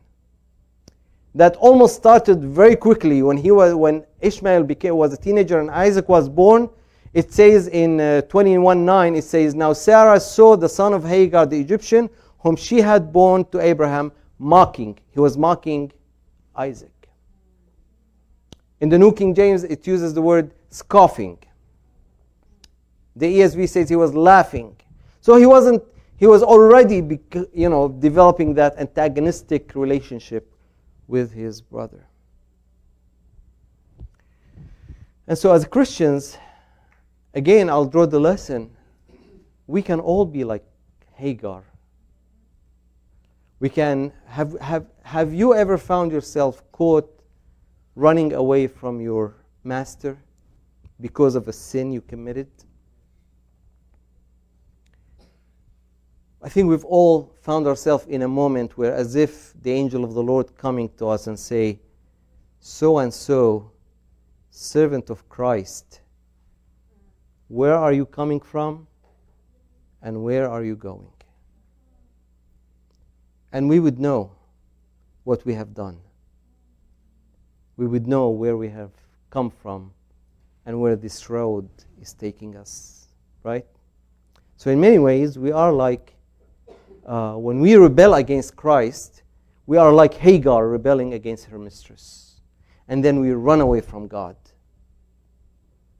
That 1.34 1.56
almost 1.56 1.94
started 1.94 2.42
very 2.42 2.74
quickly 2.74 3.22
when 3.22 3.36
he 3.36 3.50
was 3.50 3.74
when 3.74 4.04
Ishmael 4.20 4.64
became 4.64 4.96
was 4.96 5.12
a 5.12 5.16
teenager 5.16 5.60
and 5.60 5.70
Isaac 5.70 6.08
was 6.08 6.28
born. 6.28 6.68
It 7.12 7.32
says 7.32 7.68
in 7.68 8.00
uh, 8.00 8.22
21:9, 8.28 9.16
it 9.16 9.24
says, 9.24 9.54
Now 9.54 9.72
Sarah 9.72 10.20
saw 10.20 10.56
the 10.56 10.68
son 10.68 10.92
of 10.92 11.04
Hagar 11.04 11.46
the 11.46 11.58
Egyptian, 11.58 12.08
whom 12.40 12.56
she 12.56 12.80
had 12.80 13.12
born 13.12 13.44
to 13.46 13.60
Abraham, 13.60 14.12
mocking. 14.38 14.98
He 15.10 15.20
was 15.20 15.36
mocking 15.36 15.92
Isaac. 16.56 17.08
In 18.80 18.88
the 18.88 18.98
New 18.98 19.12
King 19.12 19.34
James, 19.34 19.64
it 19.64 19.86
uses 19.86 20.14
the 20.14 20.22
word 20.22 20.52
scoffing. 20.70 21.38
The 23.16 23.26
ESV 23.40 23.68
says 23.68 23.88
he 23.88 23.96
was 23.96 24.14
laughing. 24.14 24.76
So 25.20 25.36
he 25.36 25.46
wasn't, 25.46 25.82
he 26.16 26.26
was 26.26 26.42
already, 26.42 27.20
you 27.52 27.68
know, 27.68 27.88
developing 27.88 28.54
that 28.54 28.78
antagonistic 28.78 29.74
relationship 29.74 30.50
with 31.10 31.32
his 31.32 31.60
brother. 31.60 32.06
And 35.26 35.36
so, 35.36 35.52
as 35.52 35.64
Christians, 35.64 36.38
again, 37.34 37.68
I'll 37.68 37.84
draw 37.84 38.06
the 38.06 38.20
lesson. 38.20 38.70
We 39.66 39.82
can 39.82 39.98
all 40.00 40.24
be 40.24 40.44
like 40.44 40.64
Hagar. 41.14 41.64
We 43.58 43.68
can 43.68 44.12
have, 44.26 44.58
have, 44.60 44.86
have 45.02 45.34
you 45.34 45.54
ever 45.54 45.76
found 45.76 46.12
yourself 46.12 46.62
caught 46.72 47.08
running 47.96 48.32
away 48.32 48.68
from 48.68 49.00
your 49.00 49.34
master 49.64 50.16
because 51.00 51.34
of 51.34 51.48
a 51.48 51.52
sin 51.52 51.92
you 51.92 52.00
committed? 52.00 52.48
I 56.42 56.48
think 56.48 56.68
we've 56.68 56.84
all 56.84 57.34
found 57.42 57.66
ourselves 57.66 58.06
in 58.06 58.22
a 58.22 58.28
moment 58.28 58.78
where, 58.78 58.94
as 58.94 59.14
if 59.14 59.52
the 59.62 59.72
angel 59.72 60.04
of 60.04 60.14
the 60.14 60.22
Lord 60.22 60.56
coming 60.56 60.88
to 60.98 61.08
us 61.08 61.26
and 61.26 61.38
say, 61.38 61.80
So 62.60 62.98
and 62.98 63.12
so, 63.12 63.72
servant 64.50 65.10
of 65.10 65.28
Christ, 65.28 66.00
where 67.48 67.74
are 67.74 67.92
you 67.92 68.06
coming 68.06 68.40
from 68.40 68.86
and 70.02 70.22
where 70.22 70.48
are 70.48 70.64
you 70.64 70.76
going? 70.76 71.12
And 73.52 73.68
we 73.68 73.80
would 73.80 73.98
know 73.98 74.32
what 75.24 75.44
we 75.44 75.54
have 75.54 75.74
done 75.74 76.00
we 77.80 77.86
would 77.86 78.06
know 78.06 78.28
where 78.28 78.58
we 78.58 78.68
have 78.68 78.90
come 79.30 79.48
from 79.48 79.90
and 80.66 80.78
where 80.78 80.96
this 80.96 81.30
road 81.30 81.66
is 81.98 82.12
taking 82.12 82.54
us, 82.54 83.06
right? 83.42 83.64
So, 84.58 84.70
in 84.70 84.78
many 84.78 84.98
ways, 84.98 85.38
we 85.38 85.50
are 85.50 85.72
like, 85.72 86.14
uh, 87.06 87.34
when 87.34 87.60
we 87.60 87.74
rebel 87.74 88.14
against 88.14 88.56
Christ, 88.56 89.22
we 89.66 89.76
are 89.76 89.92
like 89.92 90.14
Hagar 90.14 90.68
rebelling 90.68 91.14
against 91.14 91.46
her 91.46 91.58
mistress. 91.58 92.40
And 92.88 93.04
then 93.04 93.20
we 93.20 93.30
run 93.30 93.60
away 93.60 93.80
from 93.80 94.08
God. 94.08 94.36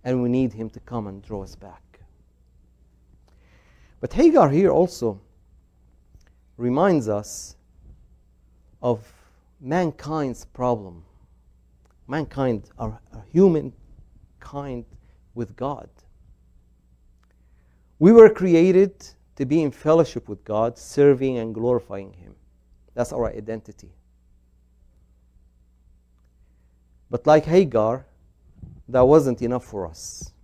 And 0.03 0.23
we 0.23 0.29
need 0.29 0.53
Him 0.53 0.71
to 0.71 0.81
come 0.81 1.07
and 1.07 1.23
draw 1.23 1.43
us 1.43 1.55
back. 1.55 2.01
But 4.01 4.13
Hagar 4.13 4.49
here 4.49 4.71
also 4.71 5.21
reminds 6.57 7.09
us 7.09 7.57
of 8.83 9.07
mankind's 9.61 10.45
problem 10.47 11.05
mankind, 12.11 12.69
our, 12.77 13.01
our 13.15 13.25
human 13.33 13.73
kind 14.41 14.85
with 15.35 15.55
God. 15.55 15.89
We 18.01 18.13
were 18.13 18.29
created 18.29 19.07
to 19.41 19.47
be 19.47 19.63
in 19.63 19.71
fellowship 19.71 20.29
with 20.29 20.45
God, 20.45 20.77
serving 20.77 21.39
and 21.39 21.55
glorifying 21.55 22.13
Him. 22.13 22.35
That's 22.93 23.11
our 23.11 23.33
identity. 23.35 23.91
But 27.09 27.27
like 27.27 27.47
Hagar, 27.47 28.05
that 28.87 29.01
wasn't 29.01 29.41
enough 29.41 29.65
for 29.65 29.87
us. 29.87 30.35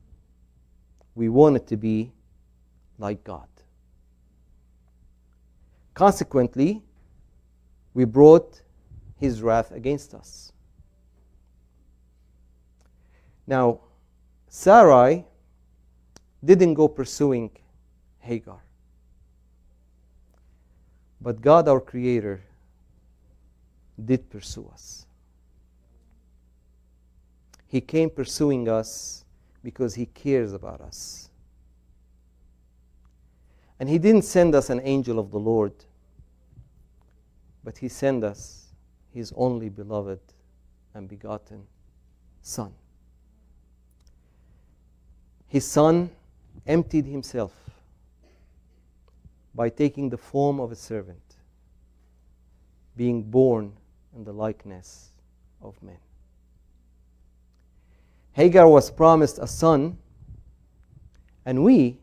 We 1.15 1.29
wanted 1.29 1.67
to 1.67 1.77
be 1.77 2.15
like 2.99 3.23
God. 3.23 3.49
Consequently, 5.93 6.83
we 7.93 8.07
brought 8.07 8.63
His 9.19 9.43
wrath 9.43 9.73
against 9.73 10.15
us. 10.15 10.53
Now, 13.47 13.81
Sarai 14.49 15.27
didn't 16.43 16.73
go 16.73 16.89
pursuing 16.89 17.51
Hagar. 18.21 18.63
But 21.21 21.41
God, 21.41 21.69
our 21.69 21.81
Creator, 21.81 22.43
did 24.05 24.29
pursue 24.29 24.69
us. 24.73 25.07
He 27.67 27.81
came 27.81 28.11
pursuing 28.11 28.69
us 28.69 29.25
because 29.63 29.95
He 29.95 30.07
cares 30.07 30.53
about 30.53 30.81
us. 30.81 31.29
And 33.81 33.89
He 33.89 33.99
didn't 33.99 34.23
send 34.23 34.55
us 34.55 34.71
an 34.71 34.81
angel 34.85 35.19
of 35.19 35.31
the 35.31 35.39
Lord, 35.39 35.73
but 37.65 37.79
He 37.79 37.89
sent 37.89 38.23
us 38.23 38.67
His 39.13 39.33
only 39.37 39.69
beloved 39.69 40.21
and 40.95 41.09
begotten 41.09 41.67
Son. 42.43 42.73
His 45.49 45.67
Son 45.67 46.11
emptied 46.67 47.07
Himself 47.07 47.66
by 49.57 49.71
taking 49.71 50.11
the 50.11 50.19
form 50.19 50.61
of 50.61 50.71
a 50.71 50.77
servant, 50.77 51.37
being 52.95 53.23
born 53.23 53.73
in 54.15 54.23
the 54.23 54.33
likeness 54.33 55.09
of 55.63 55.83
men. 55.83 55.97
Hagar 58.33 58.69
was 58.69 58.91
promised 58.91 59.39
a 59.39 59.47
son, 59.47 59.97
and 61.47 61.65
we 61.65 61.99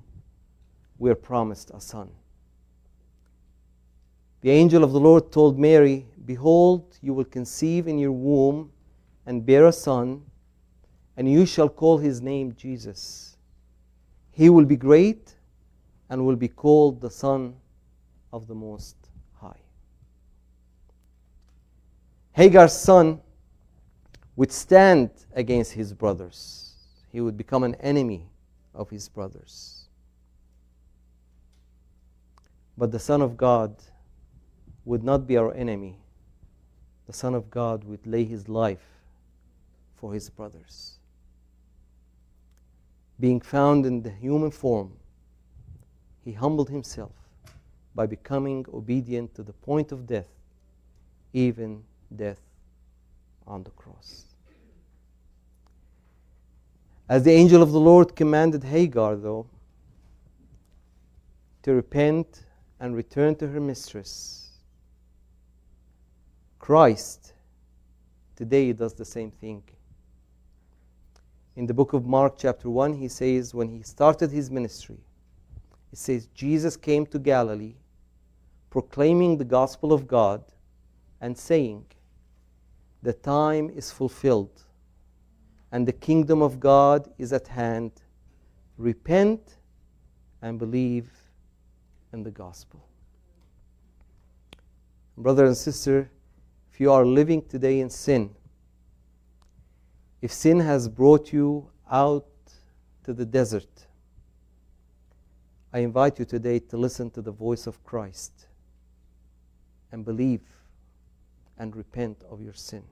were 0.98 1.14
promised 1.14 1.70
a 1.76 1.80
son. 1.80 2.10
The 4.42 4.50
angel 4.50 4.84
of 4.84 4.92
the 4.92 5.00
Lord 5.00 5.32
told 5.32 5.60
Mary, 5.60 6.08
Behold, 6.26 6.98
you 7.02 7.14
will 7.14 7.26
conceive 7.26 7.88
in 7.88 8.00
your 8.00 8.12
womb 8.12 8.72
and 9.28 9.46
bear 9.46 9.68
a 9.68 9.72
son, 9.72 10.24
and 11.16 11.32
you 11.32 11.46
shall 11.46 11.70
call 11.70 12.00
his 12.00 12.20
name 12.20 12.56
Jesus. 12.56 13.38
He 14.32 14.50
will 14.50 14.66
be 14.66 14.76
great 14.76 15.36
and 16.10 16.26
will 16.26 16.36
be 16.36 16.48
called 16.48 17.02
the 17.02 17.10
Son 17.10 17.56
of 18.32 18.48
the 18.48 18.56
Most 18.56 18.96
High. 19.36 19.62
Hagar's 22.34 22.74
son 22.74 23.22
would 24.36 24.52
stand 24.52 25.12
against 25.34 25.74
his 25.74 25.94
brothers, 25.94 26.74
he 27.12 27.22
would 27.22 27.38
become 27.38 27.64
an 27.64 27.76
enemy 27.76 28.28
of 28.74 28.90
his 28.90 29.08
brothers. 29.08 29.86
But 32.78 32.92
the 32.92 33.00
Son 33.00 33.22
of 33.22 33.38
God 33.38 33.76
would 34.86 35.04
not 35.04 35.28
be 35.28 35.38
our 35.38 35.54
enemy. 35.54 36.00
The 37.06 37.14
Son 37.14 37.36
of 37.36 37.52
God 37.52 37.84
would 37.84 38.06
lay 38.08 38.24
his 38.24 38.50
life 38.50 38.84
for 39.96 40.14
his 40.14 40.30
brothers. 40.30 40.98
Being 43.20 43.40
found 43.40 43.86
in 43.86 44.02
the 44.02 44.10
human 44.10 44.50
form, 44.50 44.94
he 46.24 46.32
humbled 46.32 46.70
himself 46.70 47.12
by 47.96 48.06
becoming 48.06 48.66
obedient 48.74 49.36
to 49.36 49.44
the 49.44 49.54
point 49.54 49.92
of 49.92 50.08
death, 50.08 50.30
even 51.34 51.84
death 52.16 52.40
on 53.46 53.64
the 53.64 53.70
cross. 53.72 54.26
As 57.10 57.24
the 57.24 57.32
angel 57.32 57.62
of 57.62 57.72
the 57.72 57.80
Lord 57.80 58.16
commanded 58.16 58.64
Hagar, 58.64 59.16
though, 59.18 59.46
to 61.64 61.74
repent 61.74 62.46
and 62.80 62.96
return 62.96 63.36
to 63.36 63.48
her 63.48 63.60
mistress, 63.60 64.50
Christ 66.60 67.34
today 68.36 68.72
does 68.72 68.94
the 68.94 69.06
same 69.06 69.32
thing. 69.32 69.64
In 71.56 71.68
the 71.68 71.74
book 71.74 71.94
of 71.94 72.06
Mark, 72.06 72.36
chapter 72.38 72.70
1, 72.70 72.94
he 72.94 73.08
says, 73.08 73.54
when 73.54 73.70
he 73.70 73.84
started 73.84 74.32
his 74.32 74.50
ministry, 74.50 74.98
it 75.94 76.00
says, 76.00 76.26
Jesus 76.34 76.76
came 76.76 77.06
to 77.06 77.20
Galilee 77.20 77.76
proclaiming 78.72 79.38
the 79.38 79.46
gospel 79.46 79.94
of 79.94 80.08
God 80.08 80.44
and 81.22 81.38
saying, 81.38 81.86
The 83.04 83.14
time 83.14 83.70
is 83.70 83.92
fulfilled 83.92 84.64
and 85.72 85.88
the 85.88 85.94
kingdom 85.94 86.42
of 86.42 86.60
God 86.60 87.14
is 87.20 87.32
at 87.32 87.48
hand. 87.48 87.92
Repent 88.80 89.58
and 90.42 90.58
believe 90.58 91.12
in 92.12 92.24
the 92.24 92.32
gospel. 92.32 92.84
Brother 95.16 95.46
and 95.46 95.56
sister, 95.56 96.10
if 96.72 96.80
you 96.80 96.92
are 96.92 97.06
living 97.06 97.44
today 97.44 97.82
in 97.82 97.92
sin, 97.92 98.32
if 100.24 100.34
sin 100.34 100.60
has 100.60 100.90
brought 100.90 101.32
you 101.32 101.70
out 101.92 102.26
to 103.04 103.14
the 103.14 103.26
desert, 103.26 103.83
I 105.76 105.80
invite 105.80 106.20
you 106.20 106.26
today 106.26 106.60
to 106.60 106.78
listen 106.78 107.10
to 107.12 107.22
the 107.24 107.32
voice 107.32 107.66
of 107.66 107.84
Christ 107.84 108.46
and 109.92 110.06
believe 110.06 110.42
and 111.58 111.76
repent 111.76 112.24
of 112.30 112.44
your 112.44 112.54
sin. 112.54 112.84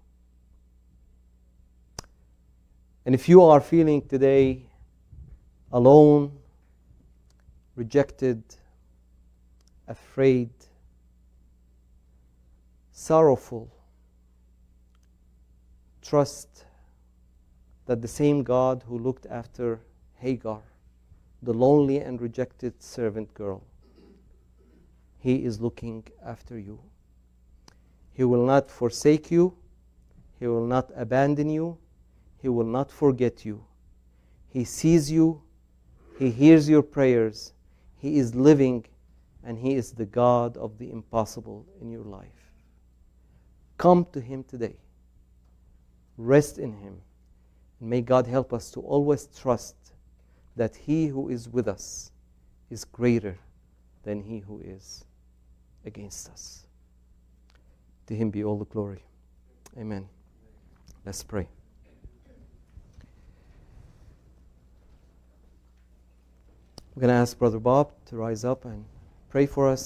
And 3.06 3.14
if 3.14 3.30
you 3.30 3.44
are 3.44 3.62
feeling 3.62 4.02
today 4.02 4.66
alone, 5.72 6.40
rejected, 7.76 8.42
afraid, 9.88 10.50
sorrowful, 12.92 13.72
trust 16.02 16.66
that 17.86 18.02
the 18.02 18.08
same 18.08 18.42
God 18.42 18.84
who 18.88 18.98
looked 18.98 19.28
after 19.28 19.82
Hagar 20.16 20.64
the 21.42 21.54
lonely 21.54 22.00
and 22.00 22.22
rejected 22.22 22.82
servant 22.82 23.34
girl. 23.34 23.64
He 25.20 25.46
is 25.46 25.60
looking 25.60 26.04
after 26.26 26.58
you. 26.58 26.80
He 28.14 28.24
will 28.24 28.46
not 28.46 28.70
forsake 28.70 29.32
you. 29.32 29.56
He 30.40 30.48
will 30.48 30.66
not 30.66 30.92
abandon 30.96 31.50
you. 31.50 31.78
He 32.42 32.50
will 32.50 32.66
not 32.66 32.92
forget 32.92 33.46
you. 33.46 33.64
He 34.50 34.64
sees 34.64 35.12
you. 35.12 35.42
He 36.18 36.30
hears 36.30 36.68
your 36.70 36.82
prayers. 36.82 37.54
He 37.98 38.18
is 38.18 38.36
living 38.36 38.86
and 39.44 39.58
He 39.58 39.76
is 39.76 39.92
the 39.92 40.06
God 40.06 40.58
of 40.58 40.78
the 40.78 40.92
impossible 40.92 41.66
in 41.80 41.90
your 41.90 42.04
life. 42.04 42.52
Come 43.78 44.06
to 44.14 44.22
Him 44.22 44.44
today. 44.44 44.76
Rest 46.18 46.58
in 46.60 46.74
Him. 46.74 47.02
May 47.80 48.02
God 48.02 48.28
help 48.28 48.54
us 48.54 48.70
to 48.72 48.82
always 48.82 49.28
trust 49.28 49.76
that 50.56 50.76
he 50.76 51.08
who 51.08 51.30
is 51.30 51.50
with 51.50 51.68
us 51.68 52.12
is 52.70 52.84
greater 52.86 53.38
than 54.04 54.22
he 54.22 54.40
who 54.40 54.60
is 54.60 55.06
against 55.86 56.30
us. 56.30 56.66
To 58.08 58.16
him 58.16 58.30
be 58.30 58.44
all 58.44 58.58
the 58.58 58.66
glory. 58.66 59.04
Amen. 59.78 60.08
Let's 61.06 61.24
pray. 61.24 61.48
We're 66.94 67.02
going 67.02 67.14
to 67.14 67.16
ask 67.16 67.38
Brother 67.38 67.60
Bob 67.60 67.92
to 68.08 68.18
rise 68.18 68.44
up 68.44 68.66
and 68.66 68.84
pray 69.30 69.46
for 69.46 69.70
us. 69.70 69.80